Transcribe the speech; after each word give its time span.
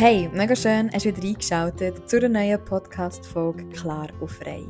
Hey, 0.00 0.30
mega 0.32 0.56
schön, 0.56 0.90
hast 0.94 1.04
du 1.04 1.14
wieder 1.14 1.28
eingeschaltet 1.28 2.08
zu 2.08 2.16
einer 2.16 2.30
neuen 2.30 2.64
Podcast-Folge 2.64 3.68
Klar 3.68 4.08
und 4.18 4.30
Frei. 4.30 4.64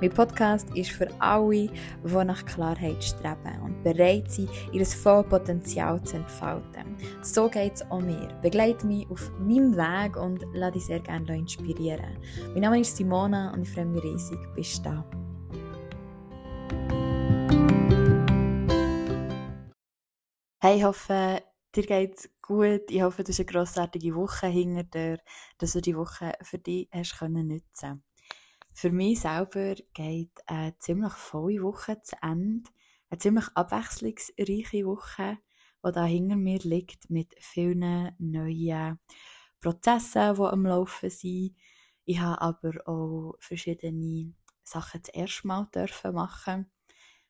Mein 0.00 0.10
Podcast 0.10 0.76
ist 0.76 0.90
für 0.90 1.06
alle, 1.20 1.68
die 2.02 2.24
nach 2.24 2.44
Klarheit 2.46 3.04
streben 3.04 3.62
und 3.64 3.80
bereit 3.84 4.28
sind, 4.28 4.50
ihr 4.72 4.84
volles 4.84 5.28
Potenzial 5.28 6.02
zu 6.02 6.16
entfalten. 6.16 6.96
So 7.22 7.48
geht 7.48 7.74
es 7.74 7.88
auch 7.92 8.00
mir. 8.00 8.26
Begleite 8.42 8.84
mich 8.84 9.08
auf 9.08 9.30
meinem 9.38 9.76
Weg 9.76 10.16
und 10.16 10.44
lass 10.52 10.72
dich 10.72 10.86
sehr 10.86 10.98
gerne 10.98 11.38
inspirieren. 11.38 12.18
Mein 12.52 12.62
Name 12.62 12.80
ist 12.80 12.96
Simona 12.96 13.52
und 13.52 13.62
ich 13.62 13.70
freue 13.70 13.86
mich 13.86 14.02
riesig, 14.02 14.38
bist 14.56 14.84
du 14.84 14.90
da. 14.90 15.04
Hey, 20.60 20.78
ich 20.78 20.84
hoffe, 20.84 21.40
dir 21.74 21.86
geht's 21.86 22.28
gut. 22.42 22.90
Ich 22.90 23.02
hoffe, 23.02 23.24
du 23.24 23.30
hast 23.30 23.40
eine 23.40 23.46
grossartige 23.46 24.14
Woche 24.14 24.46
hinter 24.46 24.84
dir, 24.84 25.18
dass 25.58 25.72
du 25.72 25.80
die 25.80 25.96
Woche 25.96 26.32
für 26.42 26.58
dich 26.58 26.88
hast 26.92 27.18
können 27.18 27.48
nutzen 27.48 28.04
Für 28.74 28.90
mich 28.90 29.20
selber 29.20 29.74
geht 29.94 30.38
eine 30.46 30.78
ziemlich 30.78 31.12
volle 31.14 31.62
Woche 31.62 32.00
zu 32.02 32.16
Ende. 32.22 32.70
Eine 33.08 33.18
ziemlich 33.18 33.46
abwechslungsreiche 33.54 34.84
Woche, 34.84 35.38
die 35.84 35.92
da 35.92 36.04
hinter 36.04 36.36
mir 36.36 36.58
liegt, 36.58 37.10
mit 37.10 37.34
vielen 37.40 38.14
neuen 38.18 38.98
Prozessen, 39.60 40.34
die 40.34 40.42
am 40.42 40.66
Laufen 40.66 41.10
sind. 41.10 41.56
Ich 42.04 42.18
habe 42.18 42.40
aber 42.40 42.86
auch 42.86 43.36
verschiedene 43.38 44.34
Sachen 44.62 45.02
das 45.02 45.14
erste 45.14 45.46
Mal 45.46 45.68
machen. 46.12 46.70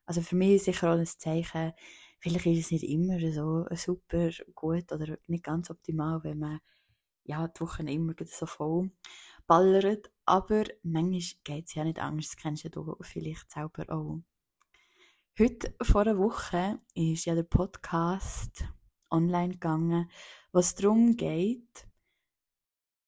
Also 0.05 0.21
für 0.21 0.37
mich 0.37 0.55
ist 0.55 0.65
sicher 0.65 0.93
auch 0.93 0.99
ein 0.99 1.07
Zeichen, 1.07 1.73
vielleicht 2.23 2.47
ist 2.47 2.67
es 2.67 2.71
nicht 2.71 2.85
immer 2.85 3.19
so 3.33 3.67
super 3.75 4.31
gut 4.55 4.93
oder 4.93 5.19
nicht 5.27 5.45
ganz 5.45 5.71
optimal, 5.71 6.23
wenn 6.23 6.39
man 6.39 6.61
ja, 7.25 7.47
die 7.49 7.61
Wochen 7.61 7.89
immer 7.89 8.15
so 8.25 8.47
voll 8.47 8.91
ballert. 9.47 10.11
Aber 10.25 10.65
manchmal 10.83 11.41
geht 11.45 11.67
es 11.67 11.75
ja 11.75 11.85
nicht 11.85 11.99
anders, 11.99 12.29
das 12.29 12.37
kennst 12.37 12.65
du 12.75 12.97
vielleicht 13.01 13.51
selber 13.51 13.93
auch. 13.93 14.21
Heute 15.39 15.75
vor 15.83 16.03
einer 16.03 16.19
Woche 16.19 16.79
ist 16.95 17.25
ja 17.25 17.35
der 17.35 17.43
Podcast 17.43 18.65
online 19.11 19.55
gegangen, 19.55 20.09
was 20.53 20.75
darum 20.75 21.17
geht, 21.17 21.89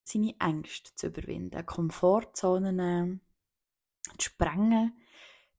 seine 0.02 0.34
Ängste 0.40 0.94
zu 0.96 1.06
überwinden, 1.08 1.64
Komfortzonen 1.66 3.20
zu 4.18 4.30
sprengen, 4.30 4.96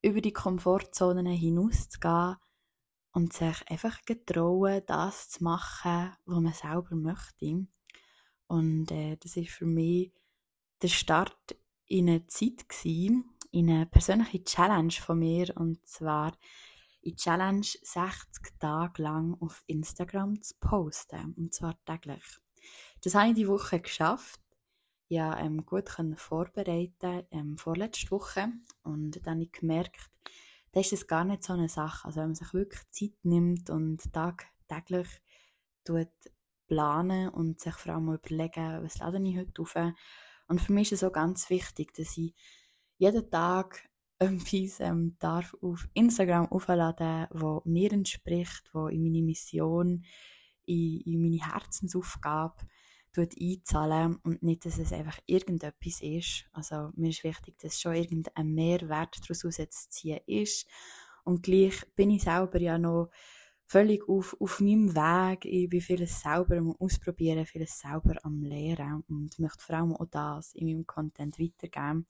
über 0.02 0.20
die 0.20 0.32
Komfortzonen 0.32 1.26
hinauszugehen 1.26 2.36
und 3.16 3.32
sich 3.32 3.70
einfach 3.70 4.02
getrauen, 4.02 4.82
das 4.86 5.30
zu 5.30 5.42
machen, 5.42 6.12
was 6.26 6.40
man 6.40 6.52
selber 6.52 6.94
möchte. 6.94 7.66
Und 8.46 8.90
äh, 8.92 9.16
das 9.16 9.38
ist 9.38 9.52
für 9.52 9.64
mich 9.64 10.12
der 10.82 10.88
Start 10.88 11.56
in 11.86 12.10
eine 12.10 12.26
Zeit 12.26 12.68
gewesen, 12.68 13.24
in 13.52 13.70
eine 13.70 13.86
persönliche 13.86 14.44
Challenge 14.44 14.92
von 14.92 15.18
mir 15.18 15.50
und 15.56 15.86
zwar 15.86 16.36
in 17.00 17.16
Challenge 17.16 17.64
60 17.64 18.58
Tage 18.60 19.02
lang 19.02 19.34
auf 19.40 19.64
Instagram 19.66 20.42
zu 20.42 20.52
posten 20.60 21.32
und 21.38 21.54
zwar 21.54 21.82
täglich. 21.86 22.22
Das 23.02 23.14
habe 23.14 23.30
ich 23.30 23.34
die 23.34 23.48
Woche 23.48 23.80
geschafft. 23.80 24.42
Ja, 25.08 25.38
ähm, 25.38 25.64
gut 25.64 25.86
können 25.86 26.18
vorbereiten 26.18 27.26
ähm, 27.30 27.56
vorletzte 27.56 28.10
Woche 28.10 28.52
und 28.82 29.24
dann 29.24 29.36
habe 29.36 29.44
ich 29.44 29.52
gemerkt, 29.52 30.10
dann 30.76 30.82
ist 30.82 30.92
das 30.92 31.06
gar 31.06 31.24
nicht 31.24 31.42
so 31.42 31.54
eine 31.54 31.70
Sache. 31.70 32.06
Also 32.06 32.20
wenn 32.20 32.28
man 32.28 32.34
sich 32.34 32.52
wirklich 32.52 32.82
Zeit 32.90 33.14
nimmt 33.22 33.70
und 33.70 34.12
tagtäglich 34.12 35.08
tut 35.84 36.10
planen 36.66 37.30
und 37.30 37.60
sich 37.60 37.72
vor 37.72 37.94
allem 37.94 38.12
überlegen, 38.12 38.84
was 38.84 38.98
lade 38.98 39.18
ich 39.24 39.38
heute 39.38 39.62
auf. 39.62 39.74
Und 40.48 40.60
für 40.60 40.74
mich 40.74 40.92
ist 40.92 41.02
es 41.02 41.08
auch 41.08 41.14
ganz 41.14 41.48
wichtig, 41.48 41.94
dass 41.94 42.18
ich 42.18 42.34
jeden 42.98 43.30
Tag 43.30 43.88
etwas 44.18 44.80
ähm, 44.80 45.16
darf 45.18 45.56
auf 45.62 45.88
Instagram 45.94 46.52
aufladen, 46.52 47.26
wo 47.30 47.62
mir 47.64 47.90
entspricht, 47.92 48.68
wo 48.74 48.88
in 48.88 49.02
meine 49.02 49.22
Mission, 49.22 50.04
in, 50.66 51.00
in 51.06 51.22
meine 51.22 51.54
Herzensaufgabe 51.54 52.66
einzahlen 53.22 54.16
und 54.22 54.42
nicht, 54.42 54.64
dass 54.64 54.78
es 54.78 54.92
einfach 54.92 55.18
irgendetwas 55.26 56.00
ist. 56.00 56.44
Also 56.52 56.90
mir 56.94 57.10
ist 57.10 57.24
wichtig, 57.24 57.58
dass 57.58 57.80
schon 57.80 57.94
irgendein 57.94 58.54
Mehrwert 58.54 59.18
daraus 59.22 59.40
zu 59.40 60.20
ist. 60.26 60.66
Und 61.24 61.42
gleich 61.42 61.84
bin 61.94 62.10
ich 62.10 62.22
selber 62.22 62.60
ja 62.60 62.78
noch 62.78 63.10
völlig 63.66 64.08
auf, 64.08 64.36
auf 64.40 64.60
meinem 64.60 64.94
Weg. 64.94 65.44
Ich 65.44 65.68
bin 65.68 65.80
vieles 65.80 66.20
selber 66.20 66.56
am 66.56 66.72
Ausprobieren, 66.78 67.46
vieles 67.46 67.78
selber 67.78 68.14
am 68.22 68.42
Lehren 68.42 69.02
und 69.08 69.38
möchte 69.38 69.62
vor 69.62 69.76
allem 69.76 69.92
auch 69.94 70.06
das 70.10 70.54
in 70.54 70.66
meinem 70.66 70.86
Content 70.86 71.38
weitergeben. 71.38 72.06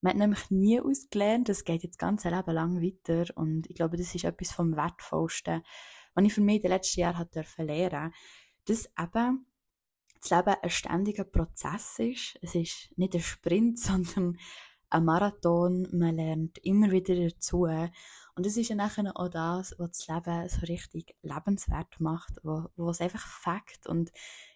Man 0.00 0.12
hat 0.12 0.18
nämlich 0.18 0.50
nie 0.50 0.80
ausgelernt, 0.80 1.48
das 1.48 1.64
geht 1.64 1.82
jetzt 1.82 1.98
ganz 1.98 2.24
Leben 2.24 2.52
lang 2.52 2.80
weiter 2.80 3.26
und 3.36 3.68
ich 3.68 3.74
glaube, 3.74 3.96
das 3.96 4.14
ist 4.14 4.24
etwas 4.24 4.52
vom 4.52 4.76
Wertvollsten, 4.76 5.62
was 6.14 6.24
ich 6.24 6.32
für 6.32 6.40
mich 6.40 6.56
in 6.56 6.62
den 6.62 6.70
letzten 6.70 7.00
Jahren 7.00 7.28
lernen 7.58 8.12
durfte, 8.12 8.12
dass 8.64 8.88
eben 8.98 9.46
das 10.20 10.30
Leben 10.30 10.56
ein 10.62 10.70
ständiger 10.70 11.24
Prozess 11.24 11.98
ist. 11.98 12.38
Es 12.42 12.54
ist 12.54 12.90
nicht 12.96 13.14
ein 13.14 13.20
Sprint, 13.20 13.78
sondern 13.78 14.38
ein 14.90 15.04
Marathon. 15.04 15.88
Man 15.92 16.16
lernt 16.16 16.58
immer 16.58 16.90
wieder 16.90 17.14
dazu. 17.14 17.66
Und 18.38 18.46
es 18.46 18.56
ist 18.56 18.68
ja 18.68 18.76
nachher 18.76 19.10
auch 19.16 19.28
das, 19.28 19.74
was 19.78 19.98
das 19.98 20.06
Leben 20.06 20.48
so 20.48 20.60
richtig 20.66 21.16
lebenswert 21.22 21.98
macht, 21.98 22.38
wo, 22.42 22.66
wo 22.76 22.90
es 22.90 23.00
einfach 23.00 23.26
fängt. 23.26 23.86
Und 23.86 24.12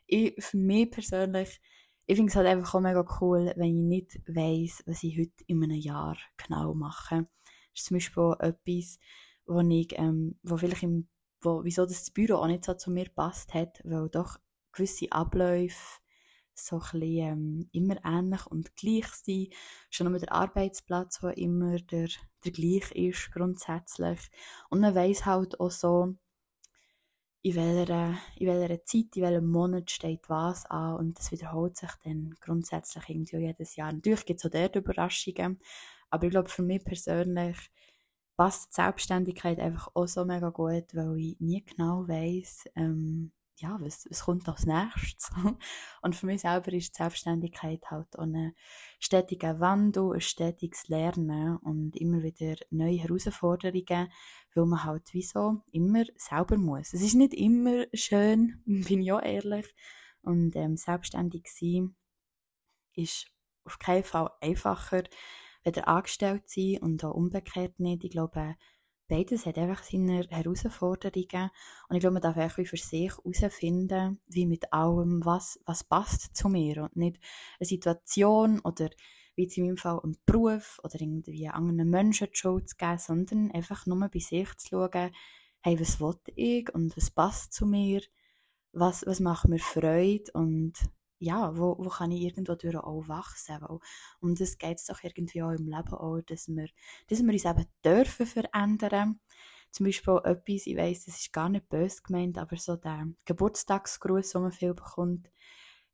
ich, 0.06 0.34
für 0.38 0.56
mich 0.56 0.90
persönlich, 0.90 1.60
ich 2.06 2.16
finde 2.16 2.30
es 2.30 2.36
halt 2.36 2.46
einfach 2.46 2.74
auch 2.74 2.80
mega 2.80 3.04
cool, 3.20 3.52
wenn 3.56 3.76
ich 3.76 3.82
nicht 3.82 4.20
weiss, 4.28 4.82
was 4.86 5.02
ich 5.02 5.18
heute 5.18 5.44
in 5.46 5.62
einem 5.62 5.78
Jahr 5.78 6.16
genau 6.36 6.74
mache. 6.74 7.26
Das 7.72 7.80
ist 7.80 7.86
zum 7.86 7.96
Beispiel 7.96 8.22
auch 8.22 8.40
etwas, 8.40 8.98
wo 9.46 9.60
ich, 9.60 9.98
ähm, 9.98 10.38
wo 10.42 10.56
vielleicht 10.56 10.82
im, 10.82 11.08
wo, 11.40 11.64
wieso 11.64 11.86
das 11.86 12.10
Büro 12.10 12.36
auch 12.36 12.46
nicht 12.46 12.64
so 12.64 12.74
zu 12.74 12.90
mir 12.90 13.08
passt 13.08 13.54
hat, 13.54 13.80
weil 13.84 14.08
doch 14.08 14.38
gewisse 14.72 15.10
Abläufe 15.12 16.00
so 16.54 16.76
ein 16.76 17.00
bisschen, 17.00 17.18
ähm, 17.18 17.68
immer 17.72 17.96
ähnlich 18.04 18.46
und 18.46 18.74
gleich 18.76 19.08
sind. 19.08 19.52
Schon 19.90 20.10
nur 20.10 20.18
der 20.18 20.32
Arbeitsplatz, 20.32 21.20
der 21.20 21.36
immer 21.38 21.78
der, 21.78 22.08
der 22.44 22.52
gleich 22.52 22.90
ist, 22.92 23.32
grundsätzlich. 23.32 24.20
Und 24.68 24.80
man 24.80 24.94
weiß 24.94 25.26
halt 25.26 25.60
auch 25.60 25.70
so, 25.70 26.14
in 27.44 27.56
welcher, 27.56 28.16
in 28.36 28.46
welcher 28.46 28.84
Zeit, 28.84 29.16
in 29.16 29.22
welchem 29.22 29.50
Monat 29.50 29.90
steht 29.90 30.28
was 30.28 30.64
an 30.66 30.96
und 30.96 31.18
das 31.18 31.32
wiederholt 31.32 31.76
sich 31.76 31.90
dann 32.04 32.34
grundsätzlich 32.40 33.08
irgendwie 33.08 33.38
jedes 33.38 33.74
Jahr. 33.74 33.92
Natürlich 33.92 34.24
gibt 34.24 34.38
es 34.38 34.46
auch 34.46 34.50
dort 34.50 34.76
Überraschungen, 34.76 35.58
aber 36.10 36.24
ich 36.24 36.30
glaube 36.30 36.48
für 36.48 36.62
mich 36.62 36.84
persönlich 36.84 37.56
passt 38.36 38.70
die 38.70 38.74
Selbstständigkeit 38.76 39.58
einfach 39.58 39.90
auch 39.94 40.06
so 40.06 40.24
mega 40.24 40.50
gut, 40.50 40.94
weil 40.94 41.18
ich 41.18 41.40
nie 41.40 41.64
genau 41.64 42.06
weiß, 42.06 42.68
ähm, 42.76 43.32
ja, 43.62 43.78
was, 43.80 44.06
was 44.10 44.24
kommt 44.24 44.48
als 44.48 44.66
nächstes? 44.66 45.30
Und 46.02 46.16
für 46.16 46.26
mich 46.26 46.42
selber 46.42 46.72
ist 46.72 46.94
die 46.94 46.96
Selbstständigkeit 46.96 47.90
halt 47.90 48.18
auch 48.18 48.22
ein 48.22 48.54
stetiger 48.98 49.60
Wandel, 49.60 50.12
ein 50.12 50.20
stetiges 50.20 50.88
Lernen 50.88 51.56
und 51.58 51.96
immer 51.96 52.22
wieder 52.22 52.56
neue 52.70 52.98
Herausforderungen, 52.98 54.08
weil 54.54 54.66
man 54.66 54.84
halt 54.84 55.08
wieso 55.12 55.62
immer 55.70 56.04
selber 56.16 56.56
muss. 56.56 56.92
Es 56.92 57.02
ist 57.02 57.14
nicht 57.14 57.34
immer 57.34 57.84
schön, 57.94 58.62
bin 58.66 59.02
ich 59.02 59.12
auch 59.12 59.22
ehrlich. 59.22 59.74
Und 60.22 60.54
ähm, 60.56 60.76
selbstständig 60.76 61.48
sein 61.48 61.94
ist 62.94 63.26
auf 63.64 63.78
keinen 63.78 64.04
Fall 64.04 64.30
einfacher, 64.40 65.04
weder 65.64 65.88
angestellt 65.88 66.48
sein 66.48 66.78
und 66.80 67.04
auch 67.04 67.14
umgekehrt 67.14 67.78
nicht. 67.78 68.04
Ich 68.04 68.10
glaube, 68.10 68.56
beides 69.12 69.44
hat 69.44 69.58
einfach 69.58 69.82
seine 69.82 70.26
Herausforderungen. 70.30 71.50
Und 71.88 71.96
ich 71.96 72.00
glaube, 72.00 72.14
man 72.14 72.22
darf 72.22 72.38
einfach 72.38 72.64
für 72.64 72.76
sich 72.78 73.12
herausfinden, 73.12 74.18
wie 74.26 74.46
mit 74.46 74.72
allem, 74.72 75.22
was, 75.22 75.60
was 75.66 75.84
passt 75.84 76.34
zu 76.34 76.48
mir. 76.48 76.84
Und 76.84 76.96
nicht 76.96 77.18
eine 77.60 77.66
Situation 77.66 78.60
oder 78.60 78.88
wie 79.36 79.44
in 79.44 79.66
meinem 79.66 79.76
Fall 79.76 80.00
ein 80.02 80.16
Beruf 80.24 80.80
oder 80.82 80.98
irgendwie 80.98 81.46
anderen 81.48 81.90
Menschen 81.90 82.28
die 82.32 82.36
Schuld 82.36 82.70
zu 82.70 82.76
geben, 82.76 82.98
sondern 82.98 83.50
einfach 83.50 83.84
nur 83.84 84.08
bei 84.08 84.18
sich 84.18 84.48
zu 84.56 84.68
schauen, 84.68 85.10
hey, 85.60 85.78
was 85.78 86.00
will 86.00 86.18
ich 86.34 86.74
und 86.74 86.96
was 86.96 87.10
passt 87.10 87.52
zu 87.52 87.66
mir, 87.66 88.00
was, 88.72 89.04
was 89.06 89.20
macht 89.20 89.46
mir 89.46 89.58
Freude? 89.58 90.32
Und 90.32 90.72
ja, 91.22 91.56
wo, 91.56 91.76
wo 91.78 91.88
kann 91.88 92.10
ich 92.10 92.22
irgendwo 92.22 92.54
durch 92.54 92.76
auch 92.76 93.06
wachsen? 93.06 93.60
Weil 93.60 93.78
um 94.20 94.34
das 94.34 94.58
geht 94.58 94.78
es 94.78 94.86
doch 94.86 95.02
irgendwie 95.02 95.42
auch 95.42 95.52
im 95.52 95.68
Leben 95.68 95.94
auch, 95.94 96.20
dass 96.22 96.48
wir, 96.48 96.68
dass 97.08 97.22
wir 97.22 97.32
uns 97.32 97.44
eben 97.44 97.66
dürfen 97.84 98.26
verändern. 98.26 99.20
Zum 99.70 99.86
Beispiel 99.86 100.20
etwas, 100.24 100.66
ich 100.66 100.76
weiss, 100.76 101.04
das 101.04 101.20
ist 101.20 101.32
gar 101.32 101.48
nicht 101.48 101.68
böse 101.68 102.02
gemeint, 102.02 102.38
aber 102.38 102.56
so 102.56 102.76
der 102.76 103.06
Geburtstagsgruß, 103.24 104.30
den 104.30 104.42
man 104.42 104.52
viel 104.52 104.74
bekommt, 104.74 105.30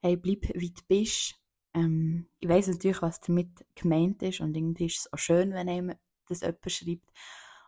hey, 0.00 0.16
bleib 0.16 0.48
wie 0.54 0.70
du 0.70 0.82
bist. 0.88 1.34
Ähm, 1.74 2.26
ich 2.40 2.48
weiss 2.48 2.66
natürlich, 2.66 3.02
was 3.02 3.20
damit 3.20 3.50
gemeint 3.74 4.22
ist 4.22 4.40
und 4.40 4.56
irgendwie 4.56 4.86
ist 4.86 4.98
es 4.98 5.12
auch 5.12 5.18
schön, 5.18 5.52
wenn 5.52 5.68
einem 5.68 5.94
das 6.26 6.40
jemand 6.40 6.72
schreibt. 6.72 7.12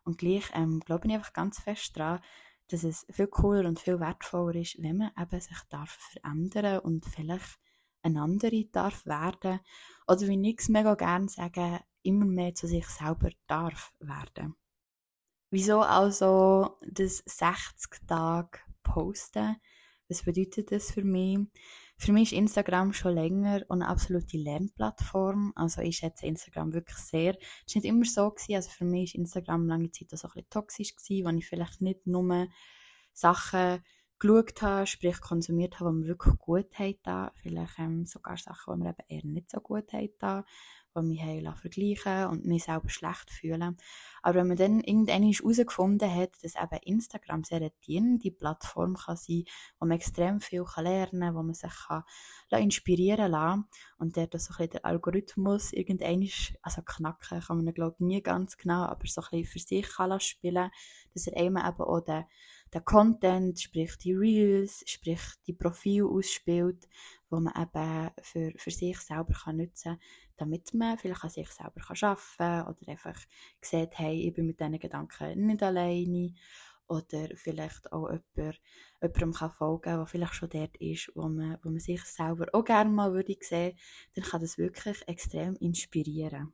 Und 0.03 0.19
gleich 0.19 0.51
ähm, 0.55 0.81
glaube 0.81 1.07
ich 1.07 1.15
einfach 1.15 1.35
ganz 1.35 1.61
fest 1.61 1.97
daran, 1.97 2.21
dass 2.71 2.85
es 2.85 3.07
viel 3.11 3.27
cooler 3.27 3.69
und 3.69 3.81
viel 3.81 3.99
wertvoller 4.01 4.55
ist, 4.55 4.81
wenn 4.83 4.99
man 4.99 5.11
eben 5.21 5.41
sich 5.41 5.59
darf 5.69 5.91
verändern 6.13 6.81
und 6.81 7.05
vielleicht 7.05 7.59
eine 8.03 8.23
andere 8.23 8.65
darf 8.67 9.05
werden 9.07 9.61
oder 10.07 10.21
wie 10.23 10.51
ich 10.51 10.59
es 10.59 10.69
mega 10.69 10.95
gerne 10.95 11.29
sage, 11.29 11.81
immer 12.03 12.25
mehr 12.25 12.55
zu 12.55 12.67
sich 12.67 12.87
selber 12.87 13.31
darf 13.47 13.93
werden. 13.99 14.55
Wieso 15.51 15.81
also 15.81 16.79
das 16.87 17.23
60 17.27 18.07
Tage 18.07 18.61
posten? 18.83 19.57
Was 20.09 20.23
bedeutet 20.23 20.73
das 20.73 20.93
für 20.93 21.05
mich? 21.05 21.39
Für 22.01 22.13
mich 22.15 22.33
ist 22.33 22.39
Instagram 22.39 22.95
schon 22.95 23.13
länger 23.13 23.61
eine 23.69 23.87
absolute 23.87 24.39
Lernplattform. 24.39 25.53
Also 25.55 25.83
ich 25.83 25.99
schätze 25.99 26.25
Instagram 26.25 26.73
wirklich 26.73 26.97
sehr. 26.97 27.37
Es 27.67 27.75
war 27.75 27.83
nicht 27.83 27.85
immer 27.85 28.07
so. 28.07 28.31
Gewesen. 28.31 28.55
Also 28.55 28.71
für 28.71 28.87
mich 28.87 29.13
war 29.13 29.21
Instagram 29.21 29.69
lange 29.69 29.91
Zeit 29.91 30.07
auch 30.15 30.25
ein 30.25 30.31
bisschen 30.31 30.49
toxisch, 30.49 30.97
gewesen, 30.97 31.27
wo 31.27 31.37
ich 31.37 31.47
vielleicht 31.47 31.83
nicht 31.83 32.07
nur 32.07 32.49
Sachen 33.13 33.85
geschaut 34.19 34.63
habe, 34.63 34.87
sprich 34.87 35.21
konsumiert 35.21 35.79
habe, 35.79 35.91
die 35.91 35.97
mir 35.99 36.07
wirklich 36.07 36.39
gut 36.39 36.79
haben. 36.79 37.31
Vielleicht 37.35 37.79
ähm, 37.79 38.07
sogar 38.07 38.39
Sachen, 38.39 38.77
die 38.77 38.83
mir 38.83 38.91
eben 38.91 39.05
eher 39.09 39.27
nicht 39.27 39.51
so 39.51 39.61
gut 39.61 39.93
haben 39.93 40.45
die 40.97 41.03
mich 41.03 41.23
haben 41.23 41.55
vergleichen 41.57 42.27
und 42.27 42.45
mich 42.45 42.65
selber 42.65 42.89
schlecht 42.89 43.31
fühlen. 43.31 43.77
Aber 44.23 44.41
wenn 44.41 44.49
man 44.49 44.57
dann 44.57 44.81
irgendwann 44.81 45.23
herausgefunden 45.23 46.15
hat, 46.15 46.33
dass 46.43 46.55
eben 46.55 46.83
Instagram 46.85 47.45
sehr 47.45 47.59
eine 47.59 47.73
dienende 47.87 48.31
Plattform 48.31 48.97
kann 48.97 49.17
sein 49.17 49.45
wo 49.79 49.87
man 49.87 49.97
extrem 49.97 50.41
viel 50.41 50.65
kann 50.65 50.85
lernen 50.85 51.21
kann, 51.21 51.35
wo 51.35 51.43
man 51.43 51.55
sich 51.55 51.73
kann 51.87 52.05
inspirieren 52.51 53.33
kann 53.33 53.65
und 53.99 54.17
der 54.17 54.29
so 54.35 54.55
der 54.67 54.85
Algorithmus 54.85 55.73
irgendwann, 55.73 56.29
also 56.63 56.83
knacken 56.83 57.41
kann 57.41 57.65
man 57.65 57.75
glaube 57.75 58.05
nie 58.05 58.23
ganz 58.23 58.57
genau, 58.57 58.85
aber 58.85 59.07
so 59.07 59.23
ein 59.31 59.45
für 59.45 59.59
sich 59.59 59.89
kann 59.89 60.21
spielen, 60.21 60.71
dass 61.15 61.27
er 61.27 61.37
eben 61.37 61.57
auch 61.57 62.01
den 62.01 62.25
der 62.73 62.81
Content, 62.83 63.61
sprich 63.61 63.97
die 63.99 64.13
Reels, 64.13 64.85
sprich 64.87 65.21
die 65.47 65.53
Profile 65.53 66.07
ausspielt, 66.07 66.89
wo 67.29 67.41
man 67.41 67.55
eben 67.61 68.11
für, 68.23 68.53
für 68.57 68.71
sich 68.71 68.99
selber 69.01 69.35
kann 69.35 69.57
nutzen 69.57 69.99
kann, 69.99 70.01
damit 70.41 70.73
man 70.75 70.99
vielleicht 70.99 71.23
an 71.23 71.31
sich 71.31 71.51
selber 71.51 71.81
arbeiten 71.89 72.21
kann 72.39 72.67
oder 72.67 72.89
einfach 72.89 73.19
sieht, 73.61 73.99
hey, 73.99 74.29
ich 74.29 74.35
bin 74.35 74.47
mit 74.47 74.59
diesen 74.61 74.79
Gedanken 74.79 75.47
nicht 75.47 75.63
alleine 75.63 76.35
oder 76.87 77.29
vielleicht 77.37 77.93
auch 77.93 78.11
jemand, 78.11 78.61
jemandem 79.01 79.33
kann 79.33 79.51
folgen 79.51 79.83
kann, 79.83 79.99
der 79.99 80.07
vielleicht 80.07 80.35
schon 80.35 80.51
dort 80.51 80.77
ist, 80.79 81.13
wo 81.15 81.29
man, 81.29 81.59
wo 81.63 81.71
man 81.71 81.79
sich 81.79 82.03
selber 82.05 82.47
auch 82.53 82.65
gerne 82.65 82.91
mal 82.91 83.13
würde 83.13 83.37
sehen 83.41 83.79
dann 84.15 84.25
kann 84.25 84.41
das 84.41 84.59
wirklich 84.59 85.07
extrem 85.07 85.55
inspirieren. 85.57 86.53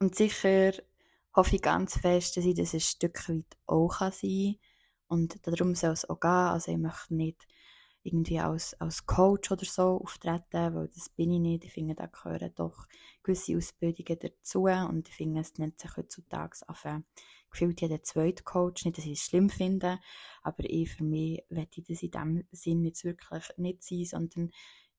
Und 0.00 0.14
sicher 0.14 0.72
hoffe 1.34 1.56
ich 1.56 1.62
ganz 1.62 1.98
fest, 1.98 2.36
dass 2.36 2.44
ich 2.44 2.54
das 2.54 2.74
ein 2.74 2.80
Stück 2.80 3.28
weit 3.28 3.56
auch 3.66 3.92
sein 3.92 4.10
kann 4.20 4.56
und 5.08 5.46
darum 5.46 5.74
soll 5.74 5.92
es 5.92 6.08
auch 6.08 6.20
gehen. 6.20 6.30
Also 6.30 6.72
ich 6.72 6.78
möchte 6.78 7.14
nicht 7.14 7.46
irgendwie 8.04 8.38
als, 8.38 8.78
als 8.80 9.06
Coach 9.06 9.50
oder 9.50 9.64
so 9.64 10.00
auftreten, 10.02 10.74
weil 10.74 10.88
das 10.88 11.08
bin 11.08 11.30
ich 11.32 11.40
nicht. 11.40 11.64
Ich 11.64 11.72
finde, 11.72 11.94
da 11.94 12.06
gehören 12.06 12.52
doch 12.54 12.86
gewisse 13.22 13.56
Ausbildungen 13.56 14.18
dazu 14.20 14.64
und 14.64 15.08
ich 15.08 15.14
finde, 15.14 15.40
es 15.40 15.56
nennt 15.58 15.80
sich 15.80 15.96
heutzutage 15.96 16.58
auf 16.68 16.84
gefühlt 17.50 17.80
jeder 17.80 18.02
zweite 18.02 18.42
Coach. 18.42 18.84
Nicht, 18.84 18.98
dass 18.98 19.06
ich 19.06 19.12
es 19.12 19.24
schlimm 19.24 19.48
finde, 19.48 19.98
aber 20.42 20.64
ich 20.64 20.90
für 20.90 21.04
mich 21.04 21.42
ich 21.48 21.84
das 21.88 22.02
in 22.02 22.10
dem 22.10 22.44
Sinn 22.52 22.84
jetzt 22.84 23.04
wirklich 23.04 23.44
nicht 23.56 23.82
sein, 23.82 24.04
sondern 24.04 24.50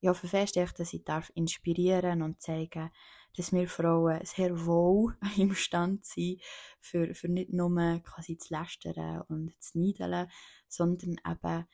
ich 0.02 0.10
hoffe 0.10 0.28
fest, 0.28 0.56
dass 0.56 0.94
ich 0.94 1.04
darf 1.04 1.32
inspirieren 1.36 2.22
und 2.22 2.42
zeigen, 2.42 2.92
dass 3.36 3.52
wir 3.52 3.68
Frauen 3.68 4.24
sehr 4.24 4.66
wohl 4.66 5.18
imstand 5.38 6.06
sind, 6.06 6.42
für, 6.80 7.14
für 7.14 7.28
nicht 7.28 7.52
nur 7.52 8.00
quasi 8.04 8.38
zu 8.38 8.54
lästern 8.54 9.22
und 9.28 9.54
zu 9.62 9.80
niedeln, 9.80 10.28
sondern 10.68 11.16
eben 11.26 11.66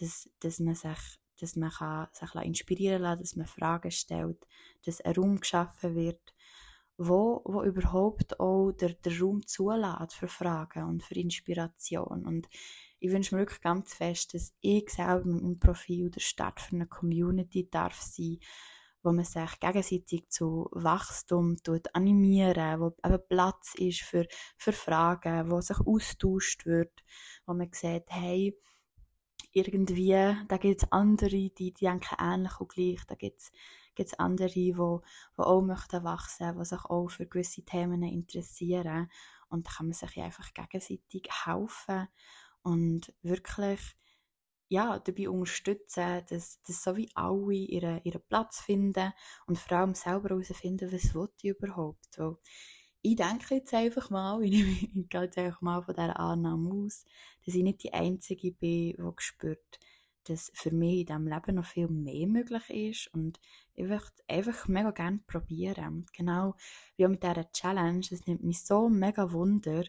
dass, 0.00 0.28
dass 0.40 0.60
man 0.60 0.74
sich 0.74 1.18
dass 1.40 1.56
man 1.56 1.70
kann 1.70 2.08
sich 2.12 2.34
inspirieren 2.34 3.02
kann, 3.02 3.18
dass 3.20 3.36
man 3.36 3.46
Fragen 3.46 3.90
stellt, 3.90 4.46
dass 4.84 5.00
ein 5.00 5.14
Raum 5.14 5.40
geschaffen 5.40 5.94
wird, 5.94 6.34
wo, 6.96 7.42
wo 7.44 7.62
überhaupt 7.62 8.40
auch 8.40 8.72
der, 8.72 8.94
der 8.94 9.20
Raum 9.20 9.46
zulässt 9.46 10.14
für 10.14 10.28
Fragen 10.28 10.84
und 10.84 11.04
für 11.04 11.14
Inspiration. 11.14 12.26
Und 12.26 12.48
ich 12.98 13.12
wünsche 13.12 13.34
mir 13.34 13.42
wirklich 13.42 13.60
ganz 13.60 13.94
fest, 13.94 14.34
dass 14.34 14.52
ich 14.60 14.90
selber 14.90 15.24
mit 15.26 15.42
meinem 15.42 15.58
Profil 15.60 16.10
der 16.10 16.20
Start 16.20 16.60
für 16.60 16.74
eine 16.74 16.86
Community 16.86 17.68
darf 17.70 18.00
sein, 18.00 18.38
wo 19.04 19.12
man 19.12 19.24
sich 19.24 19.60
gegenseitig 19.60 20.28
zu 20.28 20.68
Wachstum 20.72 21.56
tut, 21.62 21.94
animieren, 21.94 22.80
wo 22.80 22.96
eben 23.04 23.22
Platz 23.28 23.74
ist 23.76 24.00
für, 24.00 24.26
für 24.56 24.72
Fragen, 24.72 25.52
wo 25.52 25.60
sich 25.60 25.78
austauscht 25.78 26.66
wird, 26.66 27.04
wo 27.46 27.54
man 27.54 27.70
sieht, 27.72 28.06
hey, 28.08 28.58
irgendwie, 29.66 30.36
da 30.48 30.56
gibt 30.56 30.82
es 30.82 30.92
andere, 30.92 31.30
die, 31.30 31.52
die 31.54 31.72
denken 31.72 32.16
ähnlich 32.18 32.60
und 32.60 32.68
gleich. 32.68 33.04
Da 33.06 33.14
gibt 33.14 33.50
es 33.96 34.14
andere, 34.14 34.48
die, 34.48 34.72
die 34.72 35.00
auch 35.36 35.62
möchten 35.62 36.04
wachsen, 36.04 36.58
die 36.58 36.64
sich 36.64 36.84
auch 36.84 37.08
für 37.08 37.26
gewisse 37.26 37.64
Themen 37.64 38.02
interessieren. 38.02 39.10
Und 39.48 39.66
da 39.66 39.70
kann 39.72 39.86
man 39.86 39.94
sich 39.94 40.20
einfach 40.20 40.52
gegenseitig 40.54 41.28
helfen 41.44 42.08
und 42.62 43.12
wirklich 43.22 43.80
ja, 44.68 44.98
dabei 44.98 45.30
unterstützen, 45.30 46.22
dass, 46.28 46.60
dass 46.62 46.82
so 46.82 46.96
wie 46.96 47.10
alle 47.14 47.54
ihren, 47.54 48.02
ihren 48.04 48.20
Platz 48.28 48.60
finden 48.60 49.12
und 49.46 49.58
vor 49.58 49.78
allem 49.78 49.94
selber 49.94 50.28
herausfinden, 50.28 50.92
was 50.92 51.14
will 51.14 51.28
ich 51.38 51.50
überhaupt. 51.50 52.18
Weil 52.18 52.36
ich 53.02 53.16
denke 53.16 53.56
jetzt 53.56 53.74
einfach 53.74 54.10
mal, 54.10 54.42
ich, 54.44 54.52
gehe 54.52 55.22
jetzt 55.22 55.38
einfach 55.38 55.60
mal 55.60 55.82
von 55.82 55.94
dieser 55.94 56.18
Annahme 56.18 56.70
aus, 56.70 57.04
dass 57.44 57.54
ich 57.54 57.62
nicht 57.62 57.82
die 57.82 57.92
Einzige 57.92 58.52
bin, 58.52 58.94
die 58.96 59.12
spürt, 59.18 59.78
dass 60.24 60.50
für 60.54 60.72
mich 60.72 61.00
in 61.00 61.06
diesem 61.06 61.26
Leben 61.26 61.54
noch 61.54 61.64
viel 61.64 61.88
mehr 61.88 62.26
möglich 62.26 62.68
ist 62.70 63.14
und 63.14 63.40
ich 63.74 63.86
möchte 63.86 64.22
einfach 64.28 64.68
mega 64.68 64.90
gerne 64.90 65.20
probieren. 65.26 66.06
Genau 66.12 66.54
wie 66.96 67.06
auch 67.06 67.10
mit 67.10 67.22
dieser 67.22 67.50
Challenge. 67.52 68.04
Es 68.10 68.26
nimmt 68.26 68.44
mich 68.44 68.62
so 68.62 68.88
mega 68.88 69.32
Wunder, 69.32 69.84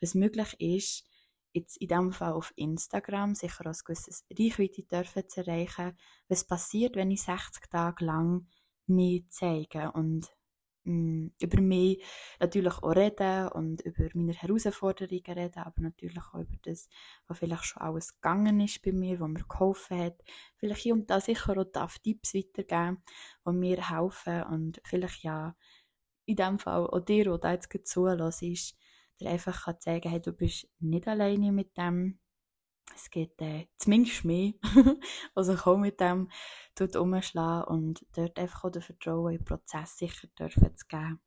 was 0.00 0.14
möglich 0.14 0.56
ist, 0.58 1.04
jetzt 1.52 1.76
in 1.76 1.88
diesem 1.88 2.12
Fall 2.12 2.32
auf 2.32 2.52
Instagram 2.56 3.34
sicher 3.34 3.66
als 3.66 3.84
gewisses 3.84 4.24
Reichweite 4.36 5.26
zu 5.28 5.40
erreichen. 5.40 5.96
Was 6.28 6.44
passiert, 6.44 6.96
wenn 6.96 7.12
ich 7.12 7.22
60 7.22 7.70
Tage 7.70 8.04
lang 8.04 8.48
mich 8.86 9.24
zeige 9.30 9.92
und 9.92 10.28
über 10.84 11.60
mich 11.60 12.04
natürlich 12.40 12.74
auch 12.74 12.94
reden 12.94 13.48
und 13.48 13.80
über 13.82 14.08
meine 14.14 14.34
Herausforderungen 14.34 15.22
reden, 15.26 15.58
aber 15.58 15.80
natürlich 15.80 16.18
auch 16.18 16.40
über 16.40 16.56
das, 16.62 16.88
was 17.26 17.38
vielleicht 17.38 17.64
schon 17.64 17.82
alles 17.82 18.14
gegangen 18.14 18.60
ist 18.60 18.82
bei 18.82 18.92
mir, 18.92 19.18
was 19.20 19.28
mir 19.28 19.44
geholfen 19.48 19.98
hat. 19.98 20.22
Vielleicht 20.56 20.82
hier 20.82 20.94
und 20.94 21.08
da 21.08 21.20
sicher 21.20 21.56
auch 21.56 21.64
darf 21.64 21.98
Tipps 21.98 22.34
weitergeben, 22.34 23.02
die 23.46 23.52
mir 23.52 23.88
helfen 23.88 24.42
und 24.44 24.80
vielleicht 24.84 25.22
ja 25.22 25.56
in 26.26 26.36
dem 26.36 26.58
Fall 26.58 26.86
auch 26.86 27.00
dir, 27.00 27.24
der 27.24 27.38
da 27.38 27.52
jetzt 27.52 27.70
zulässt, 27.88 28.42
ist, 28.42 28.76
dir 29.20 29.30
einfach 29.30 29.64
kann 29.64 29.80
zeigen, 29.80 30.10
hey, 30.10 30.20
du 30.20 30.32
bist 30.32 30.68
nicht 30.80 31.06
alleine 31.08 31.52
mit 31.52 31.76
dem, 31.76 32.18
es 32.94 33.10
gibt 33.10 33.40
äh, 33.40 33.66
zumindest 33.76 34.24
mehr, 34.24 34.52
was 35.34 35.46
sich 35.46 35.66
auch 35.66 35.76
mit 35.76 36.00
dem 36.00 36.30
tut 36.74 36.96
umschlagen 36.96 37.68
und 37.68 38.06
dort 38.14 38.38
einfach 38.38 38.64
auch 38.64 38.70
den 38.70 38.82
Vertrauen 38.82 39.32
in 39.32 39.38
den 39.38 39.44
Prozess 39.44 39.98
sicher 39.98 40.28
dürfen 40.38 40.76
zu 40.76 40.86
geben. 40.86 41.20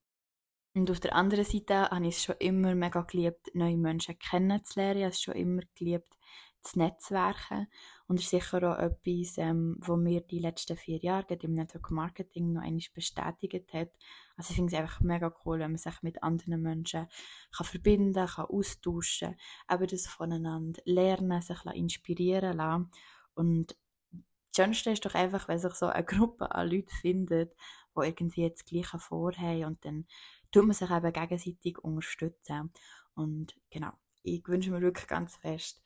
Und 0.74 0.92
auf 0.92 1.00
der 1.00 1.16
anderen 1.16 1.46
Seite 1.46 1.90
habe 1.90 2.08
ich 2.08 2.18
es 2.18 2.24
schon 2.24 2.36
immer 2.40 2.76
mega 2.76 3.02
geliebt, 3.02 3.50
neue 3.56 3.78
Menschen 3.78 4.20
kennenzulernen. 4.20 4.98
Ich 4.98 5.04
habe 5.04 5.14
es 5.14 5.22
schon 5.22 5.34
immer 5.34 5.62
geliebt, 5.74 6.16
zu 6.62 6.80
netzwerken. 6.80 7.68
Und 8.08 8.20
es 8.20 8.26
ist 8.26 8.32
sicher 8.32 8.58
auch 8.72 8.78
etwas, 8.78 9.38
ähm, 9.38 9.78
was 9.80 9.98
mir 9.98 10.22
die 10.22 10.40
letzten 10.40 10.78
vier 10.78 10.98
Jahre 10.98 11.34
im 11.42 11.54
Network 11.54 11.90
Marketing 11.92 12.54
noch 12.54 12.62
einmal 12.62 12.82
bestätigt 12.94 13.74
hat. 13.74 13.90
Also 14.38 14.52
ich 14.52 14.56
finde 14.56 14.74
es 14.74 14.80
einfach 14.80 15.02
mega 15.02 15.34
cool, 15.44 15.60
wenn 15.60 15.72
man 15.72 15.80
sich 15.80 16.02
mit 16.04 16.22
anderen 16.22 16.62
Menschen 16.62 17.08
kann 17.52 17.66
verbinden 17.66 18.28
kann, 18.28 18.46
austauschen 18.46 19.36
eben 19.70 19.88
das 19.88 20.06
voneinander 20.08 20.80
lernen, 20.86 21.42
sich 21.42 21.66
inspirieren 21.74 22.58
lassen. 22.58 22.92
Und 23.34 23.76
das 24.12 24.66
Schönste 24.66 24.92
ist 24.92 25.06
doch 25.06 25.16
einfach, 25.16 25.48
wenn 25.48 25.60
sich 25.60 25.74
so 25.74 25.88
eine 25.88 26.06
Gruppe 26.06 26.52
an 26.52 26.70
Leuten 26.70 26.90
findet, 27.02 27.56
die 27.96 28.06
irgendwie 28.06 28.44
jetzt 28.44 28.62
das 28.62 28.66
Gleiche 28.66 29.00
vorhaben 29.00 29.66
und 29.66 29.84
dann 29.84 30.06
tut 30.52 30.66
man 30.66 30.74
sich 30.74 30.90
eben 30.90 31.14
gegenseitig 31.14 31.80
unterstützen. 31.80 32.72
Und 33.16 33.56
genau, 33.72 33.92
ich 34.22 34.48
wünsche 34.48 34.72
mir 34.72 34.82
wirklich 34.82 35.08
ganz 35.08 35.36
fest, 35.36 35.82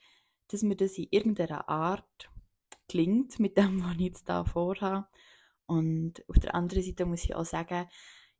dass 0.50 0.63
mir 0.63 0.75
das 0.75 0.98
in 0.98 1.08
irgendeiner 1.10 1.70
Art 1.70 2.29
klingt 2.89 3.39
mit 3.39 3.58
dem, 3.58 3.84
was 3.84 3.93
ich 3.93 4.01
jetzt 4.01 4.27
da 4.27 4.43
vorhabe. 4.43 5.08
Und 5.65 6.27
auf 6.27 6.39
der 6.39 6.53
anderen 6.53 6.84
Seite 6.84 7.05
muss 7.05 7.24
ich 7.24 7.34
auch 7.34 7.46
sagen, 7.46 7.88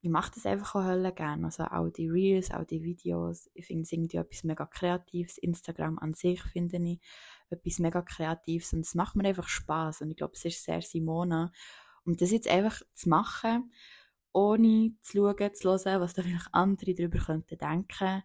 ich 0.04 0.10
mache 0.10 0.32
das 0.34 0.48
einfach 0.48 0.76
auch 0.76 0.84
hölle 0.84 1.14
gerne. 1.14 1.46
Also 1.46 1.64
auch 1.64 1.90
die 1.90 2.10
Reels, 2.10 2.52
auch 2.52 2.66
die 2.66 2.84
Videos. 2.84 3.50
Ich 3.54 3.68
finde 3.68 3.84
es 3.84 3.92
irgendwie 3.92 4.18
etwas 4.18 4.44
mega 4.44 4.66
Kreatives. 4.66 5.38
Instagram 5.38 6.00
an 6.00 6.16
sich 6.16 6.42
finde 6.42 6.78
ich 6.78 7.00
etwas 7.52 7.80
mega 7.80 8.02
Kreatives 8.02 8.74
und 8.74 8.80
es 8.80 8.96
macht 8.96 9.16
mir 9.16 9.26
einfach 9.28 9.48
Spaß 9.48 10.02
und 10.02 10.12
ich 10.12 10.18
glaube, 10.18 10.34
es 10.34 10.46
ist 10.46 10.64
sehr 10.64 10.82
Simona. 10.82 11.52
Und 12.04 12.22
das 12.22 12.32
jetzt 12.32 12.48
einfach 12.48 12.82
zu 12.96 13.10
machen, 13.10 13.72
ohne 14.34 14.96
zu 15.02 15.18
schauen, 15.18 15.54
zu 15.54 15.70
hören, 15.70 16.02
was 16.02 16.14
da 16.14 16.24
vielleicht 16.24 16.50
andere 16.52 16.96
darüber 16.96 17.20
könnten 17.20 17.58
denken, 17.58 18.24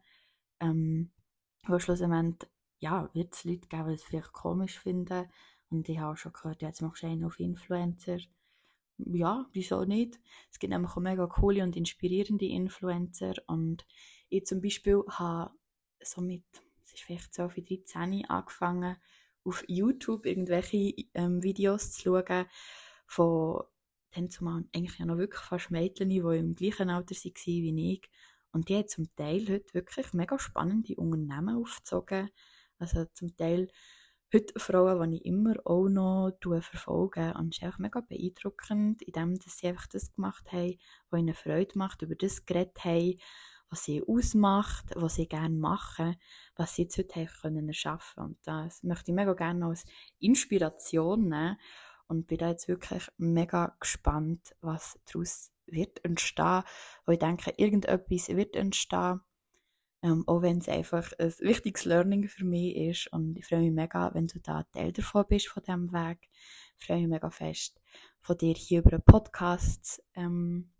ähm, 0.61 1.11
wo 1.67 1.79
schlussendlich 1.79 2.49
ja, 2.79 3.11
wird 3.13 3.35
es 3.35 3.45
Leute 3.45 3.69
geben, 3.69 3.89
die 3.89 3.95
es 3.95 4.05
vielleicht 4.05 4.33
komisch 4.33 4.79
finden. 4.79 5.29
Und 5.69 5.89
ich 5.89 5.99
habe 5.99 6.13
auch 6.13 6.17
schon 6.17 6.33
gehört, 6.33 6.63
jetzt 6.63 6.81
machst 6.81 7.03
du 7.03 7.07
einen 7.07 7.25
auf 7.25 7.41
Influencer. 7.41 8.19
Ja, 8.99 9.47
wieso 9.53 9.85
nicht? 9.85 10.21
Es 10.51 10.59
gibt 10.59 10.73
nämlich 10.73 10.93
auch 10.93 11.01
mega 11.01 11.27
coole 11.27 11.63
und 11.63 11.77
inspirierende 11.77 12.47
Influencer 12.47 13.35
und 13.47 13.87
ich 14.29 14.47
zum 14.47 14.61
Beispiel 14.61 15.03
habe 15.09 15.55
so 16.03 16.21
mit, 16.21 16.45
es 16.85 16.95
ist 16.95 17.03
vielleicht 17.03 17.35
12, 17.35 17.55
13 17.55 18.25
angefangen, 18.29 18.97
auf 19.45 19.65
YouTube 19.69 20.27
irgendwelche 20.27 20.95
ähm, 21.15 21.43
Videos 21.43 21.93
zu 21.93 22.03
schauen 22.03 22.47
von 23.07 23.63
dann 24.17 24.31
zumal 24.31 24.65
eigentlich 24.75 24.99
ja 24.99 25.07
noch 25.07 25.19
wirklich 25.19 25.43
fast 25.43 25.71
Mädchen, 25.71 26.09
die 26.09 26.19
im 26.19 26.55
gleichen 26.55 26.91
Alter 26.91 27.15
waren 27.15 27.35
wie 27.45 27.93
ich. 27.95 28.11
Und 28.53 28.69
die 28.69 28.77
haben 28.77 28.89
zum 28.89 29.15
Teil 29.15 29.47
heute 29.49 29.75
wirklich 29.75 30.13
mega 30.15 30.39
spannende 30.39 30.97
Unternehmen 30.97 31.57
aufgezogen. 31.57 32.31
Also 32.79 33.05
zum 33.13 33.37
Teil 33.37 33.69
heute 34.33 34.59
Frauen, 34.59 35.11
die 35.11 35.19
ich 35.19 35.27
immer 35.27 35.55
auch 35.65 35.89
noch 35.89 36.33
verfolge. 36.41 37.35
Und 37.39 37.55
es 37.55 37.59
ist 37.59 37.65
einfach 37.65 37.79
mega 37.79 38.01
beeindruckend, 38.01 39.03
indem 39.03 39.39
dass 39.39 39.59
sie 39.59 39.69
einfach 39.69 39.87
das 39.87 40.15
gemacht 40.15 40.51
haben, 40.53 40.79
was 41.11 41.21
ihnen 41.21 41.35
Freude 41.35 41.79
macht, 41.79 42.03
über 42.03 42.15
das 42.15 42.45
geredet 42.45 42.85
haben, 42.85 43.19
was 43.71 43.85
sie 43.85 44.03
ausmacht, 44.07 44.87
was 44.95 45.17
sie 45.17 45.29
gerne 45.29 45.57
machen, 45.57 46.17
was 46.55 46.75
sie 46.75 46.83
jetzt 46.83 46.99
heute 46.99 47.27
können 47.41 47.69
erschaffen. 47.69 48.23
Und 48.23 48.39
das 48.45 48.83
möchte 48.83 49.11
ich 49.11 49.15
mega 49.15 49.35
gerne 49.35 49.67
als 49.67 49.85
Inspiration 50.19 51.29
nehmen 51.29 51.59
und 52.09 52.27
bin 52.27 52.39
da 52.39 52.49
jetzt 52.49 52.69
wirklich 52.69 53.09
mega 53.17 53.77
gespannt, 53.81 54.55
was 54.61 54.99
daraus 55.07 55.51
wird 55.67 56.05
entstehen. 56.05 56.63
Weil 57.05 57.15
ich 57.15 57.19
denke, 57.19 57.55
irgendetwas 57.57 58.29
wird 58.29 58.55
entstehen, 58.55 59.21
ähm, 60.07 60.23
auch 60.29 60.41
wenn 60.41 60.59
es 60.59 60.69
einfach 60.69 61.11
ein 61.19 61.35
wichtiges 61.41 61.85
Learning 61.85 62.29
für 62.29 62.45
mich 62.45 62.77
ist. 62.77 63.13
Und 63.13 63.37
ich 63.37 63.47
freue 63.47 63.61
mich 63.61 63.73
mega, 63.73 64.15
wenn 64.15 64.29
du 64.29 64.39
da 64.39 64.63
Teil 64.63 64.93
davon 64.93 65.25
bist, 65.29 65.49
von 65.49 65.65
diesem 65.65 65.93
Weg. 65.93 66.29
Ich 66.79 66.87
freue 66.87 66.99
mich 66.99 67.09
mega 67.09 67.29
fest, 67.31 67.81
von 68.21 68.39
dir 68.39 68.55
hier 68.55 68.81
über 68.81 68.93
einen 68.93 69.03
Podcast 69.03 70.03
ähm, 70.15 70.73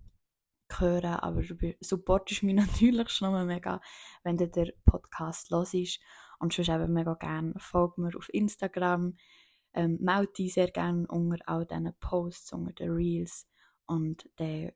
hören, 0.71 1.15
aber 1.15 1.43
du 1.43 1.57
supportest 1.81 2.45
mich 2.45 2.55
natürlich 2.77 3.11
schon 3.11 3.33
mal 3.33 3.47
mega, 3.47 3.81
wenn 4.23 4.37
du 4.37 4.49
den 4.49 4.71
Podcast 4.85 5.51
hörst. 5.51 6.01
Und 6.39 6.55
schon 6.55 6.67
eben 6.67 6.93
mega 6.93 7.15
gerne 7.15 7.55
folg 7.59 7.99
mir 7.99 8.15
auf 8.17 8.33
Instagram, 8.33 9.17
ähm, 9.75 9.99
melde 10.01 10.33
dich 10.35 10.55
sehr 10.55 10.71
gerne 10.71 11.07
unter 11.09 11.39
all 11.49 11.67
diesen 11.67 11.95
Posts, 11.99 12.53
unter 12.53 12.73
den 12.75 12.93
Reels 12.93 13.49
und 13.87 14.29
dann, 14.37 14.71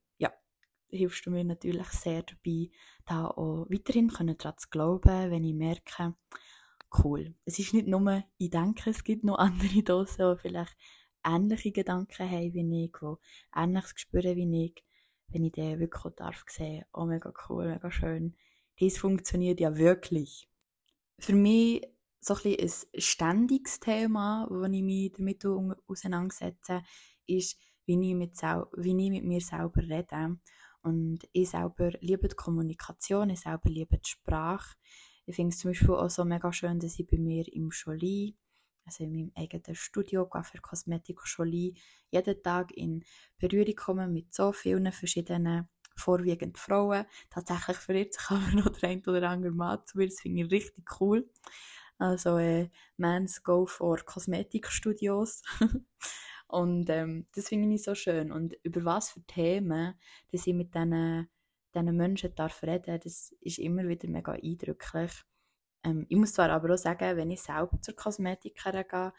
hilfst 0.90 1.26
du 1.26 1.30
mir 1.30 1.44
natürlich 1.44 1.88
sehr 1.88 2.22
dabei, 2.22 2.70
da 3.06 3.26
auch 3.26 3.66
weiterhin 3.70 4.08
daran 4.08 4.36
zu 4.58 4.68
glauben, 4.70 5.30
wenn 5.30 5.44
ich 5.44 5.54
merke, 5.54 6.14
cool, 7.02 7.34
es 7.44 7.58
ist 7.58 7.74
nicht 7.74 7.86
nur, 7.86 8.24
ich 8.38 8.50
denke, 8.50 8.90
es 8.90 9.04
gibt 9.04 9.24
noch 9.24 9.38
andere 9.38 9.82
Dosen, 9.82 10.34
die 10.34 10.40
vielleicht 10.40 10.76
ähnliche 11.24 11.72
Gedanken 11.72 12.30
haben 12.30 12.54
wie 12.54 12.84
ich, 12.84 12.92
die 12.92 13.58
ähnliches 13.58 13.92
spüren 13.96 14.36
wie 14.36 14.64
ich, 14.66 14.84
wenn 15.28 15.44
ich 15.44 15.52
den 15.52 15.78
wirklich 15.78 16.14
darf 16.14 16.44
sehen, 16.48 16.84
oh 16.92 17.04
mega 17.04 17.32
cool, 17.48 17.68
mega 17.68 17.90
schön, 17.90 18.36
das 18.78 18.98
funktioniert 18.98 19.60
ja 19.60 19.76
wirklich. 19.76 20.48
Für 21.18 21.34
mich 21.34 21.86
so 22.20 22.34
ein, 22.34 22.56
ein 22.58 23.00
ständiges 23.00 23.80
Thema, 23.80 24.46
wo 24.50 24.64
ich 24.64 24.82
mich 24.82 25.12
damit 25.12 25.44
auseinandersetze, 25.86 26.82
ist, 27.26 27.58
wie 27.86 28.10
ich, 28.10 28.14
mit, 28.14 28.40
wie 28.42 29.04
ich 29.04 29.10
mit 29.10 29.24
mir 29.24 29.40
selber 29.40 29.82
rede. 29.82 30.38
Und 30.82 31.28
ich 31.32 31.50
selber 31.50 31.90
liebe 32.00 32.28
die 32.28 32.36
Kommunikation, 32.36 33.30
ich 33.30 33.40
selber 33.40 33.68
liebe 33.68 33.98
die 33.98 34.08
Sprache. 34.08 34.76
Ich 35.26 35.36
finde 35.36 35.50
es 35.50 35.58
zum 35.58 35.70
Beispiel 35.70 35.90
auch 35.90 36.10
so 36.10 36.24
mega 36.24 36.52
schön, 36.52 36.80
dass 36.80 36.98
ich 36.98 37.06
bei 37.06 37.18
mir 37.18 37.44
im 37.52 37.70
Jolie, 37.70 38.34
also 38.84 39.04
in 39.04 39.12
meinem 39.12 39.32
eigenen 39.34 39.74
Studio 39.74 40.28
für 40.42 40.60
Kosmetik 40.60 41.20
Jolie, 41.24 41.74
jeden 42.10 42.42
Tag 42.42 42.72
in 42.72 43.04
Berührung 43.38 43.74
komme 43.76 44.08
mit 44.08 44.34
so 44.34 44.52
vielen 44.52 44.90
verschiedenen 44.90 45.68
vorwiegend 45.96 46.58
Frauen. 46.58 47.04
Tatsächlich 47.28 47.76
verirrt 47.76 48.14
sich 48.14 48.24
aber 48.30 48.50
noch 48.54 48.70
der 48.70 48.88
ein 48.88 49.02
oder 49.06 49.28
andere 49.28 49.52
Mann 49.52 49.84
zu 49.84 49.98
mir. 49.98 50.06
Das 50.06 50.20
finde 50.20 50.42
ich 50.42 50.50
richtig 50.50 51.00
cool. 51.00 51.30
Also 51.98 52.38
äh, 52.38 52.70
Mans 52.96 53.42
Go 53.42 53.66
for 53.66 53.98
Kosmetikstudios. 53.98 55.42
und 56.50 56.90
ähm, 56.90 57.26
das 57.34 57.48
finde 57.48 57.74
ich 57.74 57.82
so 57.82 57.94
schön. 57.94 58.32
Und 58.32 58.54
über 58.62 58.84
was 58.84 59.10
für 59.10 59.22
Themen, 59.22 59.94
dass 60.30 60.46
ich 60.46 60.54
mit 60.54 60.74
diesen, 60.74 61.28
diesen 61.74 61.96
Menschen 61.96 62.34
darf 62.34 62.62
reden, 62.62 63.00
das 63.02 63.34
ist 63.40 63.58
immer 63.58 63.86
wieder 63.86 64.08
mega 64.08 64.32
eindrücklich. 64.32 65.12
Ähm, 65.84 66.06
ich 66.08 66.16
muss 66.16 66.34
zwar 66.34 66.50
aber 66.50 66.74
auch 66.74 66.78
sagen, 66.78 67.16
wenn 67.16 67.30
ich 67.30 67.40
selber 67.40 67.80
zur 67.80 67.94
Kosmetikerin 67.94 68.84
gehe, 68.88 69.12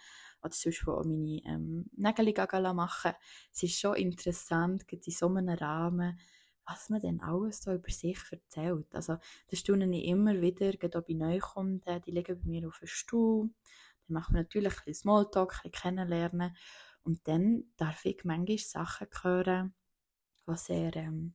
oder 0.44 0.52
zum 0.52 0.72
Beispiel 0.72 0.94
auch 0.94 1.06
meine 1.06 1.42
ähm, 1.46 1.90
Nägel 1.96 2.74
machen, 2.74 3.14
es 3.54 3.64
ist 3.64 3.80
schon 3.80 3.96
interessant, 3.96 4.84
in 4.92 5.02
so 5.12 5.28
einem 5.28 5.50
Rahmen, 5.50 6.20
was 6.66 6.90
man 6.90 7.02
denn 7.02 7.22
alles 7.22 7.62
so 7.62 7.74
über 7.74 7.90
sich 7.90 8.20
erzählt. 8.32 8.94
Also, 8.94 9.18
das 9.50 9.60
staune 9.60 9.98
ich 9.98 10.06
immer 10.06 10.40
wieder, 10.42 10.72
gerade 10.74 11.00
auch 11.00 11.06
bei 11.06 11.14
Neukunden, 11.14 12.02
die 12.02 12.12
liegen 12.12 12.40
bei 12.40 12.50
mir 12.50 12.68
auf 12.68 12.80
dem 12.80 12.88
Stuhl. 12.88 13.50
Dann 14.08 14.14
machen 14.14 14.36
wir 14.36 14.42
natürlich 14.42 14.74
ein 14.74 14.86
bisschen 14.86 15.02
Smalltalk, 15.02 15.54
ein 15.54 15.72
bisschen 15.72 15.72
kennenlernen. 15.72 16.56
Und 17.04 17.28
dann 17.28 17.66
darf 17.78 18.06
ich 18.06 18.24
manchmal 18.24 18.58
Sachen 18.58 19.08
hören, 19.22 19.74
die 20.48 20.56
sehr, 20.58 20.96
ähm, 20.96 21.34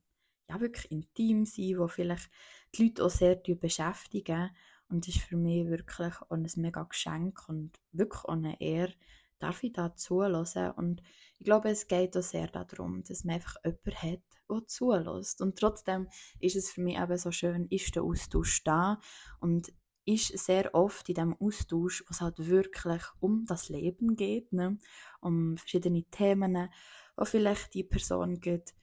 ja, 0.49 0.61
wirklich 0.61 0.91
intim 0.91 1.45
sind, 1.45 1.57
die 1.67 1.89
vielleicht 1.89 2.31
die 2.75 2.85
Leute 2.85 3.05
auch 3.05 3.11
sehr 3.11 3.37
beschäftigen. 3.37 4.51
Und 4.89 5.07
das 5.07 5.17
ist 5.17 5.25
für 5.25 5.37
mich 5.37 5.69
wirklich 5.69 6.15
auch 6.23 6.31
ein 6.31 6.49
mega 6.57 6.85
Geschenk 6.85 7.49
und 7.49 7.73
wirklich 7.93 8.25
auch 8.25 8.35
eine 8.35 8.61
Ehre, 8.61 8.95
darf 9.39 9.63
ich 9.63 9.73
da 9.73 9.95
zuhören. 9.95 10.71
Und 10.73 11.03
ich 11.39 11.45
glaube, 11.45 11.71
es 11.71 11.89
geht 11.89 12.17
auch 12.17 12.23
sehr 12.23 12.47
darum, 12.47 13.03
dass 13.03 13.25
man 13.25 13.37
einfach 13.37 13.57
jemanden 13.65 14.03
hat, 14.03 14.23
der 14.49 14.67
zulässt. 14.67 15.41
Und 15.41 15.59
trotzdem 15.59 16.09
ist 16.41 16.57
es 16.57 16.71
für 16.71 16.81
mich 16.81 16.99
eben 16.99 17.19
so 17.19 17.33
schön, 17.33 17.67
ist 17.69 17.95
der 17.97 18.05
Austausch 18.05 18.63
da 18.65 19.01
und 19.41 19.73
ist 20.07 20.39
sehr 20.39 20.75
oft 20.75 21.09
in 21.09 21.15
diesem 21.17 21.37
Austausch, 21.41 22.05
was 22.09 22.21
halt 22.21 22.39
wirklich 22.49 23.03
um 23.21 23.45
das 23.45 23.69
Leben 23.69 24.17
geht, 24.17 24.53
ne? 24.53 24.79
um 25.21 25.57
verschiedene 25.57 26.05
Themen, 26.05 26.69
die 27.19 27.27
vielleicht 27.27 27.75
die 27.75 27.85
Person 27.85 28.41
geht, 28.41 28.75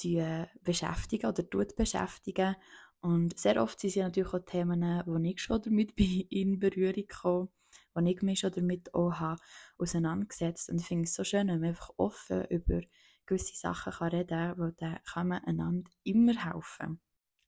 die 0.00 0.16
äh, 0.16 0.46
beschäftigen 0.62 1.26
oder 1.26 1.48
tut 1.48 1.76
beschäftigen. 1.76 2.56
Und 3.00 3.38
sehr 3.38 3.62
oft 3.62 3.80
sind 3.80 3.90
es 3.90 3.96
natürlich 3.96 4.34
auch 4.34 4.44
Themen, 4.44 4.82
wo 5.06 5.16
ich 5.16 5.40
schon 5.40 5.62
damit 5.62 5.92
in 6.30 6.58
Berührung 6.58 7.06
komme 7.08 7.48
wo 7.94 8.00
ich 8.00 8.22
mich 8.22 8.40
schon 8.40 8.52
damit 8.52 8.92
auch 8.94 9.12
habe 9.12 9.40
auseinandergesetzt 9.78 10.70
Und 10.70 10.80
ich 10.80 10.86
finde 10.86 11.04
es 11.04 11.14
so 11.14 11.24
schön, 11.24 11.48
wenn 11.48 11.60
man 11.60 11.70
einfach 11.70 11.90
offen 11.96 12.44
über 12.46 12.80
gewisse 13.26 13.56
Sachen 13.56 13.92
kann 13.92 14.08
reden 14.08 14.28
kann, 14.28 14.58
weil 14.58 14.72
dann 14.72 15.28
man 15.28 15.44
einander 15.44 15.90
immer 16.04 16.34
helfen. 16.44 17.00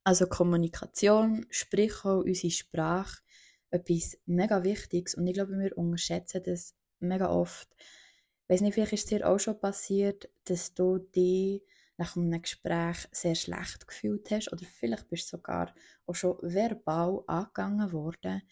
Also 0.05 0.27
Kommunikation, 0.27 1.47
sprich 1.51 2.05
auch 2.05 2.23
unsere 2.23 2.51
Sprache, 2.51 3.23
etwas 3.75 4.19
mega 4.27 4.63
Wichtiges. 4.65 5.15
Und 5.15 5.27
ich 5.27 5.35
glaube, 5.35 5.59
wir 5.59 5.77
unterschätzen 5.77 6.43
das 6.45 6.75
mega 7.01 7.31
oft. 7.31 7.69
Ich 8.45 8.51
weiß 8.55 8.61
nicht, 8.61 8.75
vielleicht 8.75 8.93
ist 8.93 9.05
es 9.05 9.07
dir 9.07 9.29
auch 9.29 9.39
schon 9.39 9.61
passiert, 9.61 10.29
dass 10.45 10.75
du 10.75 10.99
dich 10.99 11.63
nach 11.97 12.17
einem 12.17 12.43
Gespräch 12.43 13.09
sehr 13.13 13.35
schlecht 13.35 13.87
gefühlt 13.87 14.31
hast 14.31 14.53
oder 14.53 14.65
vielleicht 14.65 15.09
bist 15.09 15.33
du 15.33 15.37
sogar 15.37 15.75
auch 16.07 16.15
schon 16.15 16.37
verbal 16.43 17.23
angegangen 17.27 17.93
worden 17.93 18.43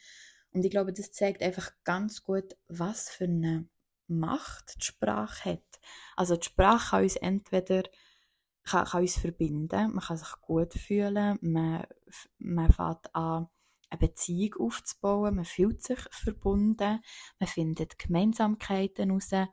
und 0.52 0.64
ich 0.64 0.70
glaube, 0.70 0.92
das 0.92 1.12
zeigt 1.12 1.42
einfach 1.42 1.72
ganz 1.84 2.22
gut, 2.22 2.56
was 2.68 3.08
für 3.08 3.24
eine 3.24 3.68
Macht 4.06 4.76
die 4.80 4.84
Sprache 4.84 5.52
hat. 5.52 5.80
Also 6.16 6.36
die 6.36 6.44
Sprache 6.44 6.90
kann 6.90 7.02
uns 7.02 7.16
entweder 7.16 7.84
kann, 8.64 8.84
kann 8.84 9.02
uns 9.02 9.16
verbinden, 9.16 9.92
man 9.92 10.04
kann 10.04 10.16
sich 10.18 10.32
gut 10.42 10.74
fühlen, 10.74 11.38
man, 11.40 11.86
man 12.38 12.70
fängt 12.70 13.14
an, 13.14 13.48
eine 13.92 13.98
Beziehung 13.98 14.54
aufzubauen, 14.68 15.36
man 15.36 15.44
fühlt 15.44 15.82
sich 15.82 15.98
verbunden, 16.10 17.00
man 17.38 17.48
findet 17.48 17.98
Gemeinsamkeiten 17.98 19.10
heraus 19.10 19.48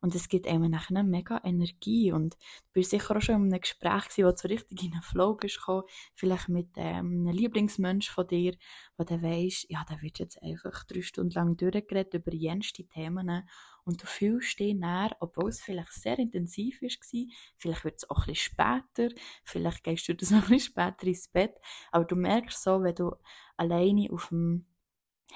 und 0.00 0.14
es 0.14 0.28
gibt 0.28 0.46
einem 0.46 0.70
nachher 0.70 0.96
eine 0.96 1.08
mega 1.08 1.40
Energie. 1.44 2.12
Und 2.12 2.34
du 2.34 2.72
bist 2.74 2.90
sicher 2.90 3.16
auch 3.16 3.22
schon 3.22 3.36
in 3.36 3.52
einem 3.52 3.60
Gespräch 3.62 4.08
gewesen, 4.08 4.24
wo 4.26 4.36
so 4.36 4.48
richtig 4.48 4.82
in 4.82 4.92
einen 4.92 5.00
Flow 5.00 5.34
gekommen, 5.34 5.84
vielleicht 6.14 6.50
mit 6.50 6.68
ähm, 6.76 7.26
einem 7.26 7.28
Lieblingsmensch 7.28 8.10
von 8.10 8.26
dir, 8.26 8.54
wo 8.98 9.04
du 9.04 9.22
weisst, 9.22 9.64
ja, 9.70 9.82
da 9.88 10.02
wird 10.02 10.18
jetzt 10.18 10.42
einfach 10.42 10.84
drei 10.84 11.00
Stunden 11.00 11.30
lang 11.30 11.56
durchgeredet 11.56 12.12
über 12.12 12.34
jenste 12.34 12.84
Themen. 12.84 13.48
Und 13.84 14.02
du 14.02 14.06
fühlst 14.06 14.58
dich 14.58 14.74
näher, 14.74 15.14
obwohl 15.20 15.50
es 15.50 15.60
vielleicht 15.60 15.92
sehr 15.92 16.18
intensiv 16.18 16.80
war, 16.80 17.26
vielleicht 17.56 17.84
wird 17.84 17.96
es 17.98 18.10
auch 18.10 18.26
bisschen 18.26 18.36
später, 18.36 19.14
vielleicht 19.44 19.84
gehst 19.84 20.08
du 20.08 20.14
das 20.14 20.30
noch 20.30 20.48
bisschen 20.48 20.60
später 20.60 21.06
ins 21.06 21.28
Bett, 21.28 21.54
aber 21.92 22.04
du 22.04 22.16
merkst 22.16 22.62
so, 22.62 22.82
wenn 22.82 22.94
du 22.94 23.14
alleine 23.56 24.10
auf 24.10 24.28
dem 24.28 24.66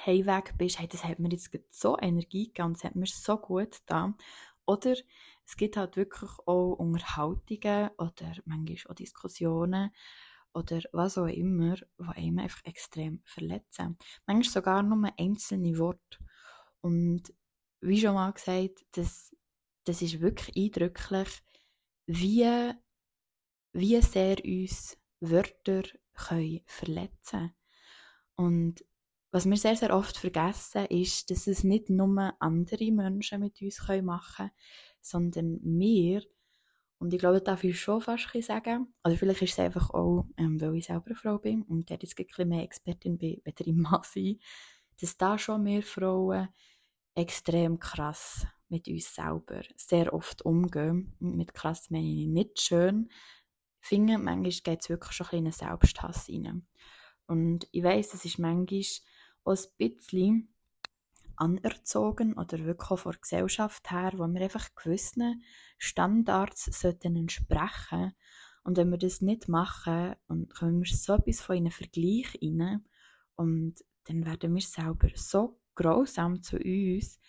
Heimweg 0.07 0.57
bist, 0.57 0.79
hey, 0.79 0.89
das 0.89 1.05
hat 1.05 1.19
mir 1.19 1.31
jetzt 1.31 1.51
so 1.71 1.99
Energie 1.99 2.47
gegeben 2.47 2.73
es 2.73 2.85
hat 2.85 2.95
mir 2.95 3.07
so 3.07 3.37
gut 3.37 3.73
getan. 3.73 4.15
Oder 4.67 4.97
es 5.47 5.57
gibt 5.57 5.77
halt 5.77 5.97
wirklich 5.97 6.31
auch 6.45 6.75
Unterhaltungen 6.75 7.91
oder 7.97 8.33
manchmal 8.45 8.93
auch 8.93 8.95
Diskussionen 8.95 9.91
oder 10.53 10.81
was 10.93 11.17
auch 11.17 11.27
immer, 11.27 11.77
die 11.77 12.17
einem 12.17 12.39
einfach 12.39 12.65
extrem 12.65 13.23
verletzen. 13.25 13.97
Manchmal 14.27 14.53
sogar 14.53 14.83
nur 14.83 15.11
einzelne 15.19 15.79
Worte. 15.79 16.19
Und 16.81 17.33
wie 17.81 18.01
schon 18.01 18.15
mal 18.15 18.33
gesagt, 18.33 18.85
das, 18.93 19.35
das 19.85 20.03
ist 20.03 20.21
wirklich 20.21 20.57
eindrücklich, 20.57 21.29
wie, 22.07 22.73
wie 23.73 24.01
sehr 24.01 24.37
uns 24.45 24.99
Wörter 25.21 25.83
können 26.15 26.61
verletzen 26.67 27.55
Und 28.37 28.85
was 29.31 29.49
wir 29.49 29.57
sehr, 29.57 29.77
sehr 29.77 29.95
oft 29.95 30.17
vergessen, 30.17 30.87
ist, 30.87 31.31
dass 31.31 31.47
es 31.47 31.63
nicht 31.63 31.91
nur 31.91 32.35
andere 32.41 32.91
Menschen 32.91 33.41
mit 33.41 33.61
uns 33.61 33.87
machen 34.03 34.37
können, 34.37 34.51
sondern 35.01 35.61
wir. 35.63 36.23
Und 36.99 37.13
ich 37.13 37.21
glaube, 37.21 37.37
das 37.37 37.45
darf 37.45 37.65
ich 37.65 37.79
schon 37.79 38.01
fast 38.01 38.29
sagen. 38.43 38.93
Also 39.03 39.19
vielleicht 39.19 39.43
ist 39.43 39.53
es 39.53 39.59
einfach 39.59 39.91
auch, 39.91 40.27
ähm, 40.37 40.61
weil 40.61 40.77
ich 40.77 40.87
selber 40.87 41.07
eine 41.07 41.15
Frau 41.15 41.39
bin 41.39 41.63
und 41.63 41.91
jetzt 41.91 42.19
ein 42.19 42.27
bisschen 42.27 42.49
mehr 42.49 42.65
Expertin 42.65 43.19
bin, 43.19 43.41
weder 43.45 43.67
im 43.67 43.83
Mann 43.83 44.01
sein, 44.03 44.39
dass 45.01 45.17
da 45.17 45.39
schon 45.39 45.63
mehr 45.63 45.83
Frauen 45.83 46.49
extrem 47.19 47.81
krass 47.81 48.47
mit 48.69 48.87
uns 48.87 49.15
selber 49.15 49.63
sehr 49.77 50.13
oft 50.15 50.43
umgehen. 50.43 51.17
Mit 51.19 51.53
krass 51.53 51.91
meine 51.91 52.07
ich 52.07 52.29
nicht 52.29 52.61
schön. 52.61 53.11
Finde, 53.81 54.19
manchmal 54.19 54.53
geht 54.53 54.83
es 54.83 54.89
wirklich 54.89 55.13
schon 55.13 55.27
ein 55.27 55.45
bisschen 55.45 55.69
Selbsthass 55.69 56.29
rein. 56.29 56.67
Und 57.27 57.67
ich 57.73 57.83
weiss, 57.83 58.15
es 58.15 58.25
ist 58.25 58.39
manchmal 58.39 58.83
auch 59.45 59.57
ein 59.57 59.65
bisschen 59.79 60.55
anerzogen 61.37 62.35
oder 62.35 62.65
wirklich 62.65 62.91
auch 62.91 62.99
von 62.99 63.13
der 63.13 63.21
Gesellschaft 63.21 63.91
her, 63.91 64.13
wo 64.17 64.27
wir 64.27 64.41
einfach 64.41 64.75
gewissen 64.75 65.43
Standards 65.79 66.67
sollten 66.67 67.17
entsprechen 67.17 68.13
und 68.65 68.77
wenn 68.77 68.91
wir 68.91 68.99
das 68.99 69.23
nicht 69.23 69.49
machen, 69.49 70.15
und 70.27 70.53
kommen 70.53 70.83
wir 70.83 70.97
so 70.97 71.15
etwas 71.15 71.41
von 71.41 71.57
einem 71.57 71.71
Vergleich 71.71 72.39
rein 72.43 72.85
und 73.37 73.77
dann 74.05 74.27
werden 74.27 74.55
wir 74.55 74.63
selber 74.63 75.09
so 75.15 75.61
grausam 75.79 76.43
zu 76.43 76.57
uns, 76.57 77.21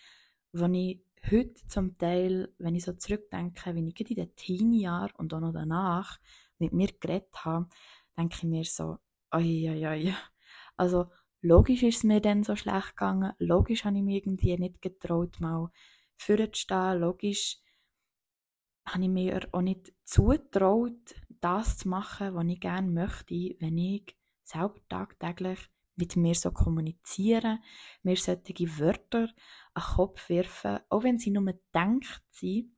wo 0.53 0.65
ich 0.65 1.01
heute 1.29 1.67
zum 1.67 1.97
Teil, 1.97 2.51
wenn 2.57 2.73
ich 2.75 2.83
so 2.83 2.93
zurückdenke, 2.93 3.75
wenn 3.75 3.87
ich 3.87 4.09
in 4.09 4.15
den 4.15 4.35
Teenie-Jahren 4.35 5.13
und 5.17 5.33
auch 5.33 5.39
noch 5.39 5.53
danach 5.53 6.19
mit 6.57 6.73
mir 6.73 6.87
geredet 6.99 7.45
habe, 7.45 7.69
denke 8.17 8.37
ich 8.37 8.43
mir 8.43 8.63
so, 8.65 8.97
oi, 9.31 9.69
oi, 9.69 9.87
oi. 9.87 10.13
Also, 10.77 11.11
logisch 11.41 11.83
ist 11.83 11.97
es 11.97 12.03
mir 12.03 12.21
dann 12.21 12.43
so 12.43 12.55
schlecht 12.55 12.95
gegangen, 12.97 13.33
logisch 13.37 13.85
habe 13.85 13.97
ich 13.97 14.03
mir 14.03 14.17
irgendwie 14.17 14.57
nicht 14.57 14.81
getraut, 14.81 15.39
mal 15.39 15.69
vorzustehen, 16.17 16.99
logisch 16.99 17.59
habe 18.87 19.03
ich 19.03 19.09
mir 19.09 19.47
auch 19.51 19.61
nicht 19.61 19.93
zutraut, 20.05 21.15
das 21.39 21.77
zu 21.77 21.87
machen, 21.87 22.33
was 22.33 22.45
ich 22.47 22.59
gerne 22.59 22.89
möchte, 22.89 23.55
wenn 23.59 23.77
ich 23.77 24.17
selber 24.43 24.79
tagtäglich 24.89 25.59
mit 25.99 26.15
mir 26.15 26.33
so 26.33 26.51
kommunizieren, 26.51 27.59
mir 28.01 28.15
solche 28.15 28.79
Wörter 28.79 29.27
an 29.73 29.83
den 29.83 29.95
Kopf 29.95 30.29
werfen, 30.29 30.79
auch 30.89 31.03
wenn 31.03 31.19
sie 31.19 31.29
nur 31.29 31.53
denkt 31.73 32.23
sind. 32.31 32.75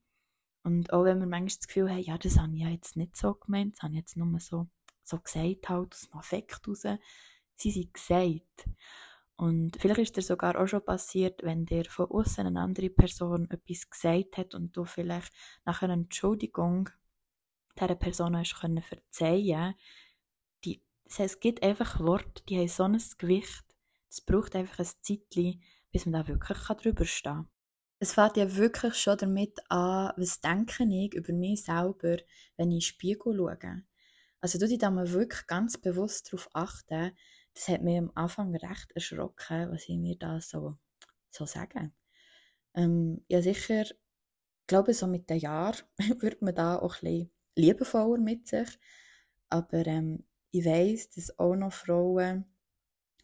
Und 0.64 0.92
auch 0.92 1.06
wenn 1.06 1.20
wir 1.20 1.28
manchmal 1.28 1.58
das 1.58 1.68
Gefühl 1.68 1.90
haben, 1.90 2.00
ja, 2.00 2.18
das 2.18 2.38
habe 2.38 2.54
ich 2.54 2.62
ja 2.62 2.70
jetzt 2.70 2.98
nicht 2.98 3.16
so 3.16 3.34
gemeint, 3.36 3.76
das 3.76 3.84
habe 3.84 3.94
ich 3.94 4.00
jetzt 4.00 4.18
nur 4.18 4.40
so, 4.40 4.68
so 5.04 5.20
gesagt, 5.20 5.70
halt 5.70 5.94
aus 5.94 6.02
dem 6.02 6.20
Affekt 6.20 6.68
raus. 6.68 6.84
Sie 7.56 7.72
sind 7.72 7.94
gesagt. 7.94 8.70
Und 9.38 9.78
vielleicht 9.78 10.02
ist 10.02 10.18
dir 10.18 10.22
sogar 10.22 10.60
auch 10.60 10.68
schon 10.68 10.86
passiert, 10.86 11.42
wenn 11.44 11.66
dir 11.66 11.86
von 11.86 12.12
außen 12.12 12.46
eine 12.46 12.60
andere 12.60 12.90
Person 12.90 13.50
etwas 13.50 13.90
gesagt 13.90 14.38
hat 14.38 14.54
und 14.54 14.76
du 14.78 14.86
vielleicht 14.86 15.32
nach 15.66 15.82
einer 15.82 15.94
Entschuldigung 15.94 16.90
dieser 17.80 17.96
Person 17.96 18.38
hast 18.38 18.60
können 18.60 18.84
verzeihen 18.84 19.74
das 21.12 21.20
heißt, 21.20 21.36
es 21.36 21.40
gibt 21.42 21.62
einfach 21.62 22.00
Worte, 22.00 22.42
die 22.48 22.58
haben 22.58 22.70
so 22.70 22.84
ein 22.84 23.02
Gewicht, 23.18 23.66
es 24.10 24.22
braucht 24.22 24.56
einfach 24.56 24.80
ein 24.80 24.86
Zeitchen, 24.86 25.62
bis 25.92 26.06
man 26.06 26.14
da 26.14 26.28
wirklich 26.28 26.58
drüber 26.58 27.04
stehen 27.04 27.34
kann. 27.34 27.50
Es 28.00 28.14
fängt 28.14 28.38
ja 28.38 28.56
wirklich 28.56 28.96
schon 28.96 29.18
damit 29.18 29.60
an, 29.70 30.14
was 30.16 30.40
denke 30.40 30.86
ich 30.86 31.14
über 31.14 31.34
mich 31.34 31.66
selber, 31.66 32.18
wenn 32.56 32.72
ich 32.72 32.76
in 32.76 32.80
den 32.80 32.82
Spiegel 32.82 33.36
schaue. 33.36 33.84
Also 34.40 34.58
du 34.58 34.70
dich 34.70 34.78
da 34.78 34.90
mal 34.90 35.12
wirklich 35.12 35.46
ganz 35.48 35.78
bewusst 35.78 36.32
darauf 36.32 36.50
achten, 36.54 37.12
das 37.54 37.68
hat 37.68 37.82
mich 37.82 37.98
am 37.98 38.12
Anfang 38.16 38.56
recht 38.56 38.92
erschrocken, 38.96 39.70
was 39.70 39.90
ich 39.90 39.98
mir 39.98 40.18
da 40.18 40.40
so, 40.40 40.78
so 41.30 41.46
sagen. 41.46 41.94
Ähm, 42.74 43.26
ja 43.28 43.42
sicher, 43.42 43.82
ich 43.82 43.98
glaube 44.68 44.94
so 44.94 45.08
mit 45.08 45.30
den 45.30 45.40
Jahren 45.40 45.76
wird 46.22 46.42
man 46.42 46.56
da 46.56 46.78
auch 46.78 46.96
ein 46.96 47.02
bisschen 47.02 47.32
liebevoller 47.58 48.18
mit 48.18 48.48
sich, 48.48 48.80
aber 49.50 49.86
ähm, 49.86 50.24
ich 50.52 50.66
weiß, 50.66 51.10
dass 51.12 51.38
auch 51.40 51.56
noch 51.56 51.74
Frauen, 51.74 52.46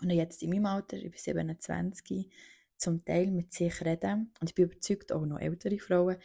und 0.01 0.09
jetzt 0.11 0.43
in 0.43 0.51
meinem 0.51 0.67
Alter, 0.67 0.97
ich 0.97 1.11
bin 1.11 1.19
27, 1.19 2.31
zum 2.77 3.03
Teil 3.03 3.31
mit 3.31 3.53
sich 3.53 3.81
reden, 3.81 4.33
und 4.39 4.49
ich 4.49 4.55
bin 4.55 4.65
überzeugt, 4.65 5.11
auch 5.11 5.25
noch 5.25 5.39
ältere 5.39 5.79
Frauen, 5.79 6.17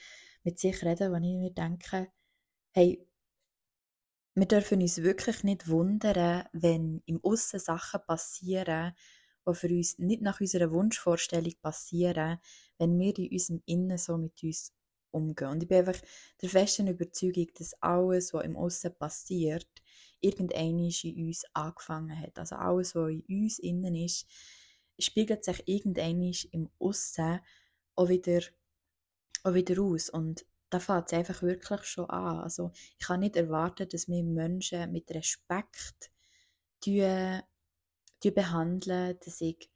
mit 0.44 0.58
sich 0.58 0.84
reden, 0.84 1.12
wenn 1.12 1.24
ich 1.24 1.36
mir 1.36 1.50
denke, 1.50 2.12
hey, 2.72 3.06
wir 4.34 4.46
dürfen 4.46 4.80
uns 4.80 5.02
wirklich 5.02 5.44
nicht 5.44 5.68
wundern, 5.68 6.46
wenn 6.52 7.02
im 7.06 7.22
Aussen 7.22 7.60
Sachen 7.60 8.00
passieren, 8.06 8.94
die 9.46 9.54
für 9.54 9.68
uns 9.68 9.98
nicht 9.98 10.22
nach 10.22 10.40
unserer 10.40 10.70
Wunschvorstellung 10.70 11.52
passieren, 11.60 12.38
wenn 12.78 12.98
wir 12.98 13.18
in 13.18 13.30
unserem 13.30 13.62
Innen 13.66 13.98
so 13.98 14.16
mit 14.16 14.42
uns 14.42 14.72
umgehen. 15.10 15.48
Und 15.48 15.62
ich 15.62 15.68
bin 15.68 15.78
einfach 15.86 16.00
der 16.40 16.48
festen 16.48 16.86
Überzeugung, 16.86 17.48
dass 17.58 17.74
alles, 17.82 18.32
was 18.32 18.44
im 18.44 18.56
Aussen 18.56 18.94
passiert, 18.96 19.81
irgendein 20.22 20.78
in 20.78 21.26
uns 21.26 21.44
angefangen 21.52 22.18
hat. 22.18 22.38
Also 22.38 22.56
alles, 22.56 22.94
was 22.94 23.10
in 23.10 23.24
uns 23.28 23.58
innen 23.58 23.94
ist, 23.94 24.26
spiegelt 24.98 25.44
sich 25.44 25.62
irgendein 25.66 26.32
im 26.52 26.70
Aussen 26.78 27.40
auch 27.94 28.08
wieder, 28.08 28.40
auch 29.42 29.54
wieder 29.54 29.82
aus. 29.82 30.08
Und 30.08 30.46
da 30.70 30.80
fängt 30.80 31.08
es 31.08 31.12
einfach 31.12 31.42
wirklich 31.42 31.84
schon 31.84 32.08
an. 32.08 32.38
Also 32.38 32.72
ich 32.98 33.06
kann 33.06 33.20
nicht 33.20 33.36
erwarten, 33.36 33.88
dass 33.88 34.08
wir 34.08 34.22
Menschen 34.22 34.90
mit 34.92 35.10
Respekt 35.10 36.10
die, 36.84 37.38
die 38.22 38.30
behandeln, 38.30 39.18
dass 39.24 39.40
ich 39.40 39.70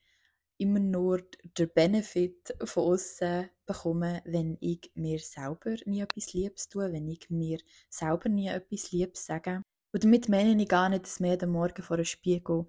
immer 0.58 0.78
nur 0.78 1.22
den 1.58 1.70
Benefit 1.74 2.54
von 2.64 2.94
außen 2.94 3.50
bekomme, 3.66 4.22
wenn 4.24 4.56
ich 4.60 4.90
mir 4.94 5.18
selber 5.18 5.76
nie 5.84 6.00
etwas 6.00 6.32
Liebes 6.32 6.68
tue, 6.68 6.90
wenn 6.92 7.08
ich 7.08 7.28
mir 7.28 7.58
selber 7.90 8.28
nie 8.28 8.48
etwas 8.48 8.90
Liebes 8.92 9.26
sage. 9.26 9.62
Und 9.96 10.04
damit 10.04 10.28
meine 10.28 10.62
ich 10.62 10.68
gar 10.68 10.90
nicht, 10.90 11.04
dass 11.04 11.20
man 11.20 11.30
jeden 11.30 11.48
Morgen 11.48 11.82
vor 11.82 11.96
einem 11.96 12.04
Spiegel 12.04 12.66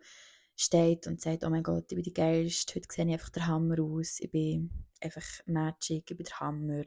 steht 0.55 1.07
und 1.07 1.19
sagt, 1.19 1.43
oh 1.43 1.49
mein 1.49 1.61
Gott, 1.61 1.91
ich 1.91 1.95
bin 1.97 2.03
die 2.03 2.13
Geilste, 2.13 2.75
heute 2.75 2.87
sehe 2.89 3.05
ich 3.05 3.11
einfach 3.11 3.27
der 3.31 3.47
Hammer 3.47 3.81
aus, 3.81 4.21
ich 4.21 4.31
bin 4.31 4.71
einfach 5.01 5.25
magic, 5.45 6.09
ich 6.09 6.15
bin 6.15 6.25
der 6.25 6.39
Hammer 6.39 6.85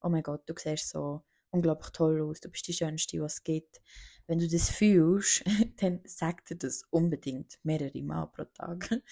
oh 0.00 0.08
mein 0.08 0.22
Gott, 0.22 0.40
du 0.46 0.54
siehst 0.56 0.88
so 0.88 1.22
unglaublich 1.50 1.90
toll 1.90 2.22
aus, 2.22 2.40
du 2.40 2.48
bist 2.48 2.66
die 2.66 2.72
Schönste, 2.72 3.20
was 3.20 3.34
es 3.34 3.44
gibt. 3.44 3.82
Wenn 4.26 4.38
du 4.38 4.48
das 4.48 4.70
fühlst, 4.70 5.44
dann 5.76 6.00
sag 6.06 6.46
dir 6.46 6.56
das 6.56 6.84
unbedingt 6.88 7.58
mehrere 7.62 8.02
Mal 8.02 8.24
pro 8.28 8.44
Tag. 8.44 8.88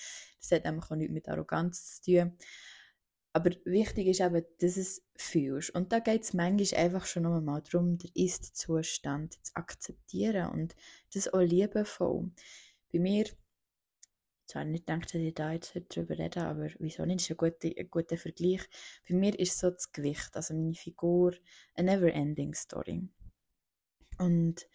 Das 0.41 0.53
hat 0.53 0.65
nämlich 0.65 0.91
auch 0.91 0.97
nichts 0.97 1.13
mit 1.13 1.29
Arroganz 1.29 2.01
zu 2.01 2.13
tun. 2.13 2.39
Aber 3.35 3.51
wichtig 3.65 4.09
ist 4.09 4.21
eben, 4.21 4.45
dass 4.61 4.77
es 4.77 5.03
fühlst. 5.17 5.71
Und 5.71 5.93
da 5.93 6.01
geht 6.01 6.23
es 6.23 6.35
manchmal 6.35 6.85
einfach 6.85 7.07
schon 7.07 7.23
nochmal 7.23 7.63
darum, 7.63 7.97
den 7.97 8.11
Ist-Zustand 8.15 9.39
zu 9.43 9.57
akzeptieren 9.57 10.51
und 10.51 10.75
das 11.15 11.33
auch 11.33 11.41
liebevoll. 11.41 12.31
Bei 12.93 12.99
mir 12.99 13.25
ich 14.53 14.57
habe 14.57 14.69
nicht 14.69 14.87
gedacht, 14.87 15.07
dass 15.07 15.21
ich 15.21 15.35
da 15.35 15.53
jetzt 15.53 15.73
darüber 15.89 16.19
rede, 16.19 16.43
aber 16.43 16.69
wieso 16.79 17.07
nicht? 17.07 17.21
Das 17.21 17.25
ist 17.25 17.31
ein 17.31 17.37
guter, 17.39 17.71
ein 17.75 17.91
guter 17.91 18.19
Vergleich. 18.19 18.61
Bei 19.09 19.15
mir 19.15 19.39
ist 19.39 19.59
so 19.59 19.71
das 19.71 19.93
Gewicht, 19.93 20.37
also 20.37 20.53
meine 20.53 20.75
Figur, 20.75 21.35
eine 21.75 21.93
never-ending 21.93 22.53
Story. 22.53 23.09
Und 24.19 24.67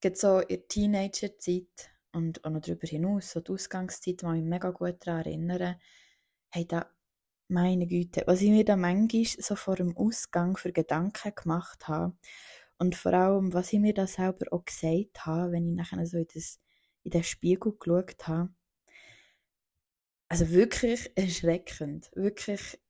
geht 0.00 0.18
so 0.18 0.40
in 0.40 0.48
der 0.48 0.66
Teenagerzeit 0.66 1.90
und 2.10 2.44
auch 2.44 2.50
noch 2.50 2.62
darüber 2.62 2.88
hinaus, 2.88 3.30
so 3.30 3.40
die 3.40 3.52
Ausgangszeit, 3.52 4.24
wo 4.24 4.32
ich 4.32 4.40
mich 4.40 4.50
mega 4.50 4.70
gut 4.70 4.96
daran 5.06 5.24
erinnere, 5.24 5.78
hey, 6.50 6.66
da, 6.66 6.90
meine 7.48 7.86
Güte, 7.86 8.22
was 8.26 8.40
ich 8.40 8.50
mir 8.50 8.64
da 8.64 8.76
manchmal 8.76 9.24
so 9.24 9.56
vor 9.56 9.76
dem 9.76 9.96
Ausgang 9.96 10.56
für 10.56 10.72
Gedanken 10.72 11.34
gemacht 11.34 11.88
habe 11.88 12.16
und 12.78 12.96
vor 12.96 13.12
allem, 13.12 13.52
was 13.52 13.72
ich 13.72 13.78
mir 13.78 13.94
da 13.94 14.06
selber 14.06 14.46
auch 14.52 14.64
gesagt 14.64 15.26
habe, 15.26 15.52
wenn 15.52 15.68
ich 15.68 15.76
nachher 15.76 16.06
so 16.06 16.18
in, 16.18 16.26
das, 16.34 16.58
in 17.04 17.10
den 17.10 17.22
Spiegel 17.22 17.76
geschaut 17.78 18.26
habe, 18.26 18.50
also 20.32 20.48
wirklich 20.50 21.12
erschreckend. 21.14 22.10
Wirklich 22.14 22.80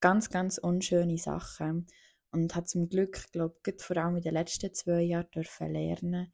ganz, 0.00 0.30
ganz 0.30 0.56
unschöne 0.56 1.18
Sachen. 1.18 1.86
Und 2.32 2.54
hat 2.54 2.70
zum 2.70 2.88
Glück, 2.88 3.30
glaube 3.32 3.58
ich, 3.66 3.82
vor 3.82 3.98
allem 3.98 4.16
in 4.16 4.22
den 4.22 4.32
letzten 4.32 4.72
zwei 4.72 5.02
Jahren 5.02 5.30
dürfen 5.30 5.74
lernen, 5.74 6.32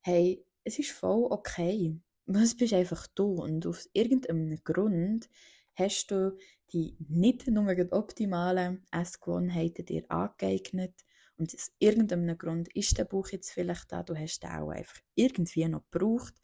hey, 0.00 0.42
es 0.64 0.78
ist 0.78 0.92
voll 0.92 1.26
okay. 1.30 2.00
Was 2.24 2.56
bist 2.56 2.72
einfach 2.72 3.06
du. 3.08 3.34
Und 3.34 3.66
aus 3.66 3.90
irgendeinem 3.92 4.64
Grund 4.64 5.28
hast 5.74 6.10
du 6.10 6.36
die 6.72 6.96
nicht 7.08 7.46
nur 7.48 7.74
optimalen 7.90 8.84
Essgewohnheiten 8.90 9.84
dir 9.84 10.04
angeeignet. 10.10 10.94
Und 11.36 11.54
aus 11.54 11.72
irgendeinem 11.78 12.38
Grund 12.38 12.68
ist 12.74 12.98
der 12.98 13.04
Buch 13.04 13.28
jetzt 13.28 13.50
vielleicht 13.50 13.90
da, 13.92 14.02
du 14.02 14.16
hast 14.16 14.42
den 14.42 14.50
auch 14.50 14.70
einfach 14.70 15.00
irgendwie 15.14 15.66
noch 15.68 15.84
gebraucht. 15.90 16.34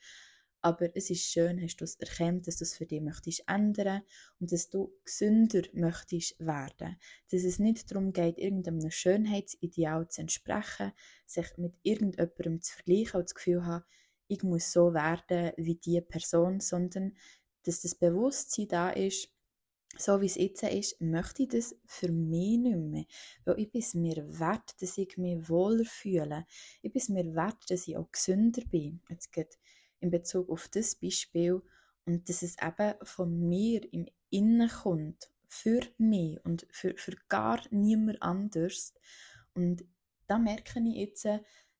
Aber 0.61 0.88
es 0.97 1.09
ist 1.09 1.31
schön, 1.31 1.62
hast 1.62 1.77
du 1.77 1.85
es 1.85 1.95
erkannt, 1.97 2.49
dass 2.49 2.57
du 2.57 2.64
es 2.64 2.77
für 2.77 2.85
dich 2.85 3.01
möchtest 3.01 3.45
ändern 3.47 4.03
und 4.41 4.51
dass 4.51 4.69
du 4.69 4.93
gesünder 5.05 5.62
möchtest 5.73 6.38
werden. 6.41 6.99
Dass 7.31 7.45
es 7.45 7.61
nicht 7.61 7.91
darum 7.91 8.12
geht, 8.12 8.38
irgendeinem 8.38 8.91
Schönheitsideal 8.91 10.09
zu 10.09 10.23
entsprechen, 10.23 10.93
sich 11.27 11.57
mit 11.59 11.75
irgendjemandem 11.85 12.61
zu 12.61 12.75
vergleichen 12.75 13.21
und 13.21 13.25
das 13.25 13.35
Gefühl 13.35 13.64
haben, 13.64 13.85
ich 14.27 14.43
muss 14.43 14.73
so 14.73 14.93
werden 14.93 15.53
wie 15.57 15.77
diese 15.77 16.03
Person, 16.03 16.61
sondern 16.61 17.17
dass 17.64 17.83
das 17.83 17.94
Bewusstsein 17.94 18.68
da 18.68 18.90
ist, 18.90 19.29
so 19.97 20.21
wie 20.21 20.27
es 20.27 20.37
jetzt 20.37 20.62
ist, 20.62 21.01
möchte 21.01 21.42
ich 21.42 21.49
das 21.49 21.75
für 21.87 22.12
mich 22.12 22.59
nicht 22.59 22.77
mehr. 22.77 23.05
Weil 23.44 23.59
ich 23.61 23.71
bin 23.71 23.81
es 23.81 23.94
mir 23.94 24.16
wert, 24.38 24.81
dass 24.81 24.99
ich 24.99 25.16
mich 25.16 25.49
wohler 25.49 25.85
fühle. 25.85 26.47
Ich 26.83 26.92
bin 26.92 27.01
es 27.01 27.09
mir 27.09 27.35
wert, 27.35 27.59
dass 27.68 27.88
ich 27.88 27.97
auch 27.97 28.11
gesünder 28.11 28.62
bin. 28.71 29.01
Jetzt 29.09 29.33
geht 29.33 29.59
in 30.01 30.11
Bezug 30.11 30.49
auf 30.51 30.68
das 30.68 30.94
Beispiel 30.94 31.62
und 32.05 32.29
dass 32.29 32.42
es 32.42 32.57
eben 32.62 32.94
von 33.03 33.49
mir 33.49 33.92
im 33.92 34.07
Innen 34.31 34.68
kommt, 34.68 35.31
für 35.49 35.81
mich 35.97 36.38
und 36.44 36.66
für, 36.71 36.94
für 36.97 37.16
gar 37.29 37.61
niemand 37.71 38.23
anders. 38.23 38.94
Und 39.55 39.85
da 40.27 40.38
merke 40.38 40.79
ich 40.81 40.94
jetzt, 40.94 41.27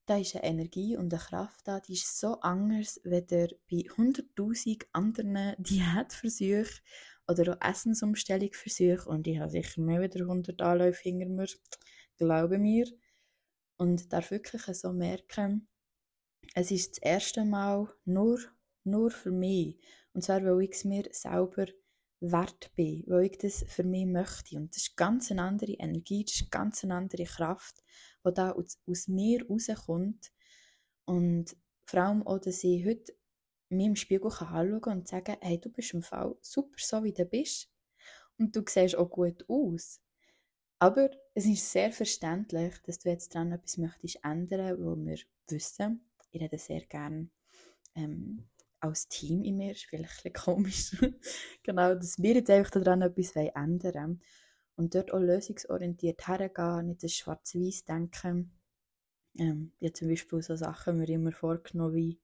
da 0.09 0.16
ist 0.16 0.35
eine 0.35 0.44
Energie 0.44 0.97
und 0.97 1.12
eine 1.12 1.23
Kraft 1.23 1.68
da, 1.68 1.81
die 1.81 1.92
ist 1.92 2.18
so 2.18 2.40
anders, 2.40 2.99
wenn 3.05 3.27
der 3.27 3.49
bei 3.71 3.77
100.000 3.77 4.87
anderen 4.92 5.55
Diätversuchen 5.59 6.81
oder 7.29 7.53
auch 7.53 7.68
Essensumstellungsversuchen 7.68 9.07
und 9.07 9.27
ich 9.27 9.38
habe 9.38 9.51
sicher 9.51 9.83
mehr 9.83 10.01
wieder 10.01 10.21
100 10.21 10.61
Anläufe 10.62 11.03
hinter 11.03 11.27
mir, 11.27 11.47
glaube 12.16 12.59
mir. 12.59 12.87
Und 13.77 14.12
darf 14.12 14.31
wirklich 14.31 14.62
so 14.77 14.92
merken, 14.92 15.68
es 16.55 16.71
ist 16.71 16.97
das 16.97 16.99
erste 16.99 17.44
Mal 17.44 17.88
nur, 18.05 18.40
nur 18.85 19.11
für 19.11 19.31
mich. 19.31 19.79
Und 20.14 20.23
zwar, 20.23 20.42
weil 20.42 20.62
ich 20.62 20.71
es 20.73 20.85
mir 20.85 21.05
selber 21.12 21.66
wert 22.21 22.73
bin, 22.75 23.05
weil 23.07 23.27
ich 23.27 23.38
das 23.38 23.64
für 23.68 23.85
mich 23.85 24.07
möchte. 24.07 24.57
Und 24.57 24.75
das 24.75 24.83
ist 24.83 24.97
ganz 24.97 25.31
eine 25.31 25.42
andere 25.42 25.73
Energie, 25.73 26.25
das 26.25 26.40
ist 26.40 26.51
ganz 26.51 26.83
eine 26.83 26.94
andere 26.94 27.25
Kraft, 27.25 27.85
die 28.31 28.35
da 28.35 28.53
aus, 28.53 28.79
aus 28.87 29.09
mir 29.09 29.47
rauskommt. 29.49 30.33
Und 31.05 31.57
vor 31.85 32.01
allem 32.01 32.27
auch, 32.27 32.38
dass 32.38 32.64
ich 32.64 32.85
heute 32.85 33.12
mir 33.71 33.87
im 33.87 33.97
Spiegel 33.97 34.27
anschauen 34.31 34.81
kann 34.81 34.99
und 34.99 35.09
sagen, 35.09 35.37
hey, 35.41 35.61
du 35.61 35.71
bist 35.71 35.95
im 35.95 36.03
Fall 36.03 36.37
super 36.41 36.77
so, 36.79 37.05
wie 37.05 37.12
du 37.12 37.25
bist. 37.25 37.71
Und 38.38 38.55
du 38.55 38.62
siehst 38.67 38.97
auch 38.97 39.11
gut 39.11 39.45
aus. 39.49 40.01
Aber 40.79 41.11
es 41.35 41.45
ist 41.45 41.71
sehr 41.71 41.91
verständlich, 41.91 42.75
dass 42.85 43.01
du 43.01 43.09
jetzt 43.09 43.35
daran 43.35 43.53
etwas 43.53 43.79
möchtest 43.79 44.21
ändern, 44.23 44.79
wo 44.79 44.97
wir 44.97 45.19
wissen, 45.49 46.09
ich 46.31 46.41
rede 46.41 46.59
sehr 46.59 46.83
gerne 46.87 47.31
ähm, 47.97 48.49
als 48.81 49.09
Team 49.09 49.43
in 49.43 49.57
mir, 49.57 49.73
ist 49.73 49.87
vielleicht 49.87 50.25
ein 50.25 50.33
bisschen 50.33 50.45
komisch. 50.45 50.97
genau, 51.64 51.95
dass 51.95 52.19
wir 52.19 52.35
jetzt 52.35 52.51
einfach 52.51 52.71
daran 52.71 53.03
etwas 53.03 53.35
ändern 53.35 53.95
wollen. 53.95 54.23
Und 54.79 54.95
dort 54.95 55.12
auch 55.12 55.19
lösungsorientiert 55.19 56.29
hergehen, 56.29 56.87
nicht 56.87 57.03
das 57.03 57.12
schwarz-weiß 57.12 57.85
denken. 57.85 58.53
Ähm, 59.37 59.73
ja, 59.81 59.93
zum 59.93 60.09
Beispiel 60.09 60.41
so 60.41 60.55
Sachen 60.55 60.99
mir 60.99 61.09
immer 61.09 61.33
vorgenommen 61.33 61.97
wie, 61.97 62.21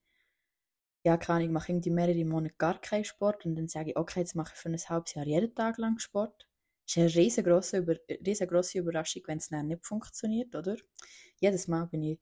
ja, 1.02 1.16
keine 1.16 1.44
ich 1.44 1.50
mache 1.50 1.72
irgendwie 1.72 1.90
mehrere 1.90 2.24
Monate 2.24 2.54
gar 2.56 2.80
keinen 2.80 3.04
Sport 3.04 3.44
und 3.44 3.56
dann 3.56 3.66
sage 3.66 3.90
ich, 3.90 3.96
okay, 3.96 4.20
jetzt 4.20 4.36
mache 4.36 4.52
ich 4.54 4.60
für 4.60 4.68
ein 4.68 4.78
halbes 4.78 5.14
Jahr 5.14 5.26
jeden 5.26 5.52
Tag 5.52 5.78
lang 5.78 5.98
Sport. 5.98 6.48
Das 6.86 6.96
ist 6.96 6.98
eine 6.98 7.24
riesengroße, 7.24 7.78
Über 7.78 7.96
riesengroße 8.08 8.78
Überraschung, 8.78 9.22
wenn 9.26 9.38
es 9.38 9.48
dann 9.48 9.66
nicht 9.66 9.84
funktioniert, 9.84 10.54
oder? 10.54 10.76
Jedes 11.40 11.66
Mal 11.66 11.86
bin 11.86 12.04
ich 12.04 12.20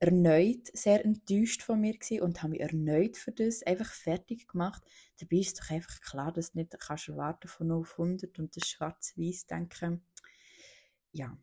erneut 0.00 0.68
sehr 0.76 1.04
enttäuscht 1.04 1.62
von 1.62 1.80
mir 1.80 1.96
und 2.22 2.42
habe 2.42 2.50
mich 2.50 2.60
erneut 2.60 3.16
für 3.16 3.32
das 3.32 3.62
einfach 3.62 3.90
fertig 3.92 4.48
gemacht. 4.48 4.82
Dabei 5.18 5.36
ist 5.36 5.60
doch 5.60 5.70
einfach 5.70 6.00
klar, 6.00 6.32
dass 6.32 6.52
du 6.52 6.58
nicht 6.58 6.78
kannst 6.78 7.08
erwarten 7.08 7.48
von 7.48 7.68
0 7.68 7.80
auf 7.80 7.92
100 7.98 8.38
und 8.38 8.56
das 8.56 8.68
schwarz-weiß 8.68 9.46
denken. 9.46 10.04
Ja, 11.12 11.36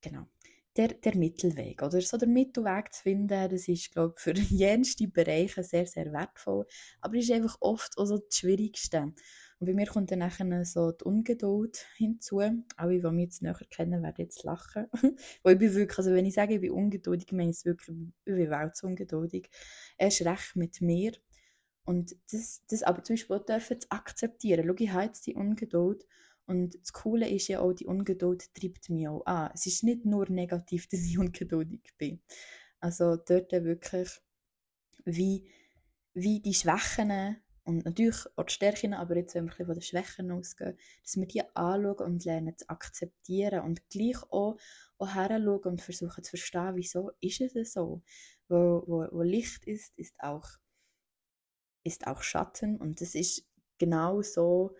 genau. 0.00 0.26
Der, 0.76 0.88
der 0.88 1.16
Mittelweg 1.16 1.82
oder 1.82 2.00
so 2.02 2.18
der 2.18 2.28
Mittelweg 2.28 2.92
zu 2.92 3.02
finden, 3.02 3.48
das 3.50 3.66
ist, 3.66 3.92
glaube 3.92 4.14
ich, 4.16 4.22
für 4.22 4.32
jenste 4.54 5.08
Bereiche 5.08 5.64
sehr, 5.64 5.86
sehr 5.86 6.12
wertvoll. 6.12 6.66
Aber 7.00 7.14
ist 7.14 7.30
einfach 7.32 7.56
oft 7.60 7.96
auch 7.96 8.04
so 8.04 8.18
das 8.18 8.36
Schwierigste. 8.36 9.14
Und 9.58 9.66
bei 9.66 9.72
mir 9.72 9.86
kommt 9.86 10.10
dann 10.10 10.18
nachher 10.18 10.64
so 10.66 10.92
die 10.92 11.04
Ungeduld 11.04 11.86
hinzu. 11.96 12.40
Alle, 12.40 13.00
die 13.00 13.10
mich 13.10 13.24
jetzt 13.24 13.42
näher 13.42 13.58
kennen, 13.70 14.02
werden 14.02 14.14
jetzt 14.18 14.44
lachen. 14.44 14.86
Weil 15.42 15.54
ich 15.54 15.58
bin 15.58 15.74
wirklich, 15.74 15.98
also 15.98 16.12
wenn 16.12 16.26
ich 16.26 16.34
sage, 16.34 16.54
ich 16.54 16.60
bin 16.60 16.72
ungeduldig, 16.72 17.32
meine 17.32 17.50
ich 17.50 17.56
es 17.56 17.64
wirklich, 17.64 17.96
ich 18.26 18.34
bin 18.34 18.72
ungeduldig. 18.82 19.48
Er 19.96 20.08
ist 20.08 20.24
recht 20.26 20.56
mit 20.56 20.82
mir. 20.82 21.12
Und 21.86 22.16
das, 22.32 22.64
das 22.68 22.82
aber 22.82 23.02
zum 23.02 23.14
Beispiel 23.14 23.36
auch 23.36 23.46
dürfen 23.46 23.80
zu 23.80 23.90
akzeptieren. 23.90 24.66
Schau, 24.66 24.74
ich 24.78 24.90
habe 24.90 25.04
jetzt 25.04 25.26
die 25.26 25.34
Ungeduld. 25.34 26.04
Und 26.46 26.80
das 26.80 26.92
Coole 26.92 27.28
ist 27.28 27.48
ja 27.48 27.60
auch, 27.60 27.72
die 27.72 27.86
Ungeduld 27.86 28.54
treibt 28.54 28.88
mich 28.88 29.08
auch 29.08 29.26
an. 29.26 29.50
Es 29.54 29.66
ist 29.66 29.82
nicht 29.82 30.04
nur 30.04 30.30
negativ, 30.30 30.88
dass 30.88 31.00
ich 31.00 31.18
ungeduldig 31.18 31.82
bin. 31.98 32.20
Also 32.80 33.16
dort 33.16 33.52
wirklich, 33.52 34.08
wie, 35.04 35.50
wie 36.14 36.40
die 36.40 36.54
Schwächen 36.54 37.36
und 37.66 37.84
natürlich 37.84 38.24
auch 38.36 38.44
die 38.44 38.52
Stärken, 38.52 38.94
aber 38.94 39.16
jetzt, 39.16 39.34
wenn 39.34 39.46
wir 39.46 39.66
von 39.66 39.74
den 39.74 39.82
Schwächen 39.82 40.30
ausgehen, 40.30 40.78
dass 41.02 41.16
wir 41.16 41.26
die 41.26 41.42
anschauen 41.56 42.06
und 42.06 42.24
lernen 42.24 42.56
zu 42.56 42.68
akzeptieren 42.68 43.64
und 43.64 43.88
gleich 43.90 44.22
auch, 44.30 44.56
auch 44.98 45.14
heranschauen 45.14 45.64
und 45.64 45.82
versuchen 45.82 46.22
zu 46.22 46.30
verstehen, 46.30 46.76
wieso 46.76 47.10
ist 47.20 47.40
es 47.40 47.72
so. 47.72 48.02
Wo, 48.48 48.84
wo, 48.86 49.08
wo 49.10 49.22
Licht 49.22 49.64
ist, 49.64 49.98
ist 49.98 50.14
auch, 50.20 50.46
ist 51.82 52.06
auch 52.06 52.22
Schatten 52.22 52.76
und 52.76 53.00
das 53.00 53.16
ist 53.16 53.44
genau 53.78 54.22
so 54.22 54.76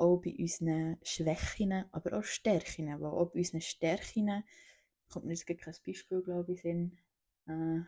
auch 0.00 0.18
bei 0.18 0.34
unseren 0.38 0.98
Schwächen, 1.02 1.72
aber 1.92 2.18
auch 2.18 2.24
Stärken, 2.24 3.00
wo 3.00 3.06
auch 3.06 3.30
bei 3.32 3.40
unseren 3.40 3.60
Stärken, 3.60 4.44
kommt 5.08 5.26
mir 5.26 5.32
jetzt 5.32 5.46
kein 5.46 5.74
Beispiel, 5.86 6.22
glaube 6.22 6.52
ich, 6.52 6.64
in, 6.64 6.98
äh, 7.46 7.80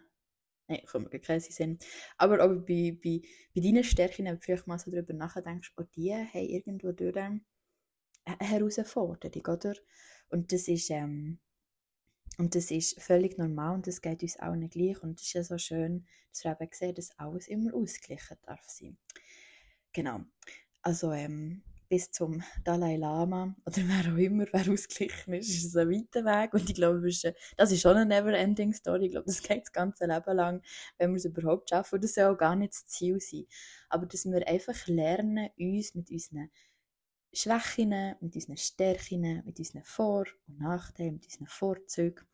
Nein, 0.68 0.86
kommt 0.86 1.12
mir 1.12 1.18
keinen 1.18 1.40
Sinn. 1.40 1.78
Aber 2.16 2.42
auch 2.42 2.54
bei, 2.64 2.96
bei, 3.02 3.20
bei 3.54 3.60
deinen 3.60 3.84
Stärken, 3.84 4.24
wenn 4.24 4.36
du 4.36 4.40
vielleicht 4.40 4.66
mal 4.66 4.78
so 4.78 4.90
darüber 4.90 5.12
nachdenkst, 5.12 5.72
auch 5.76 5.84
die 5.94 6.14
haben 6.14 6.30
irgendwo 6.32 6.92
durch 6.92 7.16
eine 7.16 7.40
Herausforderung, 8.38 9.42
oder? 9.54 9.74
Und 10.28 10.52
das 10.52 10.68
ist, 10.68 10.90
ähm, 10.90 11.40
und 12.38 12.54
das 12.54 12.70
ist 12.70 13.00
völlig 13.02 13.36
normal 13.38 13.74
und 13.74 13.86
das 13.86 14.00
geht 14.00 14.22
uns 14.22 14.38
nicht 14.38 14.72
gleich. 14.72 15.02
Und 15.02 15.20
es 15.20 15.26
ist 15.26 15.32
ja 15.34 15.44
so 15.44 15.58
schön, 15.58 16.06
dass 16.30 16.44
wir 16.44 16.58
eben 16.58 16.72
sehen, 16.72 16.94
dass 16.94 17.18
alles 17.18 17.48
immer 17.48 17.74
ausgeglichen 17.74 18.38
darf 18.42 18.64
sein. 18.68 18.96
Genau. 19.92 20.20
Also, 20.80 21.12
ähm, 21.12 21.62
bis 21.92 22.10
zum 22.10 22.42
Dalai 22.64 22.96
Lama 22.96 23.54
oder 23.66 23.76
wer 23.76 24.10
auch 24.10 24.16
immer, 24.16 24.46
wer 24.50 24.72
ausgeglichen 24.72 25.34
ist, 25.34 25.50
ist 25.50 25.66
es 25.66 25.76
ein 25.76 25.90
weiter 25.90 26.24
Weg. 26.24 26.54
Und 26.54 26.66
ich 26.66 26.74
glaube, 26.74 27.02
das 27.02 27.70
ist 27.70 27.82
schon 27.82 27.96
eine 27.98 28.06
never-ending 28.06 28.72
Story. 28.72 29.04
Ich 29.04 29.12
glaube, 29.12 29.26
das 29.26 29.42
geht 29.42 29.60
das 29.60 29.72
ganze 29.72 30.06
Leben 30.06 30.34
lang, 30.34 30.62
wenn 30.96 31.10
wir 31.10 31.18
es 31.18 31.26
überhaupt 31.26 31.68
schaffen. 31.68 31.96
Und 31.96 32.04
das 32.04 32.14
soll 32.14 32.32
auch 32.32 32.38
gar 32.38 32.56
nicht 32.56 32.72
das 32.72 32.86
Ziel 32.86 33.20
sein. 33.20 33.44
Aber 33.90 34.06
dass 34.06 34.24
wir 34.24 34.48
einfach 34.48 34.86
lernen, 34.86 35.50
uns 35.58 35.94
mit 35.94 36.10
unseren 36.10 36.50
Schwächen, 37.30 38.16
mit 38.22 38.36
unseren 38.36 38.56
Stärken, 38.56 39.42
mit 39.44 39.58
unseren 39.58 39.84
Vor- 39.84 40.28
und 40.48 40.60
Nachteilen, 40.60 41.12
mit 41.12 41.26
unseren 41.26 41.46
Vorzügen 41.46 42.24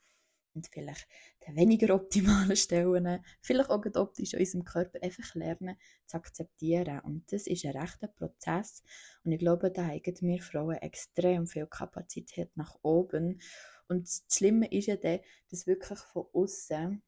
und 0.59 0.69
vielleicht 0.69 1.07
den 1.47 1.57
weniger 1.57 1.95
optimalen 1.95 2.57
Stellen, 2.57 3.25
vielleicht 3.41 3.71
auch 3.71 3.85
optisch 3.95 4.35
in 4.35 4.41
unserem 4.41 4.65
Körper, 4.65 5.03
einfach 5.03 5.35
lernen 5.35 5.77
zu 6.07 6.17
akzeptieren. 6.17 7.01
Und 7.01 7.33
das 7.33 7.47
ist 7.47 7.65
ein 7.65 7.77
rechter 7.77 8.09
Prozess. 8.09 8.83
Und 9.25 9.33
ich 9.33 9.39
glaube, 9.39 9.71
da 9.71 9.87
haben 9.87 10.03
wir 10.21 10.43
Frauen 10.43 10.77
extrem 10.77 11.47
viel 11.47 11.67
Kapazität 11.67 12.57
nach 12.57 12.77
oben. 12.83 13.41
Und 13.89 14.07
das 14.07 14.25
Schlimme 14.31 14.71
ist 14.71 14.87
ja 14.87 14.97
dann, 14.97 15.21
dass 15.51 15.67
wirklich 15.67 15.99
von 15.99 16.27
außen 16.33 17.03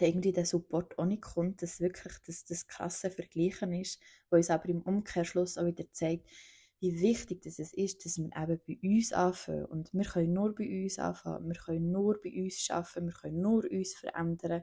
irgendwie 0.00 0.32
der 0.32 0.44
Support 0.44 0.98
auch 0.98 1.06
nicht 1.06 1.22
kommt, 1.22 1.62
dass 1.62 1.80
wirklich 1.80 2.14
das, 2.26 2.44
das 2.44 2.66
krasse 2.66 3.10
Vergleichen 3.10 3.72
ist, 3.72 4.00
was 4.28 4.38
uns 4.38 4.50
aber 4.50 4.68
im 4.68 4.82
Umkehrschluss 4.82 5.56
auch 5.56 5.64
wieder 5.64 5.90
zeigt, 5.92 6.28
wie 6.86 7.00
wichtig 7.00 7.42
das 7.42 7.58
ist, 7.58 8.04
dass 8.04 8.18
wir 8.18 8.30
eben 8.36 8.60
bei 8.66 8.78
uns 8.82 9.12
anfangen. 9.12 9.64
Und 9.66 9.92
wir 9.92 10.04
können 10.04 10.32
nur 10.32 10.54
bei 10.54 10.84
uns 10.84 10.98
anfangen, 10.98 11.48
wir 11.48 11.56
können 11.56 11.90
nur 11.90 12.20
bei 12.22 12.30
uns 12.30 12.70
arbeiten, 12.70 13.06
wir 13.06 13.14
können 13.14 13.40
nur 13.40 13.64
uns 13.70 13.94
verändern. 13.94 14.62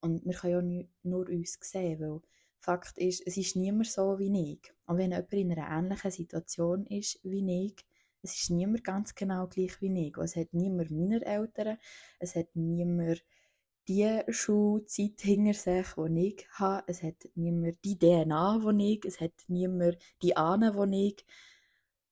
Und 0.00 0.24
wir 0.24 0.34
können 0.34 0.82
auch 0.82 0.88
nur 1.02 1.28
uns 1.28 1.58
sehen, 1.60 2.00
weil 2.00 2.20
Fakt 2.58 2.96
ist, 2.96 3.26
es 3.26 3.36
ist 3.36 3.56
niemand 3.56 3.88
so 3.88 4.18
wie 4.18 4.52
ich. 4.52 4.72
Und 4.86 4.96
wenn 4.96 5.10
jemand 5.10 5.32
in 5.32 5.52
einer 5.52 5.78
ähnlichen 5.78 6.10
Situation 6.10 6.86
ist 6.86 7.20
wie 7.22 7.66
ich, 7.66 7.76
es 8.22 8.34
ist 8.40 8.50
niemand 8.50 8.84
ganz 8.84 9.14
genau 9.14 9.46
gleich 9.48 9.80
wie 9.82 10.08
ich. 10.08 10.16
Es 10.16 10.34
hat 10.34 10.54
niemand 10.54 10.90
meiner 10.90 11.22
Eltern, 11.26 11.76
es 12.18 12.34
hat 12.34 12.48
niemand 12.54 13.22
die 13.88 14.20
Schulzeit 14.28 15.20
hinter 15.20 15.54
sich, 15.54 15.86
die 15.96 16.26
ich 16.28 16.48
habe. 16.52 16.84
Es 16.86 17.02
hat 17.02 17.28
niemand 17.34 17.84
die 17.84 17.98
DNA, 17.98 18.72
die 18.72 18.94
ich, 18.94 19.04
es 19.04 19.20
hat 19.20 19.32
niemand 19.48 19.98
die 20.22 20.36
Ahnen, 20.36 20.90
die 20.90 21.08
ich. 21.08 21.24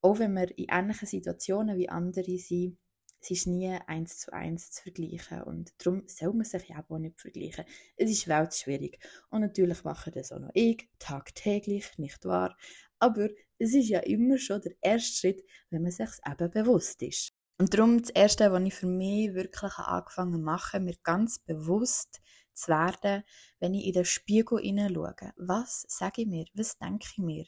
Auch 0.01 0.19
wenn 0.19 0.35
wir 0.35 0.57
in 0.59 0.67
ähnlichen 0.69 1.07
Situationen 1.07 1.79
wie 1.79 1.89
andere 1.89 2.39
sind, 2.39 2.77
es 3.23 3.31
ist 3.31 3.47
nie 3.47 3.79
eins 3.87 4.19
zu 4.19 4.33
eins 4.33 4.73
zu 4.73 4.83
vergleichen 4.83 5.43
und 5.43 5.73
darum 5.79 6.03
soll 6.09 6.35
man 6.35 6.45
sich 6.45 6.69
ja 6.69 6.85
auch 6.89 6.99
nicht 6.99 7.21
vergleichen. 7.21 7.65
Es 7.97 8.11
ist 8.11 8.27
weltschwierig 8.27 8.99
und 9.31 9.43
natürlich 9.43 9.85
mache 9.85 10.11
das 10.11 10.33
auch 10.33 10.41
noch 10.41 10.51
ich, 10.55 10.89
tagtäglich, 10.99 11.99
nicht 11.99 12.25
wahr? 12.25 12.57
Aber 12.99 13.29
es 13.59 13.75
ist 13.75 13.89
ja 13.89 14.01
immer 14.01 14.39
schon 14.39 14.61
der 14.61 14.73
erste 14.81 15.19
Schritt, 15.19 15.45
wenn 15.71 15.83
man 15.83 15.93
sich 15.93 16.11
eben 16.29 16.51
bewusst 16.51 17.01
ist. 17.03 17.32
Und 17.59 17.75
darum 17.75 18.01
das 18.01 18.11
Erste, 18.11 18.51
was 18.51 18.63
ich 18.63 18.75
für 18.75 18.87
mich 18.87 19.35
wirklich 19.35 19.75
angefangen 19.79 20.43
machen, 20.43 20.85
mir 20.85 20.97
ganz 21.03 21.39
bewusst 21.39 22.21
zu 22.55 22.69
werden, 22.69 23.23
wenn 23.61 23.75
ich 23.75 23.87
in 23.87 23.93
den 23.93 24.05
Spiegel 24.05 24.59
hineinschaue. 24.59 25.33
Was 25.37 25.85
sage 25.89 26.23
ich 26.23 26.29
mir? 26.29 26.47
Was 26.55 26.79
denke 26.79 27.07
ich 27.11 27.19
mir? 27.19 27.47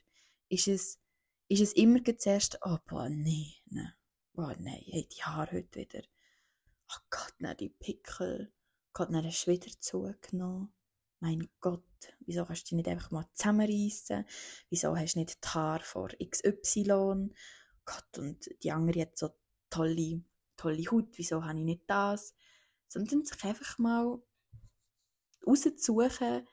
Ist 0.48 0.68
es, 0.68 1.00
ist 1.48 1.60
es 1.60 1.72
immer 1.72 2.00
zuerst, 2.16 2.58
oh 2.62 2.78
boah, 2.86 3.08
nee, 3.08 3.54
nee 3.66 3.88
oh 4.36 4.52
nein, 4.58 4.82
hey, 4.86 5.08
die 5.08 5.22
Haare 5.22 5.56
heute 5.56 5.80
wieder. 5.80 6.02
Oh 6.90 7.00
Gott, 7.10 7.34
nein, 7.38 7.56
die 7.56 7.68
Pickel. 7.68 8.52
Gott, 8.92 9.10
nein, 9.10 9.24
hast 9.24 9.46
du 9.46 9.52
wieder 9.52 9.70
zugenommen. 9.80 10.72
Mein 11.20 11.48
Gott, 11.60 11.82
wieso 12.20 12.44
kannst 12.44 12.62
du 12.62 12.76
dich 12.76 12.76
nicht 12.76 12.88
einfach 12.88 13.10
mal 13.10 13.28
zusammenreißen? 13.34 14.26
Wieso 14.68 14.96
hast 14.96 15.14
du 15.14 15.20
nicht 15.20 15.42
die 15.42 15.48
Haare 15.48 15.84
vor 15.84 16.08
XY? 16.08 17.30
Gott, 17.84 18.18
und 18.18 18.48
die 18.62 18.72
andere 18.72 19.02
hat 19.02 19.16
so 19.16 19.30
tolle, 19.74 20.22
tolle 20.56 20.84
Haut, 20.90 21.08
wieso 21.16 21.44
habe 21.44 21.58
ich 21.58 21.64
nicht 21.64 21.82
das? 21.86 22.34
Sondern 22.88 23.24
sich 23.24 23.44
einfach 23.44 23.78
mal 23.78 24.22
rauszusuchen, 25.46 26.46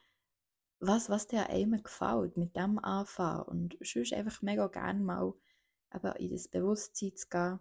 was, 0.79 1.10
was 1.10 1.27
dir 1.27 1.47
einem 1.49 1.84
gefällt, 1.84 2.38
mit 2.38 2.55
dem 2.55 2.79
anfangen. 2.79 3.43
Und 3.43 3.77
sonst 3.84 4.13
einfach 4.13 4.41
mega 4.41 4.67
gerne 4.67 4.99
mal 4.99 5.34
eben 5.93 6.15
in 6.15 6.31
das 6.31 6.47
Bewusstsein 6.47 7.15
zu 7.15 7.27
gehen, 7.29 7.60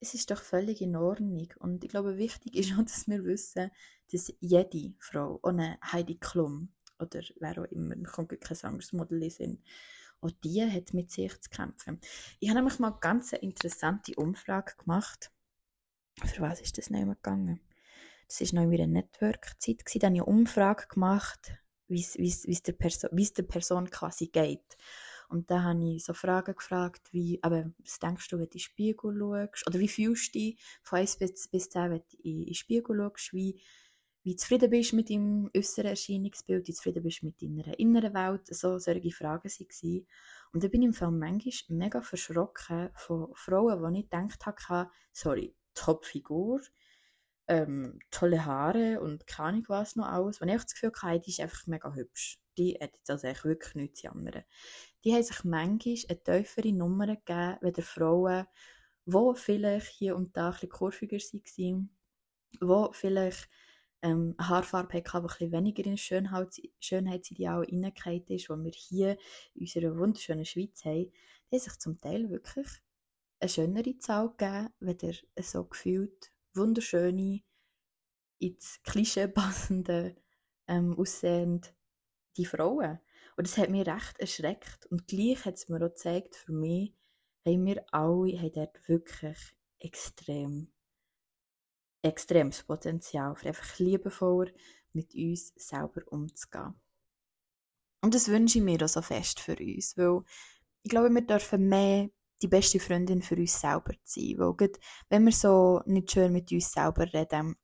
es 0.00 0.12
ist 0.12 0.30
doch 0.30 0.42
völlig 0.42 0.82
in 0.82 0.96
Ordnung. 0.96 1.48
Und 1.58 1.82
ich 1.82 1.90
glaube, 1.90 2.18
wichtig 2.18 2.54
ist 2.56 2.72
auch, 2.74 2.82
dass 2.82 3.08
wir 3.08 3.24
wissen, 3.24 3.70
dass 4.12 4.32
jede 4.40 4.92
Frau, 4.98 5.40
ohne 5.42 5.78
Heidi 5.82 6.16
Klum 6.16 6.68
oder 6.98 7.22
wer 7.40 7.58
auch 7.58 7.70
immer, 7.70 7.96
mir 7.96 8.08
kommt 8.08 8.38
kein 8.40 8.58
anderes 8.62 8.92
Modell 8.92 9.22
in 9.38 9.62
auch 10.24 10.30
die 10.42 10.62
hat 10.64 10.94
mit 10.94 11.10
sich 11.10 11.38
zu 11.40 11.50
kämpfen. 11.50 12.00
Ich 12.40 12.48
habe 12.48 12.60
nämlich 12.60 12.78
mal 12.78 12.92
eine 12.92 13.00
ganz 13.00 13.32
interessante 13.32 14.14
Umfrage 14.16 14.74
gemacht. 14.78 15.30
Für 16.24 16.42
was 16.42 16.60
ist 16.60 16.78
das 16.78 16.90
nicht 16.90 17.04
mehr 17.04 17.14
gegangen? 17.14 17.60
Das 18.28 18.40
war 18.40 18.54
noch 18.54 18.62
in 18.62 18.70
meiner 18.70 18.86
Network-Zeit. 18.86 19.80
Da 19.80 19.90
habe 19.90 19.96
ich 19.96 20.04
eine 20.04 20.24
Umfrage 20.24 20.86
gemacht, 20.88 21.52
wie 21.88 22.00
es 22.00 22.62
der, 22.62 22.72
Perso 22.72 23.08
der 23.08 23.42
Person 23.42 23.90
quasi 23.90 24.28
geht. 24.28 24.76
Und 25.28 25.50
dann 25.50 25.64
habe 25.64 25.94
ich 25.94 26.04
so 26.04 26.14
Fragen 26.14 26.54
gefragt, 26.54 27.12
wie, 27.12 27.38
aber 27.42 27.70
was 27.78 27.98
denkst 27.98 28.28
du, 28.28 28.36
wenn 28.36 28.44
du 28.44 28.44
in 28.44 28.50
den 28.50 28.60
Spiegel 28.60 29.18
schaust? 29.18 29.66
Oder 29.66 29.78
wie 29.80 29.88
fühlst 29.88 30.34
du 30.34 30.38
dich 30.38 30.60
von 30.82 31.00
1 31.00 31.16
bis, 31.18 31.48
bis 31.48 31.70
10, 31.70 31.90
wenn 31.90 31.98
du 31.98 32.16
in 32.22 32.44
den 32.46 32.54
Spiegel 32.54 32.96
schaust? 32.96 33.32
Wie, 33.32 33.60
wie 34.24 34.36
zufrieden 34.36 34.70
bist 34.70 34.92
mit 34.94 35.10
deinem 35.10 35.50
äußeren 35.56 35.90
Erscheinungsbild, 35.90 36.66
wie 36.66 36.72
zufrieden 36.72 37.02
bist 37.02 37.22
mit 37.22 37.40
deiner 37.40 37.78
inneren 37.78 38.14
Welt? 38.14 38.46
So 38.48 38.78
solche 38.78 39.12
Fragen 39.12 39.48
waren. 39.48 40.06
Und 40.52 40.64
da 40.64 40.68
bin 40.68 40.82
ich 40.82 40.88
im 40.88 40.94
Fall 40.94 41.12
manchmal 41.12 41.78
mega 41.78 42.00
verschrocken 42.00 42.90
von 42.94 43.28
Frauen, 43.34 43.94
die 43.94 44.00
ich 44.00 44.10
gedacht 44.10 44.68
habe, 44.68 44.90
sorry, 45.12 45.54
Top-Figur, 45.74 46.60
ähm, 47.48 47.98
tolle 48.10 48.44
Haare 48.44 49.00
und 49.00 49.26
keine 49.26 49.48
Ahnung 49.48 49.64
was 49.68 49.96
noch 49.96 50.06
alles. 50.06 50.40
Wenn 50.40 50.48
ich 50.48 50.62
das 50.62 50.74
Gefühl 50.74 50.92
hatte, 51.02 51.20
die 51.20 51.30
ist 51.30 51.40
einfach 51.40 51.66
mega 51.66 51.94
hübsch. 51.94 52.40
Die 52.56 52.78
hat 52.80 52.96
jetzt 52.96 53.10
also 53.10 53.26
eigentlich 53.26 53.44
wirklich 53.44 53.74
nichts 53.74 54.00
zu 54.00 54.06
jammern 54.06 54.44
die 55.04 55.12
haben 55.14 55.22
sich 55.22 55.44
manchmal 55.44 55.96
eine 56.08 56.22
tiefere 56.22 56.72
Nummer 56.72 57.06
gegeben, 57.06 57.58
wie 57.60 57.82
Frauen, 57.82 58.46
die 59.04 59.32
vielleicht 59.36 59.86
hier 59.88 60.16
und 60.16 60.36
da 60.36 60.46
ein 60.46 60.52
bisschen 60.52 60.70
kurviger 60.70 61.18
waren, 61.18 61.90
die 62.60 62.88
vielleicht 62.92 63.48
ähm, 64.04 64.34
Haarfarbe 64.38 64.98
hatten, 64.98 65.10
die 65.10 65.16
ein 65.16 65.26
bisschen 65.26 65.52
weniger 65.52 65.86
in 65.86 65.96
Schönheit, 65.96 66.60
Schönheitsideal 66.78 67.64
hineingefallen 67.64 68.26
ist, 68.28 68.48
die 68.48 68.64
wir 68.64 68.72
hier 68.72 69.18
in 69.54 69.62
unserer 69.62 69.96
wunderschönen 69.96 70.44
Schweiz 70.44 70.84
haben, 70.84 71.10
die 71.50 71.58
sich 71.58 71.78
zum 71.78 71.98
Teil 71.98 72.28
wirklich 72.28 72.66
eine 73.40 73.48
schönere 73.48 73.98
Zahl 73.98 74.30
gegeben, 74.36 74.68
wenn 74.80 75.42
so 75.42 75.64
gefühlt 75.64 76.30
wunderschöne, 76.52 77.40
ins 78.38 78.80
Klischee 78.82 79.28
passende, 79.28 80.16
ähm, 80.68 80.98
aussehende 80.98 81.68
die 82.36 82.44
Frauen. 82.44 83.00
Und 83.36 83.46
das 83.46 83.56
hat 83.56 83.70
mich 83.70 83.86
recht 83.86 84.18
erschreckt. 84.18 84.86
Und 84.86 85.06
gleich 85.08 85.44
hat 85.46 85.54
es 85.54 85.68
mir 85.68 85.76
auch 85.76 85.88
gezeigt, 85.88 86.36
für 86.36 86.52
mich 86.52 86.94
haben 87.46 87.64
wir 87.64 87.84
alle 87.90 88.38
haben 88.38 88.52
dort 88.52 88.88
wirklich 88.88 89.38
extrem, 89.78 90.72
extremes 92.04 92.62
Potenzial, 92.62 93.34
für 93.34 93.48
einfach 93.48 93.78
liebevoller 93.78 94.50
mit 94.92 95.14
uns 95.14 95.52
selber 95.56 96.02
umzugehen. 96.06 96.74
Und 98.02 98.14
das 98.14 98.28
wünsche 98.28 98.58
ich 98.58 98.64
mir 98.64 98.82
auch 98.82 98.88
so 98.88 99.02
fest 99.02 99.40
für 99.40 99.56
uns, 99.56 99.96
weil 99.96 100.22
ich 100.82 100.90
glaube, 100.90 101.10
wir 101.10 101.22
dürfen 101.22 101.68
mehr 101.68 102.10
die 102.42 102.48
beste 102.48 102.78
Freundin 102.78 103.22
für 103.22 103.36
uns 103.36 103.58
selber 103.58 103.94
sein. 104.04 104.34
Weil 104.36 104.70
wenn 105.08 105.24
wir 105.24 105.32
so 105.32 105.80
nicht 105.86 106.12
schön 106.12 106.32
mit 106.32 106.52
uns 106.52 106.70
selber 106.70 107.10
reden, 107.12 107.56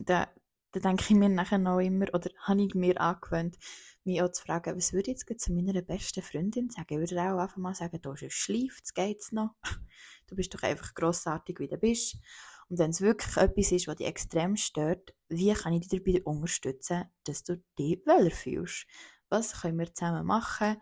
dann, 0.00 0.26
dann 0.72 0.82
denke 0.82 1.04
ich 1.08 1.14
mir 1.14 1.28
nachher 1.28 1.58
noch 1.58 1.78
immer, 1.78 2.12
oder 2.12 2.30
habe 2.40 2.62
ich 2.62 2.74
mir 2.74 3.00
angewöhnt, 3.00 3.56
mich 4.02 4.20
auch 4.20 4.32
zu 4.32 4.42
fragen, 4.42 4.76
was 4.76 4.92
würde 4.92 5.12
ich 5.12 5.22
jetzt 5.28 5.44
zu 5.44 5.52
meiner 5.52 5.82
besten 5.82 6.22
Freundin 6.22 6.70
sagen? 6.70 7.00
Ich 7.00 7.10
würde 7.10 7.22
auch 7.22 7.38
einfach 7.38 7.56
mal 7.56 7.74
sagen, 7.74 8.00
du 8.02 8.14
schläft, 8.16 8.94
geht's 8.94 9.32
noch. 9.32 9.54
Du 10.26 10.36
bist 10.36 10.52
doch 10.52 10.62
einfach 10.62 10.92
grossartig, 10.94 11.58
wie 11.58 11.68
du 11.68 11.78
bist. 11.78 12.18
Und 12.68 12.78
wenn 12.78 12.90
es 12.90 13.00
wirklich 13.00 13.36
etwas 13.36 13.72
ist, 13.72 13.88
was 13.88 13.96
dich 13.96 14.06
extrem 14.06 14.56
stört, 14.56 15.14
wie 15.28 15.52
kann 15.54 15.72
ich 15.72 15.88
dich 15.88 16.02
dabei 16.02 16.22
unterstützen, 16.22 17.04
dass 17.24 17.44
du 17.44 17.62
dich 17.78 18.00
wohler 18.06 18.30
fühlst? 18.30 18.86
Was 19.28 19.60
können 19.60 19.78
wir 19.78 19.94
zusammen 19.94 20.26
machen, 20.26 20.76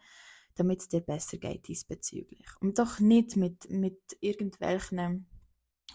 damit 0.56 0.80
es 0.80 0.88
dir 0.88 1.00
besser 1.00 1.38
geht 1.38 1.68
diesbezüglich? 1.68 2.46
Und 2.60 2.78
doch 2.78 2.98
nicht 2.98 3.36
mit, 3.36 3.70
mit 3.70 4.00
irgendwelchen 4.20 5.28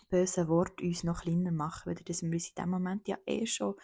bösen 0.09 0.47
Worten 0.47 0.87
uns 0.87 1.03
noch 1.03 1.21
kleiner 1.21 1.51
machen, 1.51 1.83
weil 1.85 2.03
das 2.03 2.21
wir 2.21 2.31
uns 2.31 2.49
in 2.49 2.55
dem 2.55 2.69
Moment 2.69 3.07
ja 3.07 3.17
eh 3.25 3.45
schon 3.45 3.75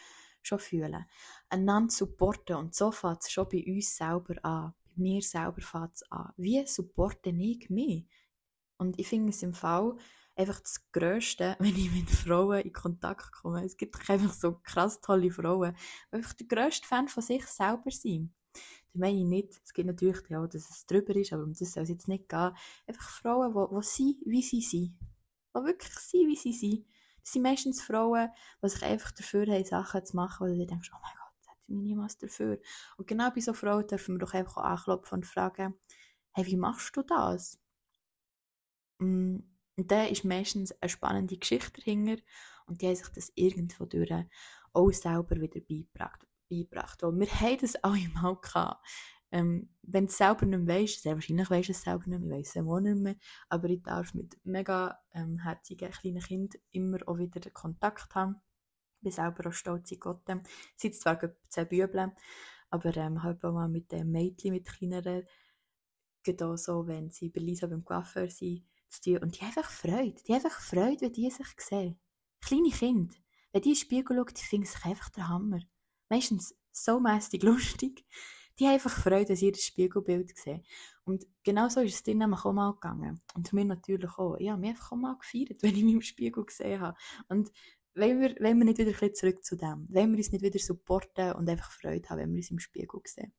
schon 0.48 0.60
fühlen. 0.60 1.06
Einander 1.50 1.92
supporten 1.92 2.56
und 2.56 2.76
so 2.76 2.92
fängt 2.92 3.24
es 3.24 3.32
schon 3.32 3.50
bei 3.50 3.64
uns 3.68 3.96
selber 3.96 4.36
an. 4.44 4.74
Bei 4.86 4.94
mir 4.96 5.22
selber 5.22 5.62
fängt 5.62 5.96
es 5.96 6.12
an. 6.12 6.32
Wie 6.38 6.66
supporte 6.66 7.30
ich 7.30 7.70
mich? 7.70 8.08
Und 8.78 9.00
ich 9.00 9.08
finde 9.08 9.32
es 9.32 9.44
im 9.44 9.54
Fall 9.54 9.98
einfach 10.38 10.60
das 10.60 10.92
Größte, 10.92 11.56
wenn 11.60 11.76
ich 11.76 11.92
mit 11.92 12.10
Frauen 12.10 12.62
in 12.62 12.74
Kontakt 12.74 13.32
komme. 13.32 13.66
Es 13.66 13.76
gibt 13.76 14.10
einfach 14.10 14.34
so 14.34 14.60
krass 14.64 15.02
tolle 15.02 15.32
Frauen, 15.32 15.76
die 16.12 16.16
einfach 16.16 16.34
der 16.34 16.48
grösste 16.48 16.88
Fan 16.88 17.08
von 17.08 17.24
sich 17.24 17.46
selber 17.46 17.92
sind. 17.92 18.34
Das 18.54 19.00
meine 19.00 19.20
ich 19.20 19.26
nicht. 19.26 19.62
Es 19.64 19.74
gibt 19.74 19.88
natürlich 19.88 20.18
auch, 20.36 20.48
dass 20.48 20.70
es 20.70 20.86
drüber 20.86 21.16
ist, 21.16 21.34
aber 21.34 21.44
um 21.44 21.54
das 21.54 21.74
soll 21.74 21.84
es 21.84 21.90
jetzt 21.90 22.08
nicht 22.08 22.30
gehen. 22.30 22.56
Einfach 22.88 23.10
Frauen, 23.10 23.54
die, 23.54 23.76
die 23.76 23.84
sind, 23.84 24.18
wie 24.26 24.42
sie 24.42 24.62
sind. 24.62 24.98
Die 25.56 25.64
wirklich 25.64 25.94
sind, 26.00 26.28
wie 26.28 26.36
sie 26.36 26.54
sind. 26.54 26.86
Es 27.24 27.34
sind 27.34 27.42
meistens 27.42 27.82
Frauen, 27.82 28.30
die 28.64 28.70
sich 28.70 28.84
einfach 28.84 29.12
dafür 29.12 29.46
haben, 29.48 29.66
Sachen 29.66 30.06
zu 30.06 30.16
machen, 30.16 30.48
weil 30.48 30.58
du 30.58 30.66
denkst, 30.66 30.92
oh 30.94 31.00
mein 31.02 31.12
Gott, 31.18 31.34
das 31.40 31.48
hätte 31.50 31.62
ich 31.64 31.76
mich 31.76 31.84
niemals 31.84 32.18
dafür. 32.18 32.60
Und 32.96 33.08
genau 33.08 33.30
bei 33.32 33.42
so 33.42 33.54
Frauen 33.54 33.86
dürfen 33.86 34.16
wir 34.16 34.20
doch 34.20 34.34
einfach 34.34 34.58
auch 34.58 34.64
anklopfen 34.64 35.18
und 35.18 35.26
fragen, 35.26 35.74
hey, 36.32 36.46
wie 36.46 36.56
machst 36.56 36.96
du 36.96 37.02
das? 37.02 37.60
Mm, 39.00 39.40
und 39.78 39.92
da 39.92 40.06
ist 40.06 40.26
meistens 40.26 40.72
eine 40.82 40.90
spannende 40.90 41.38
Geschichte 41.38 41.80
dahinter 41.80 42.22
und 42.66 42.82
die 42.82 42.88
haben 42.88 42.96
sich 42.96 43.10
das 43.10 43.32
irgendwo 43.36 43.86
durch 43.86 44.12
auch 44.74 44.92
selber 44.92 45.40
wieder 45.40 45.62
beigebracht. 45.62 46.28
beigebracht. 46.50 47.04
Weil 47.04 47.20
wir 47.20 47.40
haben 47.40 47.58
das 47.60 47.76
alle 47.78 48.10
mal 48.10 48.36
gehabt. 48.36 48.86
Ähm, 49.30 49.70
wenn 49.82 50.06
du 50.06 50.10
es 50.10 50.18
selber 50.18 50.46
nicht 50.46 50.60
mehr 50.60 50.82
weißt, 50.82 51.02
sehr 51.02 51.14
wahrscheinlich 51.14 51.50
weißt 51.50 51.68
du 51.68 51.72
es 51.74 51.82
selber 51.82 52.08
nicht 52.08 52.22
mehr, 52.22 52.40
ich 52.40 52.48
weiss 52.48 52.56
es 52.56 52.66
auch 52.66 52.80
nicht 52.80 52.98
mehr, 52.98 53.16
aber 53.50 53.70
ich 53.70 53.84
darf 53.84 54.14
mit 54.14 54.38
mega 54.46 55.00
ähm, 55.14 55.40
herzigen 55.40 55.92
kleinen 55.92 56.22
Kindern 56.22 56.62
immer 56.72 57.00
auch 57.06 57.18
wieder 57.18 57.50
Kontakt 57.52 58.16
haben. 58.16 58.38
Ich 59.00 59.04
bin 59.04 59.12
selber 59.12 59.50
auch 59.50 59.54
stolz 59.54 59.92
in 59.92 60.00
Gott. 60.00 60.22
Ich 60.30 60.82
sitze 60.82 61.02
zwar 61.02 61.20
zehn 61.50 61.68
Bübeln, 61.68 62.14
aber 62.70 62.96
ähm, 62.96 63.22
habe 63.22 63.50
auch 63.50 63.54
mal 63.54 63.68
mit 63.68 63.92
den 63.92 64.10
Mädchen, 64.12 64.54
mit 64.54 64.66
kleineren, 64.66 65.28
auch 66.42 66.58
so, 66.58 66.88
wenn 66.88 67.10
sie 67.10 67.30
bei 67.30 67.40
Lisa 67.40 67.68
beim 67.68 67.86
Coiffeur 67.86 68.30
sind, 68.30 68.66
zu 69.02 69.12
tun. 69.12 69.24
Und 69.24 69.36
die 69.36 69.42
haben 69.42 69.48
einfach 69.48 69.70
Freude. 69.70 70.22
Die 70.28 70.34
haben 70.34 70.44
einfach 70.44 70.62
Freude, 70.62 71.02
wenn 71.02 71.14
die 71.14 71.30
sich 71.30 71.48
sehen. 71.58 72.00
Kleine 72.42 72.70
Kinder. 72.70 73.16
Wenn 73.52 73.62
die 73.62 73.70
in 73.70 73.76
den 73.76 73.80
Spiegel 73.80 74.18
schauen, 74.18 74.34
die 74.36 74.44
finden 74.44 74.68
sich 74.68 74.86
einfach 74.86 75.10
der 75.10 75.30
Hammer. 75.30 75.60
Meistens 76.10 76.56
so 76.72 77.00
mäßig 77.00 77.44
lustig 77.44 78.06
die 78.60 78.66
haben 78.66 78.74
einfach 78.74 78.92
Freude, 78.92 79.26
dass 79.26 79.40
sie 79.40 79.52
das 79.52 79.64
Spiegelbild 79.64 80.36
sehen. 80.36 80.64
Und 81.04 81.26
genau 81.44 81.70
so 81.70 81.82
ist 81.82 81.94
es 81.94 82.04
denen 82.04 82.34
auch 82.34 82.52
mal 82.52 82.74
gegangen. 82.74 83.22
Und 83.36 83.54
mir 83.54 83.66
natürlich 83.66 84.18
auch. 84.18 84.36
Ich 84.40 84.50
habe 84.50 84.60
mich 84.60 84.72
einfach 84.72 84.92
auch 84.92 84.98
mal 84.98 85.18
gefeiert, 85.18 85.62
wenn 85.64 85.76
ich 85.76 85.84
mich 85.84 85.94
im 85.94 86.02
Spiegel 86.02 86.46
gesehen 86.46 86.82
habe. 86.82 86.98
Und 87.28 87.52
wenn 87.94 88.20
wir, 88.20 88.36
wenn 88.40 88.58
wir 88.58 88.66
nicht 88.66 88.78
wieder 88.78 88.90
ein 88.90 88.94
bisschen 88.94 89.16
zurück 89.16 89.44
zu 89.44 89.56
dem, 89.56 89.88
wenn 89.90 90.12
wir 90.12 90.18
uns 90.18 90.32
nicht 90.32 90.44
wieder 90.44 90.60
supporten 90.60 91.34
und 91.34 91.50
einfach 91.50 91.72
Freude 91.72 92.08
haben, 92.10 92.20
wenn 92.20 92.32
wir 92.32 92.38
uns 92.38 92.52
im 92.52 92.60
Spiegel 92.60 93.00
sehen. 93.06 93.34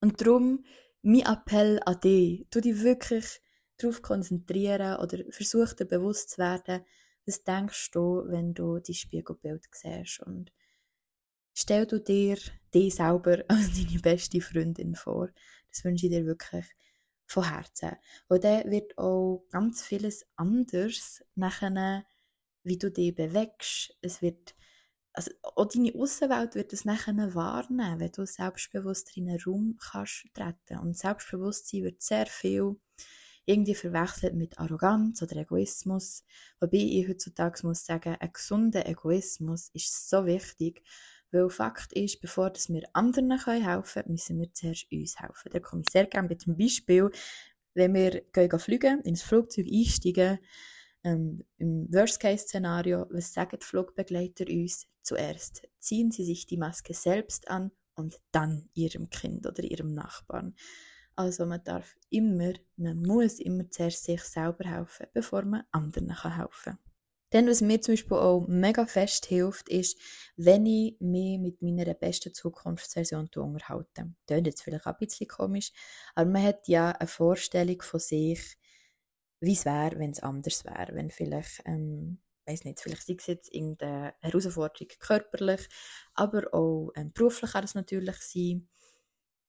Und 0.00 0.20
darum, 0.20 0.64
mein 1.02 1.22
Appell 1.22 1.80
an 1.84 2.00
dich, 2.00 2.46
du 2.50 2.60
dich 2.60 2.82
wirklich 2.82 3.40
darauf 3.78 4.02
konzentrieren 4.02 4.98
oder 4.98 5.18
versuch 5.30 5.72
dir 5.72 5.86
bewusst 5.86 6.30
zu 6.30 6.38
werden, 6.38 6.84
Was 7.26 7.44
denkst 7.44 7.90
du, 7.90 8.24
wenn 8.26 8.54
du 8.54 8.78
dein 8.78 8.94
Spiegelbild 8.94 9.66
siehst? 9.72 10.20
Und 10.20 10.52
stell 11.52 11.86
du 11.86 12.00
dir 12.00 12.38
dich 12.74 12.94
selber 12.94 13.44
als 13.48 13.72
deine 13.74 14.00
beste 14.00 14.40
Freundin 14.40 14.94
vor. 14.94 15.28
Das 15.70 15.84
wünsche 15.84 16.06
ich 16.06 16.12
dir 16.12 16.24
wirklich 16.26 16.66
von 17.26 17.44
Herzen. 17.44 17.96
Und 18.28 18.44
dann 18.44 18.70
wird 18.70 18.96
auch 18.96 19.44
ganz 19.50 19.82
vieles 19.82 20.26
anders 20.36 21.22
nachher, 21.34 22.04
wie 22.62 22.78
du 22.78 22.90
dich 22.90 23.14
bewegst. 23.14 23.96
Es 24.00 24.22
wird, 24.22 24.54
also 25.12 25.30
auch 25.42 25.66
deine 25.66 25.94
Außenwelt 25.94 26.54
wird 26.54 26.72
es 26.72 26.84
nachher 26.84 27.34
wahrnehmen, 27.34 28.00
wenn 28.00 28.12
du 28.12 28.24
selbstbewusst 28.24 29.16
in 29.16 29.28
einen 29.28 29.40
Raum 29.40 29.76
kannst 29.78 30.26
treten. 30.34 30.78
Und 30.78 30.96
Selbstbewusstsein 30.96 31.84
wird 31.84 32.02
sehr 32.02 32.26
viel 32.26 32.76
irgendwie 33.48 33.74
verwechselt 33.74 34.34
mit 34.34 34.58
Arroganz 34.58 35.22
oder 35.22 35.36
Egoismus. 35.36 36.22
Wobei 36.60 36.76
ich 36.78 37.08
heutzutage 37.08 37.66
muss 37.66 37.86
sagen, 37.86 38.16
ein 38.20 38.32
gesunder 38.32 38.86
Egoismus 38.86 39.70
ist 39.72 40.10
so 40.10 40.26
wichtig, 40.26 40.82
weil 41.30 41.48
Fakt 41.48 41.94
ist, 41.94 42.20
bevor 42.20 42.52
wir 42.54 42.82
anderen 42.92 43.38
helfen 43.38 44.02
können, 44.02 44.12
müssen 44.12 44.38
wir 44.38 44.52
zuerst 44.52 44.92
uns 44.92 45.18
helfen. 45.18 45.50
Da 45.50 45.60
komme 45.60 45.82
ich 45.82 45.90
sehr 45.90 46.06
gerne 46.06 46.28
mit 46.28 46.46
dem 46.46 46.56
Beispiel, 46.56 47.10
wenn 47.74 47.94
wir 47.94 48.22
gehen 48.32 48.58
fliegen, 48.58 49.00
ins 49.00 49.22
Flugzeug 49.22 49.66
einsteigen, 49.66 50.38
ähm, 51.04 51.44
im 51.56 51.88
Worst-Case-Szenario, 51.90 53.06
was 53.10 53.32
sagen 53.32 53.58
die 53.60 53.64
Flugbegleiter 53.64 54.44
uns? 54.48 54.88
Zuerst 55.02 55.62
ziehen 55.78 56.10
sie 56.10 56.24
sich 56.24 56.46
die 56.46 56.58
Maske 56.58 56.92
selbst 56.92 57.48
an 57.48 57.70
und 57.94 58.20
dann 58.30 58.68
ihrem 58.74 59.08
Kind 59.08 59.46
oder 59.46 59.62
ihrem 59.62 59.94
Nachbarn. 59.94 60.54
Also 61.18 61.46
man 61.46 61.64
darf 61.64 61.96
immer, 62.10 62.52
man 62.76 63.02
muss 63.02 63.40
immer 63.40 63.68
zuerst 63.72 64.04
sich 64.04 64.22
selber 64.22 64.70
helfen, 64.70 65.06
bevor 65.12 65.42
man 65.42 65.64
anderen 65.72 66.22
helfen 66.22 66.48
kann. 66.62 66.78
Dann, 67.30 67.48
was 67.48 67.60
mir 67.60 67.80
zum 67.80 67.94
Beispiel 67.94 68.16
auch 68.16 68.46
mega 68.46 68.86
fest 68.86 69.26
hilft, 69.26 69.68
ist, 69.68 69.98
wenn 70.36 70.64
ich 70.64 70.96
mich 71.00 71.40
mit 71.40 71.60
meiner 71.60 71.92
besten 71.94 72.32
Zukunftsversion 72.32 73.28
unterhalte. 73.34 74.14
Das 74.26 74.42
jetzt 74.44 74.62
vielleicht 74.62 74.86
auch 74.86 74.92
ein 74.92 74.98
bisschen 75.00 75.26
komisch, 75.26 75.72
aber 76.14 76.30
man 76.30 76.44
hat 76.44 76.68
ja 76.68 76.92
eine 76.92 77.08
Vorstellung 77.08 77.82
von 77.82 77.98
sich, 77.98 78.56
wie 79.40 79.54
es 79.54 79.64
wäre, 79.64 79.98
wenn 79.98 80.12
es 80.12 80.22
anders 80.22 80.64
wäre. 80.64 80.94
Wenn 80.94 81.10
vielleicht, 81.10 81.62
ähm, 81.64 82.20
weiß 82.46 82.64
nicht, 82.64 82.78
vielleicht 82.78 83.06
sei 83.08 83.16
es 83.18 83.26
jetzt 83.26 83.52
irgendeine 83.52 84.14
Herausforderung 84.20 84.86
körperlich, 85.00 85.68
aber 86.14 86.54
auch 86.54 86.92
ähm, 86.94 87.10
beruflich 87.12 87.50
kann 87.50 87.64
es 87.64 87.74
natürlich 87.74 88.18
sein. 88.18 88.68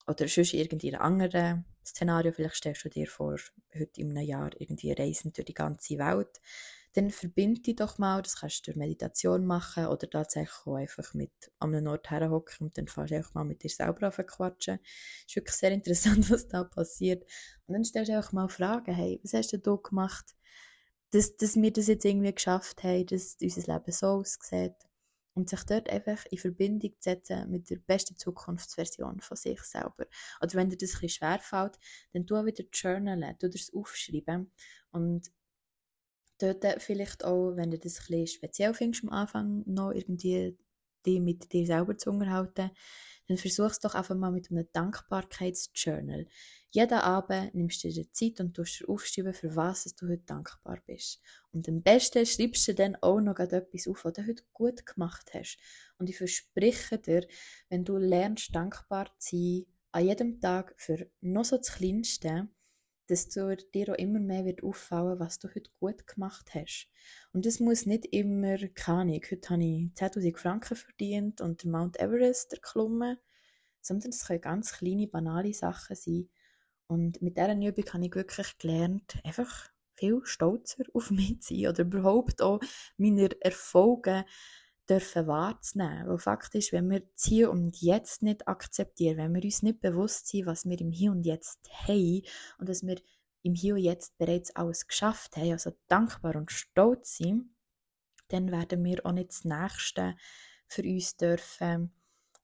Oder 0.09 0.27
sonst 0.27 0.53
irgendwie 0.53 0.93
ein 0.93 1.01
anderes 1.01 1.59
Szenario. 1.85 2.31
Vielleicht 2.31 2.55
stellst 2.55 2.83
du 2.85 2.89
dir 2.89 3.07
vor, 3.07 3.37
heute 3.73 4.01
in 4.01 4.17
einem 4.17 4.27
Jahr 4.27 4.49
irgendwie 4.59 4.91
reisen 4.91 5.31
durch 5.33 5.45
die 5.45 5.53
ganze 5.53 5.97
Welt 5.97 6.41
dann 6.93 7.11
verbinde 7.11 7.61
dich 7.61 7.75
doch 7.75 7.97
mal, 7.97 8.21
das 8.21 8.37
kannst 8.37 8.59
du 8.59 8.71
durch 8.71 8.77
Meditation 8.77 9.45
machen 9.45 9.85
oder 9.87 10.09
tatsächlich 10.09 10.65
auch 10.65 10.75
einfach 10.75 11.13
mit 11.13 11.31
an 11.59 11.75
einem 11.75 11.87
Ort 11.87 12.09
herhocken 12.09 12.67
und 12.67 12.77
dann 12.77 12.87
fährst 12.87 13.11
du 13.11 13.15
einfach 13.15 13.33
mal 13.35 13.43
mit 13.43 13.63
dir 13.63 13.69
selber 13.69 14.09
quatschen. 14.11 14.79
Es 14.83 15.27
ist 15.27 15.35
wirklich 15.35 15.55
sehr 15.55 15.71
interessant, 15.71 16.29
was 16.31 16.47
da 16.47 16.63
passiert. 16.63 17.23
Und 17.67 17.73
dann 17.73 17.83
stellst 17.83 18.09
du 18.09 18.17
einfach 18.17 18.31
mal 18.31 18.49
Fragen, 18.49 18.93
hey, 18.93 19.19
was 19.23 19.33
hast 19.33 19.53
du 19.53 19.59
da 19.59 19.75
gemacht, 19.75 20.35
dass, 21.11 21.37
dass 21.37 21.55
wir 21.55 21.71
das 21.71 21.87
jetzt 21.87 22.05
irgendwie 22.05 22.33
geschafft 22.33 22.83
haben, 22.83 23.05
dass 23.05 23.37
unser 23.39 23.73
Leben 23.73 23.91
so 23.91 24.07
aussieht. 24.07 24.75
Und 25.39 25.49
sich 25.49 25.63
dort 25.63 25.89
einfach 25.89 26.25
in 26.31 26.37
Verbindung 26.37 26.91
zu 26.99 27.11
setzen 27.11 27.49
mit 27.49 27.69
der 27.69 27.77
besten 27.77 28.17
Zukunftsversion 28.17 29.21
von 29.21 29.37
sich 29.37 29.61
selber. 29.61 30.05
Oder 30.41 30.53
wenn 30.55 30.69
dir 30.69 30.75
das 30.75 30.95
ein 30.95 30.99
bisschen 30.99 31.09
schwerfällt, 31.09 31.79
dann 32.11 32.27
tu 32.27 32.35
wieder 32.45 32.65
journalen, 32.73 33.37
tu 33.39 33.47
das 33.47 33.73
aufschreiben 33.73 34.51
und 34.91 35.31
dort 36.39 36.81
vielleicht 36.81 37.23
auch, 37.23 37.55
wenn 37.55 37.71
du 37.71 37.79
das 37.79 38.09
ein 38.09 38.27
speziell 38.27 38.73
findest 38.73 39.05
am 39.05 39.11
Anfang, 39.11 39.63
noch 39.65 39.91
irgendwie 39.91 40.57
dich 41.05 41.21
mit 41.21 41.53
dir 41.53 41.65
selber 41.65 41.97
zu 41.97 42.09
unterhalten, 42.09 42.71
dann 43.29 43.37
versuch 43.37 43.69
es 43.69 43.79
doch 43.79 43.93
einfach 43.93 44.15
mal 44.15 44.31
mit 44.31 44.49
einem 44.49 44.67
Dankbarkeitsjournal. 44.73 46.25
Jeden 46.71 46.97
Abend 46.97 47.53
nimmst 47.53 47.83
du 47.83 47.89
dir 47.89 48.11
Zeit 48.11 48.39
und 48.39 48.55
tust 48.55 48.79
dir 48.79 48.89
aufschreiben, 48.89 49.35
für 49.35 49.55
was 49.55 49.83
du 49.95 50.07
heute 50.07 50.23
dankbar 50.25 50.79
bist. 50.87 51.21
Und 51.51 51.69
am 51.69 51.83
besten 51.83 52.25
schreibst 52.25 52.67
du 52.67 52.73
dann 52.73 52.95
auch 52.97 53.21
noch 53.21 53.37
etwas 53.37 53.87
auf, 53.87 54.03
was 54.03 54.13
du 54.13 54.27
heute 54.27 54.43
gut 54.51 54.83
gemacht 54.83 55.29
hast. 55.33 55.59
Und 55.99 56.09
ich 56.09 56.17
verspreche 56.17 56.97
dir, 56.97 57.27
wenn 57.69 57.85
du 57.85 57.97
lernst, 57.97 58.55
dankbar 58.55 59.11
zu 59.19 59.37
sein, 59.37 59.65
an 59.91 60.05
jedem 60.05 60.39
Tag 60.39 60.73
für 60.77 61.07
noch 61.21 61.45
so 61.45 61.57
das 61.57 61.71
Kleinste, 61.71 62.49
dass 63.09 63.27
dir 63.29 63.57
auch 63.89 63.97
immer 63.97 64.19
mehr 64.19 64.45
wird 64.45 64.63
auffallen, 64.63 65.19
was 65.19 65.39
du 65.39 65.47
heute 65.49 65.71
gut 65.79 66.05
gemacht 66.05 66.53
hast. 66.53 66.89
Und 67.33 67.45
das 67.45 67.59
muss 67.59 67.85
nicht 67.85 68.05
immer, 68.07 68.57
keine 68.75 69.19
heute 69.19 69.49
habe 69.49 69.63
ich 69.63 69.91
10'000 69.95 70.37
Franken 70.37 70.75
verdient 70.75 71.41
und 71.41 71.63
den 71.63 71.71
Mount 71.71 71.99
Everest 71.99 72.53
erklommen, 72.53 73.17
sondern 73.81 74.09
es 74.09 74.25
können 74.25 74.41
ganz 74.41 74.73
kleine, 74.73 75.07
banale 75.07 75.53
Sachen 75.53 75.95
sein. 75.95 76.29
Und 76.87 77.21
mit 77.21 77.37
dieser 77.37 77.55
Übung 77.55 77.85
habe 77.93 78.05
ich 78.05 78.15
wirklich 78.15 78.57
gelernt, 78.57 79.19
einfach 79.23 79.69
viel 79.95 80.21
stolzer 80.23 80.83
auf 80.93 81.11
mich 81.11 81.41
zu 81.41 81.55
sein 81.55 81.67
oder 81.67 81.81
überhaupt 81.81 82.41
auch 82.41 82.59
meine 82.97 83.29
Erfolge 83.41 84.25
dürfen 84.89 85.27
wahrzunehmen. 85.27 86.07
Weil 86.07 86.17
Fakt 86.17 86.55
ist, 86.55 86.71
wenn 86.73 86.89
wir 86.89 87.01
das 87.01 87.23
Hier 87.23 87.51
und 87.51 87.79
Jetzt 87.81 88.23
nicht 88.23 88.47
akzeptieren, 88.47 89.17
wenn 89.17 89.33
wir 89.33 89.43
uns 89.43 89.63
nicht 89.63 89.81
bewusst 89.81 90.27
sind, 90.27 90.45
was 90.45 90.65
wir 90.65 90.79
im 90.79 90.91
Hier 90.91 91.11
und 91.11 91.23
Jetzt 91.23 91.69
haben 91.87 92.21
und 92.57 92.69
dass 92.69 92.83
wir 92.83 92.97
im 93.43 93.53
Hier 93.53 93.75
und 93.75 93.81
Jetzt 93.81 94.17
bereits 94.17 94.55
alles 94.55 94.87
geschafft 94.87 95.37
haben, 95.37 95.51
also 95.51 95.71
dankbar 95.87 96.35
und 96.35 96.51
stolz 96.51 97.17
sind, 97.17 97.55
dann 98.29 98.51
werden 98.51 98.83
wir 98.83 99.05
auch 99.05 99.11
nicht 99.11 99.29
das 99.29 99.43
Nächste 99.43 100.15
für 100.67 100.83
uns 100.83 101.17
dürfen 101.17 101.93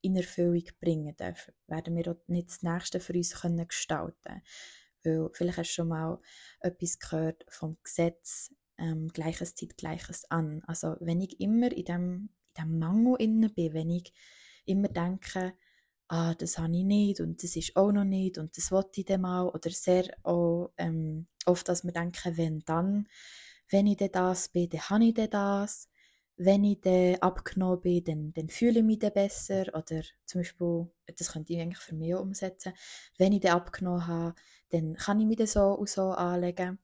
in 0.02 0.16
Erfüllung 0.16 0.64
bringen 0.80 1.16
dürfen. 1.16 1.54
Werden 1.68 1.96
wir 1.96 2.12
auch 2.12 2.28
nicht 2.28 2.50
das 2.50 2.62
Nächste 2.62 3.00
für 3.00 3.14
uns 3.14 3.34
können 3.42 3.68
gestalten 3.68 4.42
Weil 5.04 5.30
vielleicht 5.34 5.58
hast 5.58 5.70
du 5.70 5.74
schon 5.74 5.88
mal 5.88 6.20
etwas 6.60 7.00
gehört 7.00 7.44
vom 7.50 7.78
Gesetz 7.84 8.52
ähm, 8.78 9.10
Gleiches 9.10 9.56
zieht 9.56 9.78
Gleiches 9.78 10.30
an. 10.30 10.62
Also 10.68 10.96
wenn 11.00 11.22
ich 11.22 11.40
immer 11.40 11.72
in 11.72 11.86
dem, 11.86 12.30
in 12.58 12.64
dem 12.64 12.80
Mangel 12.80 13.16
inne 13.20 13.50
bin, 13.50 13.74
wenn 13.74 13.90
ich 13.90 14.14
immer 14.66 14.88
denke, 14.88 15.54
ah, 16.08 16.34
das 16.36 16.58
habe 16.58 16.76
ich 16.76 16.84
nicht 16.84 17.20
und 17.20 17.44
das 17.44 17.56
ist 17.56 17.76
auch 17.76 17.92
noch 17.92 18.04
nicht 18.04 18.38
und 18.38 18.58
das 18.58 18.72
wollte 18.72 19.02
ich 19.02 19.06
dann 19.06 19.22
mal 19.22 19.48
oder 19.48 19.70
sehr 19.70 20.06
auch, 20.24 20.72
ähm, 20.78 21.28
oft, 21.46 21.68
dass 21.70 21.84
wir 21.84 21.92
denken, 21.92 22.38
wenn 22.38 22.60
dann, 22.66 23.08
wenn 23.70 23.88
ich 23.88 23.98
das 23.98 24.50
bin, 24.50 24.70
dann 24.70 24.90
habe 24.90 25.06
ich 25.06 25.14
das. 25.14 25.90
Wenn 26.38 26.66
ich 26.66 26.82
dann 26.82 27.16
abgenommen 27.22 27.80
bin, 27.80 28.04
dann, 28.04 28.34
dann 28.34 28.50
fühle 28.50 28.80
ich 28.80 28.86
mich 28.86 29.00
dann 29.00 29.14
besser. 29.14 29.68
Oder 29.74 30.04
zum 30.26 30.42
Beispiel, 30.42 30.92
das 31.18 31.32
könnte 31.32 31.54
ich 31.54 31.62
eigentlich 31.62 31.80
für 31.80 31.96
mich 31.96 32.14
umsetzen, 32.14 32.74
wenn 33.18 33.32
ich 33.32 33.40
dann 33.40 33.56
abgenommen 33.56 34.06
habe, 34.06 34.36
dann 34.70 34.96
kann 34.96 35.20
ich 35.22 35.28
mich 35.28 35.38
dann 35.38 35.48
so 35.48 35.72
und 35.72 35.88
so 35.90 36.12
anlegen. 36.12 36.78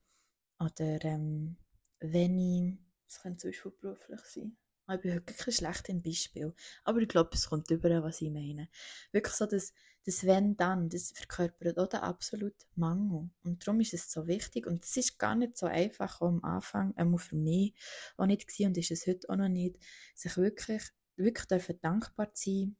Oder 0.58 1.04
ähm, 1.04 1.58
wenn 2.02 2.38
ich, 2.38 2.78
das 3.08 3.22
könnte 3.22 3.38
zum 3.38 3.52
Beispiel 3.52 3.72
beruflich 3.80 4.22
sein, 4.22 4.58
ich 4.94 5.02
bin 5.02 5.14
wirklich 5.14 5.56
schlecht 5.56 5.88
im 5.88 6.02
Beispiel, 6.02 6.54
aber 6.84 7.00
ich 7.00 7.08
glaube, 7.08 7.30
es 7.34 7.48
kommt 7.48 7.72
über, 7.72 8.04
was 8.04 8.22
ich 8.22 8.32
meine. 8.32 8.68
Wirklich 9.12 9.36
so, 9.36 9.46
dass 9.46 9.74
das 10.06 10.26
Wenn 10.26 10.58
dann, 10.58 10.90
das 10.90 11.12
verkörpert 11.12 11.78
auch 11.78 11.88
den 11.88 12.00
absoluten 12.00 12.66
Mangel. 12.76 13.30
Und 13.44 13.66
darum 13.66 13.80
ist 13.82 13.94
es 13.94 14.12
so 14.12 14.28
wichtig. 14.28 14.66
Und 14.66 14.84
es 14.84 14.98
ist 14.98 15.20
gar 15.20 15.36
nicht 15.36 15.58
so 15.58 15.68
einfach 15.68 16.22
am 16.22 16.44
Anfang, 16.44 16.96
einmal 16.98 17.20
für 17.20 17.36
mich 17.36 17.76
auch 18.18 18.26
nicht 18.26 18.48
gewesen 18.48 18.68
und 18.68 18.78
ist 18.78 18.92
es 18.92 19.06
heute 19.06 19.30
auch 19.30 19.36
noch 19.36 19.48
nicht, 19.48 19.78
sich 20.16 20.36
wirklich, 20.38 20.84
wirklich 21.16 21.46
dürfen 21.46 21.80
dankbar 21.82 22.32
sein 22.34 22.76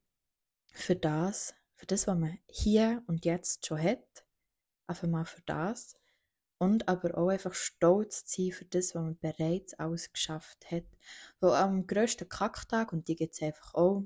für 0.74 0.96
das, 0.96 1.54
für 1.76 1.86
das, 1.86 2.08
was 2.08 2.18
man 2.18 2.40
hier 2.48 3.04
und 3.08 3.24
jetzt 3.24 3.66
schon 3.66 3.82
hat, 3.82 4.26
einfach 4.88 5.08
mal 5.08 5.26
für 5.26 5.42
das 5.46 6.01
und 6.62 6.88
aber 6.88 7.18
auch 7.18 7.30
einfach 7.30 7.56
stolz 7.56 8.24
zu 8.24 8.44
sein 8.44 8.52
für 8.52 8.66
das, 8.66 8.94
was 8.94 9.02
man 9.02 9.18
bereits 9.18 9.74
alles 9.74 10.14
geschafft 10.14 10.70
hat. 10.70 10.84
Weil 11.40 11.56
am 11.56 11.88
grössten 11.88 12.30
Kacktag, 12.30 12.94
und 12.94 13.08
die 13.08 13.16
gibt 13.16 13.34
es 13.34 13.42
einfach 13.42 13.74
auch, 13.74 14.06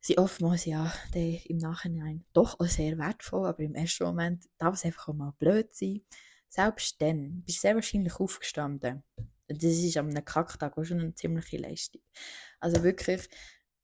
sind 0.00 0.18
oftmals 0.18 0.64
ja 0.64 0.92
im 1.14 1.58
Nachhinein 1.58 2.24
doch 2.32 2.58
auch 2.58 2.66
sehr 2.66 2.98
wertvoll, 2.98 3.46
aber 3.46 3.60
im 3.60 3.76
ersten 3.76 4.02
Moment 4.02 4.48
darf 4.58 4.74
es 4.74 4.84
einfach 4.84 5.06
auch 5.06 5.14
mal 5.14 5.32
blöd 5.38 5.72
sein. 5.72 6.00
Selbst 6.48 7.00
dann 7.00 7.44
bist 7.46 7.58
du 7.58 7.60
sehr 7.60 7.76
wahrscheinlich 7.76 8.18
aufgestanden. 8.18 9.04
Das 9.46 9.62
ist 9.62 9.96
am 9.96 10.12
Kacktag 10.24 10.76
auch 10.76 10.84
schon 10.84 10.98
eine 10.98 11.14
ziemliche 11.14 11.58
Leistung. 11.58 12.02
Also 12.58 12.82
wirklich, 12.82 13.28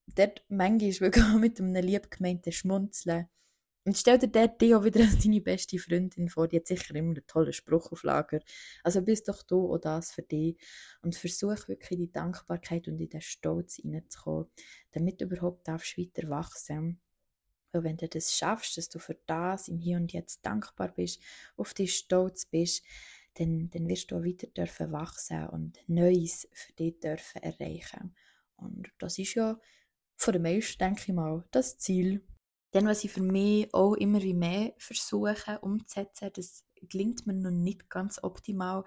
dort 0.09 0.45
manchmal 0.49 1.01
wirklich 1.01 1.35
mit 1.39 1.61
einem 1.61 1.85
lieb 1.85 2.11
gemeinten 2.11 2.51
Schmunzeln 2.51 3.29
und 3.85 3.97
stell 3.97 4.19
dir 4.19 4.29
dort 4.29 4.63
auch 4.63 4.85
wieder 4.85 5.01
als 5.01 5.19
deine 5.19 5.41
beste 5.41 5.79
Freundin 5.79 6.29
vor, 6.29 6.49
die 6.49 6.57
hat 6.57 6.67
sicher 6.67 6.95
immer 6.95 7.11
einen 7.11 7.27
tollen 7.27 7.53
Spruch 7.53 7.91
auf 7.93 8.03
Lager. 8.03 8.41
Also 8.85 9.01
bist 9.01 9.29
doch 9.29 9.43
du 9.43 9.73
auch 9.73 9.79
das 9.79 10.13
für 10.13 10.23
dich 10.23 10.59
und 11.03 11.17
versuch 11.17 11.67
wirklich 11.69 11.93
in 11.93 12.07
die 12.07 12.13
Dankbarkeit 12.13 12.89
und 12.89 13.01
in 13.01 13.09
den 13.09 13.23
Stolz 13.23 13.77
hineinzukommen, 13.77 14.51
damit 14.93 15.21
du 15.21 15.25
überhaupt 15.25 15.67
darfst 15.67 15.97
weiter 15.97 16.29
wachsen. 16.29 17.01
Weil 17.73 17.85
wenn 17.85 17.97
du 17.97 18.09
das 18.09 18.37
schaffst, 18.37 18.77
dass 18.77 18.89
du 18.91 18.99
für 18.99 19.17
das 19.27 19.69
im 19.69 19.79
Hier 19.79 19.97
und 19.97 20.13
Jetzt 20.13 20.45
dankbar 20.45 20.93
bist, 20.93 21.23
auf 21.57 21.73
dich 21.73 21.97
stolz 21.97 22.45
bist, 22.45 22.85
dann, 23.35 23.71
dann 23.71 23.89
wirst 23.89 24.11
du 24.11 24.17
auch 24.17 24.25
weiter 24.25 24.49
dürfen 24.49 24.93
wachsen 24.93 25.49
und 25.49 25.79
Neues 25.87 26.49
für 26.53 26.73
dich 26.75 26.99
dürfen 27.01 27.43
erreichen. 27.43 28.15
Und 28.57 28.91
das 28.99 29.19
ist 29.19 29.35
ja 29.35 29.59
von 30.17 30.33
den 30.33 30.43
meisten, 30.43 30.79
denke 30.79 31.05
ich 31.07 31.15
mal, 31.15 31.45
das 31.51 31.79
Ziel. 31.79 32.23
Dann, 32.73 32.87
was 32.87 33.05
ich 33.05 33.11
für 33.13 33.23
mich 33.23 33.73
auch 33.75 33.95
immer 33.95 34.23
wie 34.23 34.35
mehr 34.35 34.75
versuche 34.79 35.59
umzusetzen, 35.61 36.31
das 36.35 36.65
gelingt 36.89 37.27
mir 37.27 37.35
noch 37.35 37.51
nicht 37.51 37.91
ganz 37.91 38.23
optimal, 38.23 38.85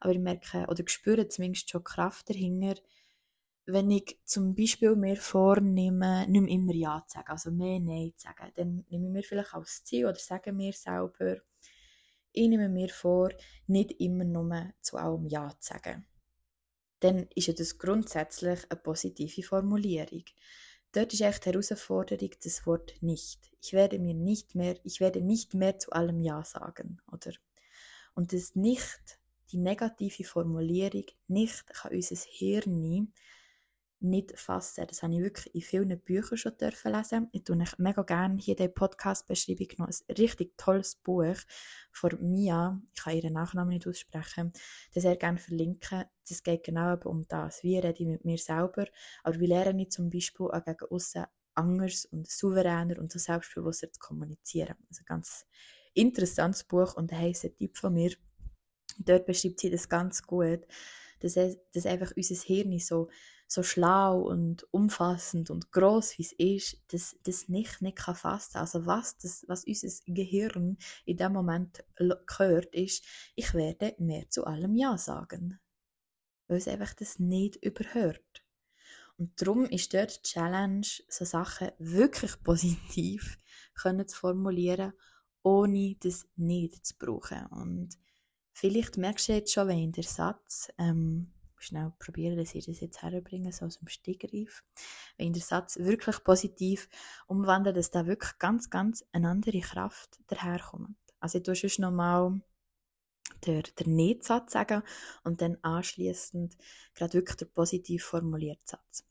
aber 0.00 0.12
ich 0.12 0.18
merke 0.18 0.66
oder 0.68 0.82
spüre 0.86 1.28
zumindest 1.28 1.70
schon 1.70 1.84
Kraft 1.84 2.28
dahinter, 2.28 2.74
wenn 3.66 3.90
ich 3.90 4.18
zum 4.24 4.54
Beispiel 4.54 4.96
mir 4.96 5.16
vornehme, 5.16 6.26
nicht 6.28 6.42
mehr 6.42 6.50
immer 6.50 6.74
Ja 6.74 7.04
zu 7.06 7.14
sagen, 7.18 7.28
also 7.28 7.50
mehr 7.50 7.78
Nein 7.78 8.12
zu 8.16 8.26
sagen, 8.26 8.52
dann 8.56 8.84
nehme 8.88 9.06
ich 9.06 9.12
mir 9.12 9.22
vielleicht 9.22 9.54
als 9.54 9.84
Ziel 9.84 10.06
oder 10.06 10.16
sage 10.16 10.52
mir 10.52 10.72
selber, 10.72 11.36
ich 12.32 12.48
nehme 12.48 12.68
mir 12.68 12.88
vor, 12.88 13.30
nicht 13.66 13.92
immer 14.00 14.24
nur 14.24 14.72
zu 14.80 14.96
allem 14.96 15.26
Ja 15.26 15.50
zu 15.60 15.74
sagen. 15.74 16.06
Dann 17.00 17.28
ist 17.34 17.46
ja 17.48 17.54
das 17.54 17.78
grundsätzlich 17.78 18.70
eine 18.70 18.80
positive 18.80 19.42
Formulierung. 19.42 20.24
Dort 20.92 21.12
ist 21.12 21.20
echt 21.20 21.46
Herausforderung 21.46 22.30
das 22.42 22.66
Wort 22.66 22.94
nicht. 23.00 23.52
Ich 23.62 23.72
werde 23.72 23.98
mir 23.98 24.14
nicht 24.14 24.54
mehr, 24.54 24.76
ich 24.82 25.00
werde 25.00 25.20
nicht 25.20 25.54
mehr 25.54 25.78
zu 25.78 25.92
allem 25.92 26.20
Ja 26.20 26.44
sagen, 26.44 27.00
oder? 27.12 27.32
Und 28.14 28.32
das 28.32 28.56
Nicht, 28.56 29.20
die 29.52 29.58
negative 29.58 30.24
Formulierung, 30.24 31.04
nicht 31.28 31.66
kann 31.68 31.92
unser 31.92 32.16
Hirn 32.16 33.12
nicht 34.00 34.38
fassen. 34.38 34.86
Das 34.88 35.02
habe 35.02 35.14
ich 35.14 35.20
wirklich 35.20 35.54
in 35.54 35.60
vielen 35.60 36.00
Büchern 36.00 36.38
schon 36.38 36.56
dürfen 36.56 36.92
lesen. 36.92 37.28
Ich 37.32 37.44
tue 37.44 37.56
euch 37.56 37.78
mega 37.78 38.02
gerne 38.02 38.38
hier 38.38 38.58
in 38.58 38.64
der 38.64 38.68
Podcast-Beschreibung 38.68 39.68
noch 39.78 39.88
ein 39.88 40.14
richtig 40.16 40.56
tolles 40.56 40.96
Buch 40.96 41.36
von 41.92 42.18
Mia, 42.20 42.80
ich 42.92 43.02
kann 43.02 43.16
ihren 43.16 43.34
Nachnamen 43.34 43.74
nicht 43.74 43.86
aussprechen, 43.86 44.52
das 44.94 45.02
sehr 45.02 45.16
gerne 45.16 45.38
verlinken. 45.38 46.04
Das 46.28 46.42
geht 46.42 46.64
genau 46.64 46.96
um 47.04 47.26
das. 47.28 47.62
Wie 47.62 47.78
rede 47.78 48.02
ich 48.02 48.06
mit 48.06 48.24
mir 48.24 48.38
selber, 48.38 48.86
aber 49.22 49.40
wie 49.40 49.46
lerne 49.46 49.82
ich 49.82 49.90
zum 49.90 50.10
Beispiel 50.10 50.46
auch 50.46 50.64
gegen 50.64 50.86
außen 50.90 51.24
anders 51.54 52.06
und 52.06 52.28
souveräner 52.28 52.98
und 52.98 53.12
so 53.12 53.18
selbstbewusster 53.18 53.92
zu 53.92 54.00
kommunizieren. 54.00 54.76
Also 54.88 55.02
ein 55.02 55.06
ganz 55.06 55.46
interessantes 55.94 56.64
Buch 56.64 56.94
und 56.94 57.12
ein 57.12 57.18
heißer 57.18 57.54
Tipp 57.54 57.76
von 57.76 57.94
mir. 57.94 58.14
Dort 58.98 59.26
beschreibt 59.26 59.60
sie 59.60 59.70
das 59.70 59.88
ganz 59.88 60.22
gut, 60.22 60.66
dass, 61.20 61.34
dass 61.72 61.86
einfach 61.86 62.12
unser 62.16 62.34
Hirn 62.34 62.78
so 62.78 63.08
so 63.52 63.64
schlau 63.64 64.20
und 64.20 64.64
umfassend 64.72 65.50
und 65.50 65.72
groß 65.72 66.18
wie 66.18 66.22
es 66.22 66.32
ist, 66.32 66.84
das, 66.92 67.16
das 67.24 67.48
nicht, 67.48 67.82
nicht 67.82 67.96
kann 67.96 68.14
fassen. 68.14 68.58
Also 68.58 68.86
was, 68.86 69.18
das, 69.18 69.44
was 69.48 69.64
unser 69.64 69.88
Gehirn 70.06 70.78
in 71.04 71.16
dem 71.16 71.32
Moment 71.32 71.84
hört, 71.98 72.72
ist, 72.72 73.04
ich 73.34 73.52
werde 73.52 73.96
mehr 73.98 74.30
zu 74.30 74.44
allem 74.46 74.76
Ja 74.76 74.96
sagen. 74.96 75.58
Weil 76.46 76.58
es 76.58 76.68
einfach 76.68 76.94
das 76.94 77.18
nicht 77.18 77.56
überhört. 77.56 78.44
Und 79.16 79.42
darum 79.42 79.64
ist 79.64 79.94
dort 79.94 80.16
die 80.16 80.30
Challenge, 80.30 80.86
so 81.08 81.24
Sachen 81.24 81.72
wirklich 81.78 82.40
positiv 82.44 83.40
können 83.74 84.06
zu 84.06 84.16
formulieren, 84.16 84.92
ohne 85.42 85.96
das 85.98 86.28
nicht 86.36 86.86
zu 86.86 86.96
brauchen. 86.96 87.46
Und 87.46 87.98
vielleicht 88.60 88.98
merkst 88.98 89.28
du 89.28 89.32
jetzt 89.32 89.52
schon, 89.54 89.68
wenn 89.68 89.90
der 89.90 90.04
Satz 90.04 90.70
ähm, 90.76 91.32
schnell 91.56 91.94
probieren, 91.98 92.36
dass 92.36 92.54
ich 92.54 92.66
das 92.66 92.80
jetzt 92.80 93.00
herbringe, 93.00 93.52
so 93.52 93.64
aus 93.64 93.78
dem 93.78 93.88
Stegreif. 93.88 94.62
Wenn 95.16 95.28
ich 95.28 95.32
den 95.32 95.42
Satz 95.42 95.78
wirklich 95.78 96.22
positiv 96.24 96.90
umwandle, 97.26 97.72
dass 97.72 97.90
da 97.90 98.06
wirklich 98.06 98.38
ganz, 98.38 98.68
ganz 98.68 99.02
eine 99.12 99.30
andere 99.30 99.60
Kraft 99.60 100.20
daherkommt. 100.26 100.98
Also 101.20 101.38
ich 101.38 101.44
tue 101.44 101.54
sonst 101.54 101.78
nochmal 101.78 102.38
der, 103.46 103.62
der 103.62 103.86
Nicht-Satz 103.88 104.52
sagen 104.52 104.82
und 105.24 105.40
dann 105.40 105.56
anschließend 105.62 106.54
gerade 106.94 107.14
wirklich 107.14 107.36
der 107.36 107.46
positiv 107.46 108.04
formulierte 108.04 108.62
Satz. 108.66 109.06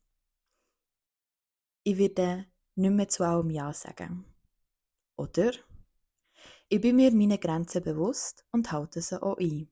Ich 1.83 1.97
werde 1.97 2.45
nicht 2.75 2.91
mehr 2.91 3.07
zu 3.07 3.23
allem 3.23 3.49
Ja 3.49 3.73
sagen. 3.73 4.25
Oder 5.15 5.53
ich 6.71 6.81
bin 6.81 6.97
mir 6.97 7.11
meine 7.11 7.39
Grenzen 7.39 7.83
bewusst 7.83 8.45
und 8.51 8.71
halte 8.71 9.01
sie 9.01 9.21
auch 9.21 9.37
ein. 9.37 9.69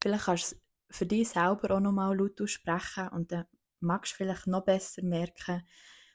Vielleicht 0.00 0.24
kannst 0.24 0.52
du 0.52 0.56
für 0.88 1.04
dich 1.04 1.30
selber 1.30 1.74
auch 1.74 1.80
nochmal 1.80 2.16
laut 2.16 2.40
aussprechen 2.40 3.08
und 3.08 3.32
dann 3.32 3.46
magst 3.80 4.12
du 4.12 4.16
vielleicht 4.18 4.46
noch 4.46 4.64
besser 4.64 5.02
merken, 5.02 5.66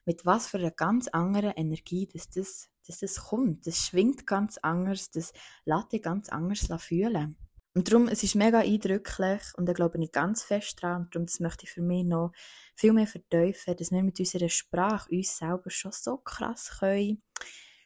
mit 0.06 0.26
was 0.26 0.48
für 0.48 0.58
einer 0.58 0.72
ganz 0.72 1.10
anderen 1.10 1.52
Energie 1.52 2.08
dass 2.08 2.30
das, 2.30 2.70
dass 2.88 3.00
das 3.00 3.18
kommt. 3.18 3.68
Das 3.68 3.86
schwingt 3.86 4.26
ganz 4.26 4.58
anders, 4.60 5.12
das 5.12 5.34
lässt 5.66 5.92
dich 5.92 6.02
ganz 6.02 6.30
anders 6.30 6.70
fühlen. 6.82 7.36
Und 7.74 7.92
darum, 7.92 8.08
es 8.08 8.24
ist 8.24 8.36
mega 8.36 8.60
eindrücklich 8.60 9.42
und 9.56 9.66
da 9.66 9.74
glaube 9.74 10.02
ich 10.02 10.12
ganz 10.12 10.44
fest 10.44 10.82
dran 10.82 11.04
und 11.04 11.16
darum 11.16 11.26
das 11.26 11.40
möchte 11.42 11.66
ich 11.66 11.72
für 11.72 11.82
mich 11.82 12.06
noch 12.06 12.32
viel 12.76 12.94
mehr 12.94 13.08
verteufeln, 13.08 13.78
dass 13.78 13.92
wir 13.92 14.04
mit 14.04 14.20
unserer 14.20 14.50
Sprache 14.50 15.10
uns 15.12 15.38
selber 15.38 15.70
schon 15.70 15.92
so 15.92 16.18
krass 16.18 16.80
können 16.80 17.22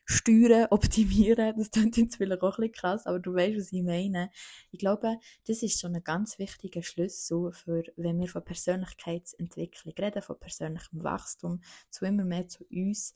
steuern, 0.06 0.68
optimieren. 0.72 1.58
Das 1.58 1.72
klingt 1.72 1.98
jetzt 1.98 2.16
vielleicht 2.16 2.42
auch 2.42 2.58
ein 2.58 2.62
bisschen 2.62 2.74
krass, 2.74 3.06
aber 3.06 3.20
du 3.20 3.34
weißt, 3.34 3.58
was 3.58 3.74
ich 3.74 3.84
meine. 3.84 4.30
Ich 4.72 4.80
glaube, 4.80 5.18
das 5.46 5.64
ist 5.64 5.80
so 5.80 5.88
ein 5.88 6.04
ganz 6.04 6.40
wichtiger 6.40 6.84
Schlüssel 6.84 7.52
für, 7.52 7.84
wenn 7.98 8.20
wir 8.20 8.28
von 8.28 8.44
Persönlichkeitsentwicklung 8.44 9.94
reden, 10.00 10.22
von 10.22 10.40
persönlichem 10.40 11.04
Wachstum, 11.04 11.62
zu 11.90 12.06
immer 12.06 12.24
mehr 12.24 12.48
zu 12.48 12.64
uns, 12.72 13.14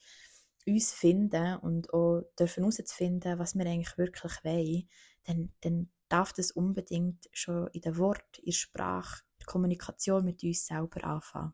uns 0.67 0.91
finden 0.91 1.57
und 1.57 1.93
auch 1.93 2.23
dürfen 2.37 2.63
herauszufinden, 2.63 3.39
was 3.39 3.55
wir 3.55 3.65
eigentlich 3.65 3.97
wirklich 3.97 4.33
wollen, 4.43 4.89
dann, 5.25 5.51
dann 5.61 5.89
darf 6.09 6.33
das 6.33 6.51
unbedingt 6.51 7.29
schon 7.31 7.67
in 7.67 7.81
den 7.81 7.97
Wort, 7.97 8.39
in 8.39 8.45
der 8.45 8.51
Sprache, 8.51 9.21
in 9.37 9.39
der 9.39 9.47
Kommunikation 9.47 10.25
mit 10.25 10.43
uns 10.43 10.65
selber 10.65 11.03
anfangen. 11.03 11.53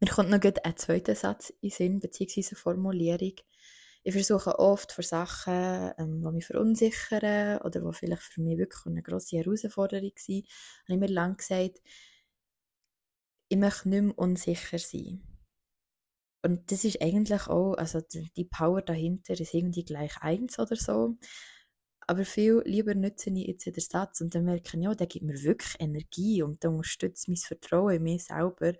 Mir 0.00 0.10
kommt 0.10 0.30
noch 0.30 0.40
ein 0.40 0.76
zweiter 0.76 1.16
Satz 1.16 1.52
in 1.60 1.70
Sinn, 1.70 1.98
beziehungsweise 1.98 2.54
Formulierung, 2.54 3.32
ich 4.08 4.14
versuche 4.14 4.58
oft 4.58 4.90
für 4.90 5.02
Sachen, 5.02 5.92
ähm, 5.98 6.22
die 6.22 6.32
mich 6.32 6.46
verunsichern 6.46 7.60
oder 7.60 7.80
die 7.82 7.92
vielleicht 7.92 8.22
für 8.22 8.40
mich 8.40 8.56
wirklich 8.56 8.86
eine 8.86 9.02
grosse 9.02 9.36
Herausforderung 9.36 10.12
sind, 10.16 10.48
habe 10.84 10.94
ich 10.94 10.98
mir 10.98 11.08
lange 11.08 11.36
gesagt, 11.36 11.82
ich 13.50 13.58
möchte 13.58 13.90
nicht 13.90 14.02
mehr 14.02 14.18
unsicher 14.18 14.78
sein. 14.78 15.22
Und 16.42 16.72
das 16.72 16.84
ist 16.84 17.02
eigentlich 17.02 17.48
auch, 17.48 17.74
also 17.74 18.00
die 18.00 18.46
Power 18.46 18.80
dahinter 18.80 19.38
ist 19.38 19.52
irgendwie 19.52 19.84
gleich 19.84 20.16
eins 20.22 20.58
oder 20.58 20.76
so. 20.76 21.18
Aber 22.06 22.24
viel 22.24 22.62
lieber 22.64 22.94
nutze 22.94 23.28
ich 23.28 23.46
jetzt 23.46 23.66
den 23.66 23.74
Satz 23.74 24.22
und 24.22 24.34
dann 24.34 24.46
merke 24.46 24.78
ich, 24.78 24.82
ja, 24.82 24.94
der 24.94 25.06
gibt 25.06 25.26
mir 25.26 25.42
wirklich 25.42 25.74
Energie 25.80 26.42
und 26.42 26.62
der 26.62 26.70
unterstützt 26.70 27.28
mein 27.28 27.36
Vertrauen 27.36 27.96
in 27.96 28.04
mich 28.04 28.24
selber, 28.24 28.72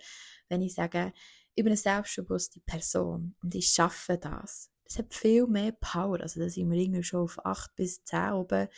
wenn 0.49 0.63
ich 0.63 0.73
sage, 0.73 1.13
ich 1.55 1.63
bin 1.63 1.73
eine 1.73 1.77
selbstbewusste 1.77 2.61
Person 2.61 3.37
und 3.43 3.55
ich 3.55 3.69
schaffe 3.69 4.17
das 4.17 4.71
es 4.89 4.99
hat 4.99 5.15
viel 5.15 5.47
mehr 5.47 5.73
Power. 5.73 6.21
Also 6.21 6.41
da 6.41 6.49
sind 6.49 6.71
wir 6.71 6.79
irgendwie 6.79 7.03
schon 7.03 7.21
auf 7.21 7.45
8 7.45 7.77
bis 7.77 8.05
10 8.05 8.33
oben, 8.33 8.69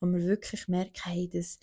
wo 0.00 0.06
wir 0.06 0.22
wirklich 0.24 0.66
merken, 0.68 1.02
hey, 1.04 1.28
das, 1.28 1.58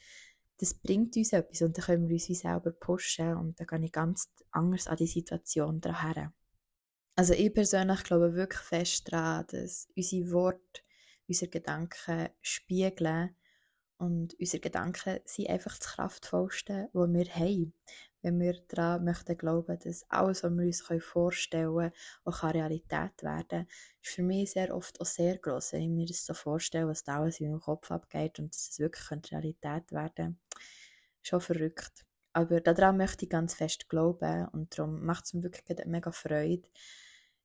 das 0.58 0.74
bringt 0.76 1.18
uns 1.18 1.34
etwas 1.34 1.62
und 1.62 1.78
dann 1.78 1.86
können 1.86 2.08
wir 2.08 2.14
uns 2.14 2.30
wie 2.30 2.36
selber 2.36 2.72
pushen 2.72 3.36
und 3.36 3.60
dann 3.60 3.68
gehe 3.68 3.86
ich 3.86 3.92
ganz 3.92 4.32
anders 4.52 4.88
an 4.88 4.98
die 4.98 5.08
Situation 5.08 5.82
daher. 5.82 6.32
Also 7.16 7.34
ich 7.34 7.54
persönlich 7.54 8.04
glaube 8.04 8.36
wirklich 8.36 8.62
fest 8.62 9.12
daran, 9.12 9.46
dass 9.48 9.88
unsere 9.96 10.32
Worte, 10.32 10.82
unsere 11.28 11.50
Gedanken 11.50 12.30
spiegeln 12.42 13.36
und 13.98 14.36
unsere 14.40 14.62
Gedanken 14.62 15.20
sind 15.26 15.50
einfach 15.50 15.78
das 15.78 15.88
Kraftvollste, 15.88 16.90
was 16.94 17.10
wir 17.10 17.26
haben 17.26 17.74
wenn 18.26 18.40
wir 18.40 18.60
daran 18.70 19.06
möchten 19.06 19.38
glauben, 19.38 19.78
dass 19.78 20.10
alles, 20.10 20.42
was 20.42 20.52
wir 20.52 20.66
uns 20.66 21.04
vorstellen 21.04 21.76
können, 21.76 21.92
auch 22.24 22.42
Realität 22.42 23.22
werden 23.22 23.48
kann, 23.48 23.68
ist 24.02 24.16
für 24.16 24.24
mich 24.24 24.50
sehr 24.50 24.76
oft 24.76 25.00
auch 25.00 25.06
sehr 25.06 25.38
gross, 25.38 25.74
wenn 25.74 25.84
ich 25.84 25.90
mir 25.90 26.08
das 26.08 26.26
so 26.26 26.34
vorstelle, 26.34 26.88
was 26.88 27.04
da 27.04 27.20
alles 27.20 27.40
in 27.40 27.52
meinem 27.52 27.62
Kopf 27.62 27.92
abgeht 27.92 28.40
und 28.40 28.52
dass 28.52 28.70
es 28.70 28.80
wirklich 28.80 29.32
Realität 29.32 29.92
werden 29.92 30.14
könnte. 30.16 30.36
Schon 31.22 31.42
verrückt. 31.42 32.04
Aber 32.34 32.62
daran 32.62 32.98
möchte 32.98 33.26
ich 33.26 33.30
ganz 33.30 33.54
fest 33.54 33.90
glauben 33.90 34.48
und 34.54 34.76
darum 34.76 35.06
macht 35.06 35.26
es 35.26 35.36
mir 35.36 35.44
wirklich 35.44 35.86
mega 35.86 36.12
Freude, 36.12 36.68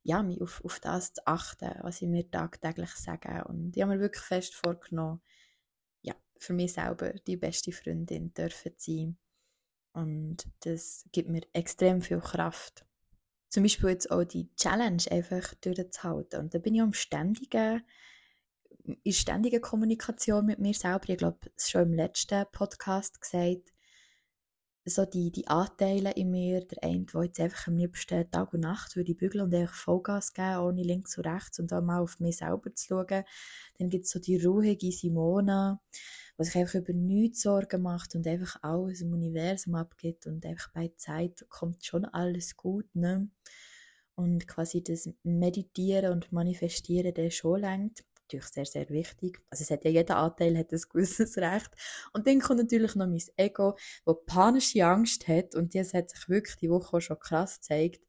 ja, 0.02 0.22
mich 0.22 0.40
auf, 0.40 0.64
auf 0.64 0.80
das 0.80 1.12
zu 1.12 1.26
achten, 1.26 1.74
was 1.82 2.00
ich 2.00 2.08
mir 2.08 2.30
tagtäglich 2.30 2.92
sage. 2.92 3.44
Und 3.44 3.76
ich 3.76 3.82
habe 3.82 3.92
mir 3.92 4.00
wirklich 4.00 4.24
fest 4.24 4.54
vorgenommen, 4.54 5.20
für 6.40 6.54
mich 6.54 6.72
selber 6.72 7.12
die 7.26 7.36
beste 7.36 7.70
Freundin 7.70 8.34
dürfen 8.34 8.72
sein 8.76 9.16
und 9.92 10.48
das 10.60 11.04
gibt 11.12 11.28
mir 11.28 11.42
extrem 11.52 12.00
viel 12.00 12.20
Kraft. 12.20 12.84
Zum 13.48 13.64
Beispiel 13.64 13.90
jetzt 13.90 14.10
auch 14.10 14.24
die 14.24 14.54
Challenge 14.54 15.02
einfach 15.10 15.54
durchzuhalten. 15.54 16.40
Und 16.40 16.54
da 16.54 16.58
bin 16.58 16.74
ich 16.74 16.82
am 16.82 16.92
ständigen, 16.92 17.82
in 19.02 19.12
ständiger 19.12 19.58
Kommunikation 19.58 20.46
mit 20.46 20.60
mir 20.60 20.74
selber. 20.74 21.08
Ich 21.08 21.18
glaube, 21.18 21.38
es 21.56 21.70
schon 21.70 21.82
im 21.82 21.94
letzten 21.94 22.44
Podcast 22.52 23.20
gesagt, 23.20 23.72
so 24.86 25.04
die, 25.04 25.30
die 25.30 25.46
Anteile 25.46 26.12
in 26.12 26.30
mir, 26.30 26.64
der 26.64 26.82
eine, 26.82 27.04
der 27.04 27.24
jetzt 27.24 27.40
einfach 27.40 27.66
am 27.66 27.76
liebsten 27.76 28.30
Tag 28.30 28.54
und 28.54 28.60
Nacht 28.60 28.96
würde 28.96 29.14
bügeln 29.14 29.44
und 29.44 29.54
einfach 29.54 29.74
Vollgas 29.74 30.32
geben, 30.32 30.60
ohne 30.60 30.82
links 30.82 31.18
und 31.18 31.26
rechts 31.26 31.58
und 31.58 31.72
auch 31.72 31.82
mal 31.82 32.00
auf 32.00 32.18
mich 32.18 32.38
selber 32.38 32.74
zu 32.74 32.86
schauen. 32.86 33.24
Dann 33.78 33.90
gibt 33.90 34.06
es 34.06 34.10
so 34.10 34.18
die 34.18 34.42
ruhige 34.42 34.90
Simona, 34.90 35.80
der 36.40 36.46
sich 36.46 36.56
einfach 36.56 36.76
über 36.76 36.94
nichts 36.94 37.42
Sorgen 37.42 37.82
macht 37.82 38.14
und 38.14 38.26
einfach 38.26 38.56
alles 38.62 39.02
im 39.02 39.12
Universum 39.12 39.74
abgeht 39.74 40.26
und 40.26 40.46
einfach 40.46 40.72
bei 40.72 40.90
Zeit 40.96 41.44
kommt 41.50 41.84
schon 41.84 42.06
alles 42.06 42.56
gut, 42.56 42.86
ne? 42.94 43.28
Und 44.14 44.48
quasi 44.48 44.82
das 44.82 45.10
Meditieren 45.22 46.12
und 46.12 46.32
Manifestieren, 46.32 47.12
der 47.12 47.30
schon 47.30 47.60
lenkt. 47.60 48.04
Natürlich 48.22 48.46
sehr, 48.46 48.64
sehr 48.64 48.88
wichtig. 48.88 49.42
Also 49.50 49.64
es 49.64 49.70
hat 49.70 49.84
ja 49.84 49.90
jeder 49.90 50.16
Anteil 50.16 50.56
hat 50.56 50.72
ein 50.72 50.80
gewisses 50.90 51.36
Recht. 51.36 51.72
Und 52.14 52.26
dann 52.26 52.40
kommt 52.40 52.60
natürlich 52.60 52.94
noch 52.94 53.06
mein 53.06 53.22
Ego, 53.36 53.76
das 54.06 54.16
panische 54.24 54.86
Angst 54.86 55.28
hat 55.28 55.54
und 55.54 55.74
das 55.74 55.92
hat 55.92 56.08
sich 56.08 56.26
wirklich 56.30 56.56
die 56.56 56.70
Woche 56.70 57.02
schon 57.02 57.18
krass 57.18 57.56
gezeigt 57.56 58.00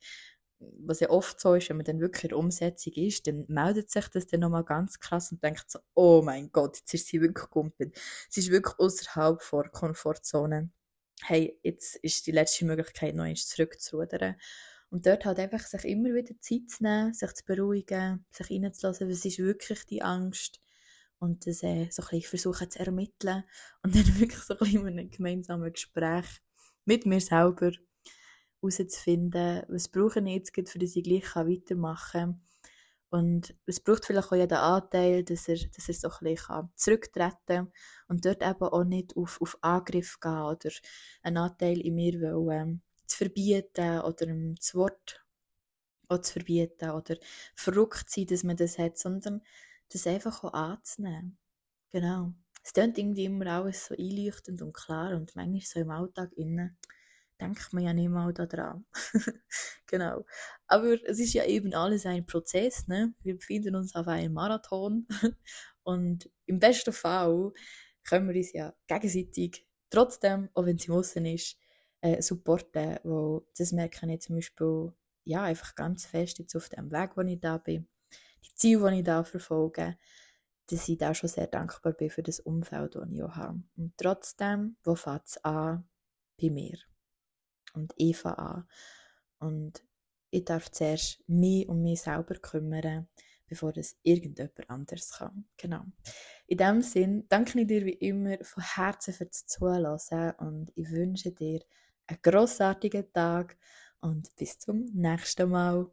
was 0.79 0.99
ja 0.99 1.09
oft 1.09 1.39
so 1.39 1.55
ist, 1.55 1.69
wenn 1.69 1.77
man 1.77 1.85
dann 1.85 1.99
wirklich 1.99 2.25
in 2.25 2.29
der 2.29 2.37
Umsetzung 2.37 2.93
ist, 2.93 3.27
dann 3.27 3.45
meldet 3.47 3.89
sich 3.89 4.07
das 4.09 4.27
dann 4.27 4.41
nochmal 4.41 4.63
ganz 4.63 4.99
krass 4.99 5.31
und 5.31 5.43
denkt 5.43 5.69
so, 5.69 5.79
oh 5.93 6.21
mein 6.21 6.51
Gott, 6.51 6.77
jetzt 6.77 6.93
ist 6.93 7.07
sie 7.07 7.21
wirklich 7.21 7.49
gumpet. 7.49 7.97
Sie 8.29 8.41
ist 8.41 8.51
wirklich 8.51 8.77
außerhalb 8.79 9.41
der 9.51 9.69
Komfortzone. 9.71 10.69
Hey, 11.23 11.59
jetzt 11.63 11.95
ist 11.97 12.27
die 12.27 12.31
letzte 12.31 12.65
Möglichkeit, 12.65 13.15
noch 13.15 13.23
eins 13.23 13.47
zurückzurudern. 13.47 14.35
Und 14.89 15.05
dort 15.05 15.25
halt 15.25 15.39
einfach 15.39 15.61
sich 15.61 15.85
immer 15.85 16.13
wieder 16.13 16.33
Zeit 16.41 16.69
zu 16.69 16.83
nehmen, 16.83 17.13
sich 17.13 17.33
zu 17.33 17.45
beruhigen, 17.45 18.25
sich 18.31 18.51
reinzulassen, 18.51 19.09
was 19.09 19.25
ist 19.25 19.39
wirklich 19.39 19.85
die 19.85 20.01
Angst 20.01 20.59
und 21.19 21.45
das 21.47 21.63
äh, 21.63 21.87
so 21.91 22.01
ein 22.01 22.07
bisschen 22.09 22.29
versuchen 22.29 22.69
zu 22.69 22.79
ermitteln 22.79 23.43
und 23.83 23.95
dann 23.95 24.05
wirklich 24.19 24.41
so 24.41 24.53
ein 24.55 24.59
bisschen 24.59 24.87
in 24.87 24.99
einem 24.99 25.09
gemeinsamen 25.09 25.71
Gespräch 25.71 26.25
mit 26.83 27.05
mir 27.05 27.21
selber 27.21 27.71
herauszufinden, 28.61 29.63
was 29.67 29.89
brauche 29.89 30.19
ich 30.19 30.53
jetzt, 30.55 30.71
für 30.71 30.79
dass 30.79 30.95
ich 30.95 31.03
gleich 31.03 31.35
weitermachen 31.35 32.11
kann. 32.11 32.41
Und 33.11 33.53
es 33.65 33.81
braucht 33.81 34.05
vielleicht 34.05 34.29
auch 34.29 34.35
jeden 34.35 34.53
Anteil, 34.53 35.23
dass 35.25 35.49
er, 35.49 35.57
dass 35.57 35.89
er 35.89 35.93
so 35.93 36.09
ein 36.09 36.33
bisschen 36.33 36.69
zurücktreten 36.75 37.35
kann 37.45 37.71
und 38.07 38.25
dort 38.25 38.41
eben 38.41 38.61
auch 38.61 38.83
nicht 38.85 39.17
auf, 39.17 39.41
auf 39.41 39.57
Angriff 39.61 40.17
gehen 40.21 40.41
oder 40.41 40.69
einen 41.21 41.37
Anteil 41.37 41.81
in 41.81 41.95
mir 41.95 42.13
will, 42.21 42.51
ähm, 42.53 42.81
zu 43.05 43.17
verbieten 43.17 43.99
oder 43.99 44.25
das 44.55 44.75
Wort 44.75 45.25
auch 46.07 46.21
zu 46.21 46.33
verbieten 46.33 46.89
oder 46.91 47.17
verrückt 47.53 48.09
sein, 48.09 48.27
dass 48.27 48.43
man 48.43 48.55
das 48.55 48.77
hat, 48.77 48.97
sondern 48.97 49.41
das 49.89 50.07
einfach 50.07 50.45
auch 50.45 50.53
anzunehmen. 50.53 51.37
Genau. 51.89 52.33
Es 52.63 52.71
klingt 52.71 52.97
irgendwie 52.97 53.25
immer 53.25 53.47
alles 53.47 53.87
so 53.87 53.95
einleuchtend 53.95 54.61
und 54.61 54.71
klar 54.73 55.15
und 55.15 55.35
manchmal 55.35 55.61
so 55.61 55.79
im 55.81 55.91
Alltag 55.91 56.31
innen 56.37 56.77
denkt 57.41 57.73
man 57.73 57.83
ja 57.83 57.93
nicht 57.93 58.09
mal 58.09 58.33
daran. 58.33 58.85
genau. 59.87 60.25
Aber 60.67 60.93
es 61.03 61.19
ist 61.19 61.33
ja 61.33 61.43
eben 61.45 61.73
alles 61.73 62.05
ein 62.05 62.25
Prozess, 62.25 62.87
ne? 62.87 63.13
Wir 63.23 63.35
befinden 63.35 63.75
uns 63.75 63.95
auf 63.95 64.07
einem 64.07 64.33
Marathon 64.33 65.07
und 65.83 66.29
im 66.45 66.59
besten 66.59 66.93
Fall 66.93 67.51
können 68.03 68.29
wir 68.29 68.35
uns 68.35 68.53
ja 68.53 68.73
gegenseitig 68.87 69.67
trotzdem, 69.89 70.49
auch 70.53 70.65
wenn 70.65 70.77
es 70.77 70.87
im 70.87 70.93
Aussen 70.93 71.25
ist, 71.25 71.57
äh, 72.01 72.21
supporten, 72.21 72.99
weil 73.03 73.41
das 73.57 73.71
merke 73.71 74.11
ich 74.11 74.21
zum 74.21 74.35
Beispiel 74.35 74.93
ja, 75.23 75.43
einfach 75.43 75.75
ganz 75.75 76.05
fest 76.05 76.39
jetzt 76.39 76.55
auf 76.55 76.69
dem 76.69 76.91
Weg, 76.91 77.11
wo 77.15 77.21
ich 77.21 77.39
da 77.39 77.57
bin, 77.57 77.87
die 78.43 78.55
Ziele, 78.55 78.91
die 78.91 78.99
ich 78.99 79.03
da 79.03 79.23
verfolge, 79.23 79.97
dass 80.67 80.87
ich 80.87 80.97
da 80.97 81.13
schon 81.13 81.29
sehr 81.29 81.47
dankbar 81.47 81.93
bin 81.93 82.09
für 82.09 82.23
das 82.23 82.39
Umfeld, 82.39 82.95
das 82.95 83.09
ich 83.11 83.23
auch 83.23 83.35
habe. 83.35 83.61
Und 83.75 83.93
trotzdem, 83.97 84.77
wo 84.83 84.95
fängt 84.95 85.25
es 85.25 85.43
an? 85.43 85.87
Bei 86.39 86.49
mir 86.49 86.77
und 87.73 87.93
Eva 87.97 88.31
an. 88.33 88.67
Und 89.39 89.83
ich 90.29 90.45
darf 90.45 90.71
zuerst 90.71 91.23
mich 91.27 91.67
um 91.67 91.81
mich 91.81 92.01
selber 92.01 92.35
kümmern, 92.35 93.07
bevor 93.47 93.75
es 93.75 93.97
irgendjemand 94.03 94.69
anderes 94.69 95.11
kann. 95.11 95.45
Genau. 95.57 95.83
In 96.47 96.57
diesem 96.57 96.81
Sinn 96.81 97.25
danke 97.27 97.59
ich 97.61 97.67
dir 97.67 97.85
wie 97.85 97.91
immer 97.93 98.37
von 98.43 98.63
Herzen 98.63 99.13
fürs 99.13 99.45
Zuhören 99.45 100.33
und 100.37 100.71
ich 100.75 100.89
wünsche 100.89 101.31
dir 101.31 101.61
einen 102.07 102.21
grossartigen 102.21 103.11
Tag 103.11 103.57
und 103.99 104.35
bis 104.35 104.57
zum 104.57 104.85
nächsten 104.93 105.49
Mal. 105.49 105.89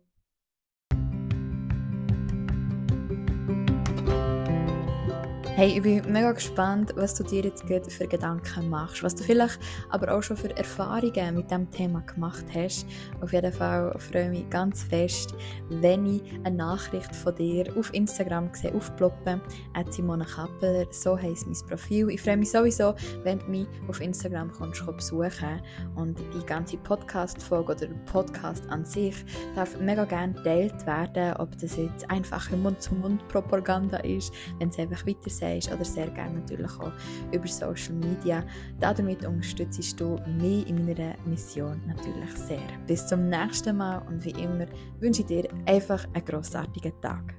Hey, 5.59 5.71
ich 5.77 5.83
bin 5.83 6.13
mega 6.13 6.31
gespannt, 6.31 6.93
was 6.95 7.17
du 7.17 7.25
dir 7.25 7.43
jetzt 7.43 7.65
für 7.93 8.07
Gedanken 8.07 8.71
machst, 8.71 9.03
was 9.03 9.17
du 9.17 9.25
vielleicht 9.25 9.59
aber 9.89 10.15
auch 10.15 10.23
schon 10.23 10.37
für 10.37 10.57
Erfahrungen 10.57 11.35
mit 11.35 11.51
dem 11.51 11.69
Thema 11.73 12.01
gemacht 12.03 12.45
hast. 12.55 12.87
Auf 13.21 13.33
jeden 13.33 13.53
Fall 13.53 13.93
freue 13.99 14.27
ich 14.27 14.39
mich 14.39 14.51
ganz 14.51 14.85
fest, 14.85 15.35
wenn 15.69 16.07
ich 16.07 16.23
eine 16.45 16.57
Nachricht 16.57 17.13
von 17.13 17.35
dir 17.35 17.77
auf 17.77 17.93
Instagram 17.93 18.51
sehe, 18.55 18.73
aufploppen, 18.73 19.41
at 19.75 19.93
Simona 19.93 20.25
Kappeler, 20.27 20.87
so 20.93 21.19
heisst 21.19 21.49
mein 21.49 21.57
Profil. 21.69 22.09
Ich 22.11 22.23
freue 22.23 22.37
mich 22.37 22.53
sowieso, 22.53 22.95
wenn 23.25 23.41
du 23.41 23.47
mich 23.47 23.67
auf 23.89 24.01
Instagram 24.01 24.53
kommst, 24.53 24.87
besuchen 24.87 25.61
und 25.97 26.21
die 26.37 26.47
ganze 26.47 26.77
Podcast-Folge 26.77 27.73
oder 27.73 27.87
der 27.89 28.13
Podcast 28.13 28.65
an 28.71 28.85
sich 28.85 29.25
darf 29.57 29.77
mega 29.81 30.05
gerne 30.05 30.35
geteilt 30.35 30.87
werden, 30.87 31.35
ob 31.39 31.59
das 31.59 31.77
jetzt 31.77 32.09
einfache 32.09 32.57
Mund-zu-Mund-Propaganda 32.57 33.97
ist, 33.97 34.33
wenn 34.61 34.69
es 34.69 34.79
einfach 34.79 35.05
weiter 35.05 35.31
sagst 35.55 35.73
oder 35.73 35.85
sehr 35.85 36.09
gerne 36.11 36.41
natürlich 36.41 36.73
auch 36.81 36.93
über 37.33 37.47
Social 37.47 37.95
Media. 37.95 38.43
Damit 38.81 39.25
unterstützt 39.25 40.01
du 40.01 40.19
mich 40.39 40.69
in 40.69 40.85
meiner 40.87 41.15
Mission 41.27 41.81
natürlich 41.87 42.37
sehr. 42.37 42.59
Bis 42.87 43.07
zum 43.07 43.29
nächsten 43.29 43.77
Mal 43.77 44.03
und 44.09 44.25
wie 44.25 44.31
immer 44.31 44.67
wünsche 45.01 45.23
ich 45.23 45.27
dir 45.27 45.49
einfach 45.67 46.05
einen 46.15 46.25
grossartigen 46.25 46.93
Tag. 47.01 47.35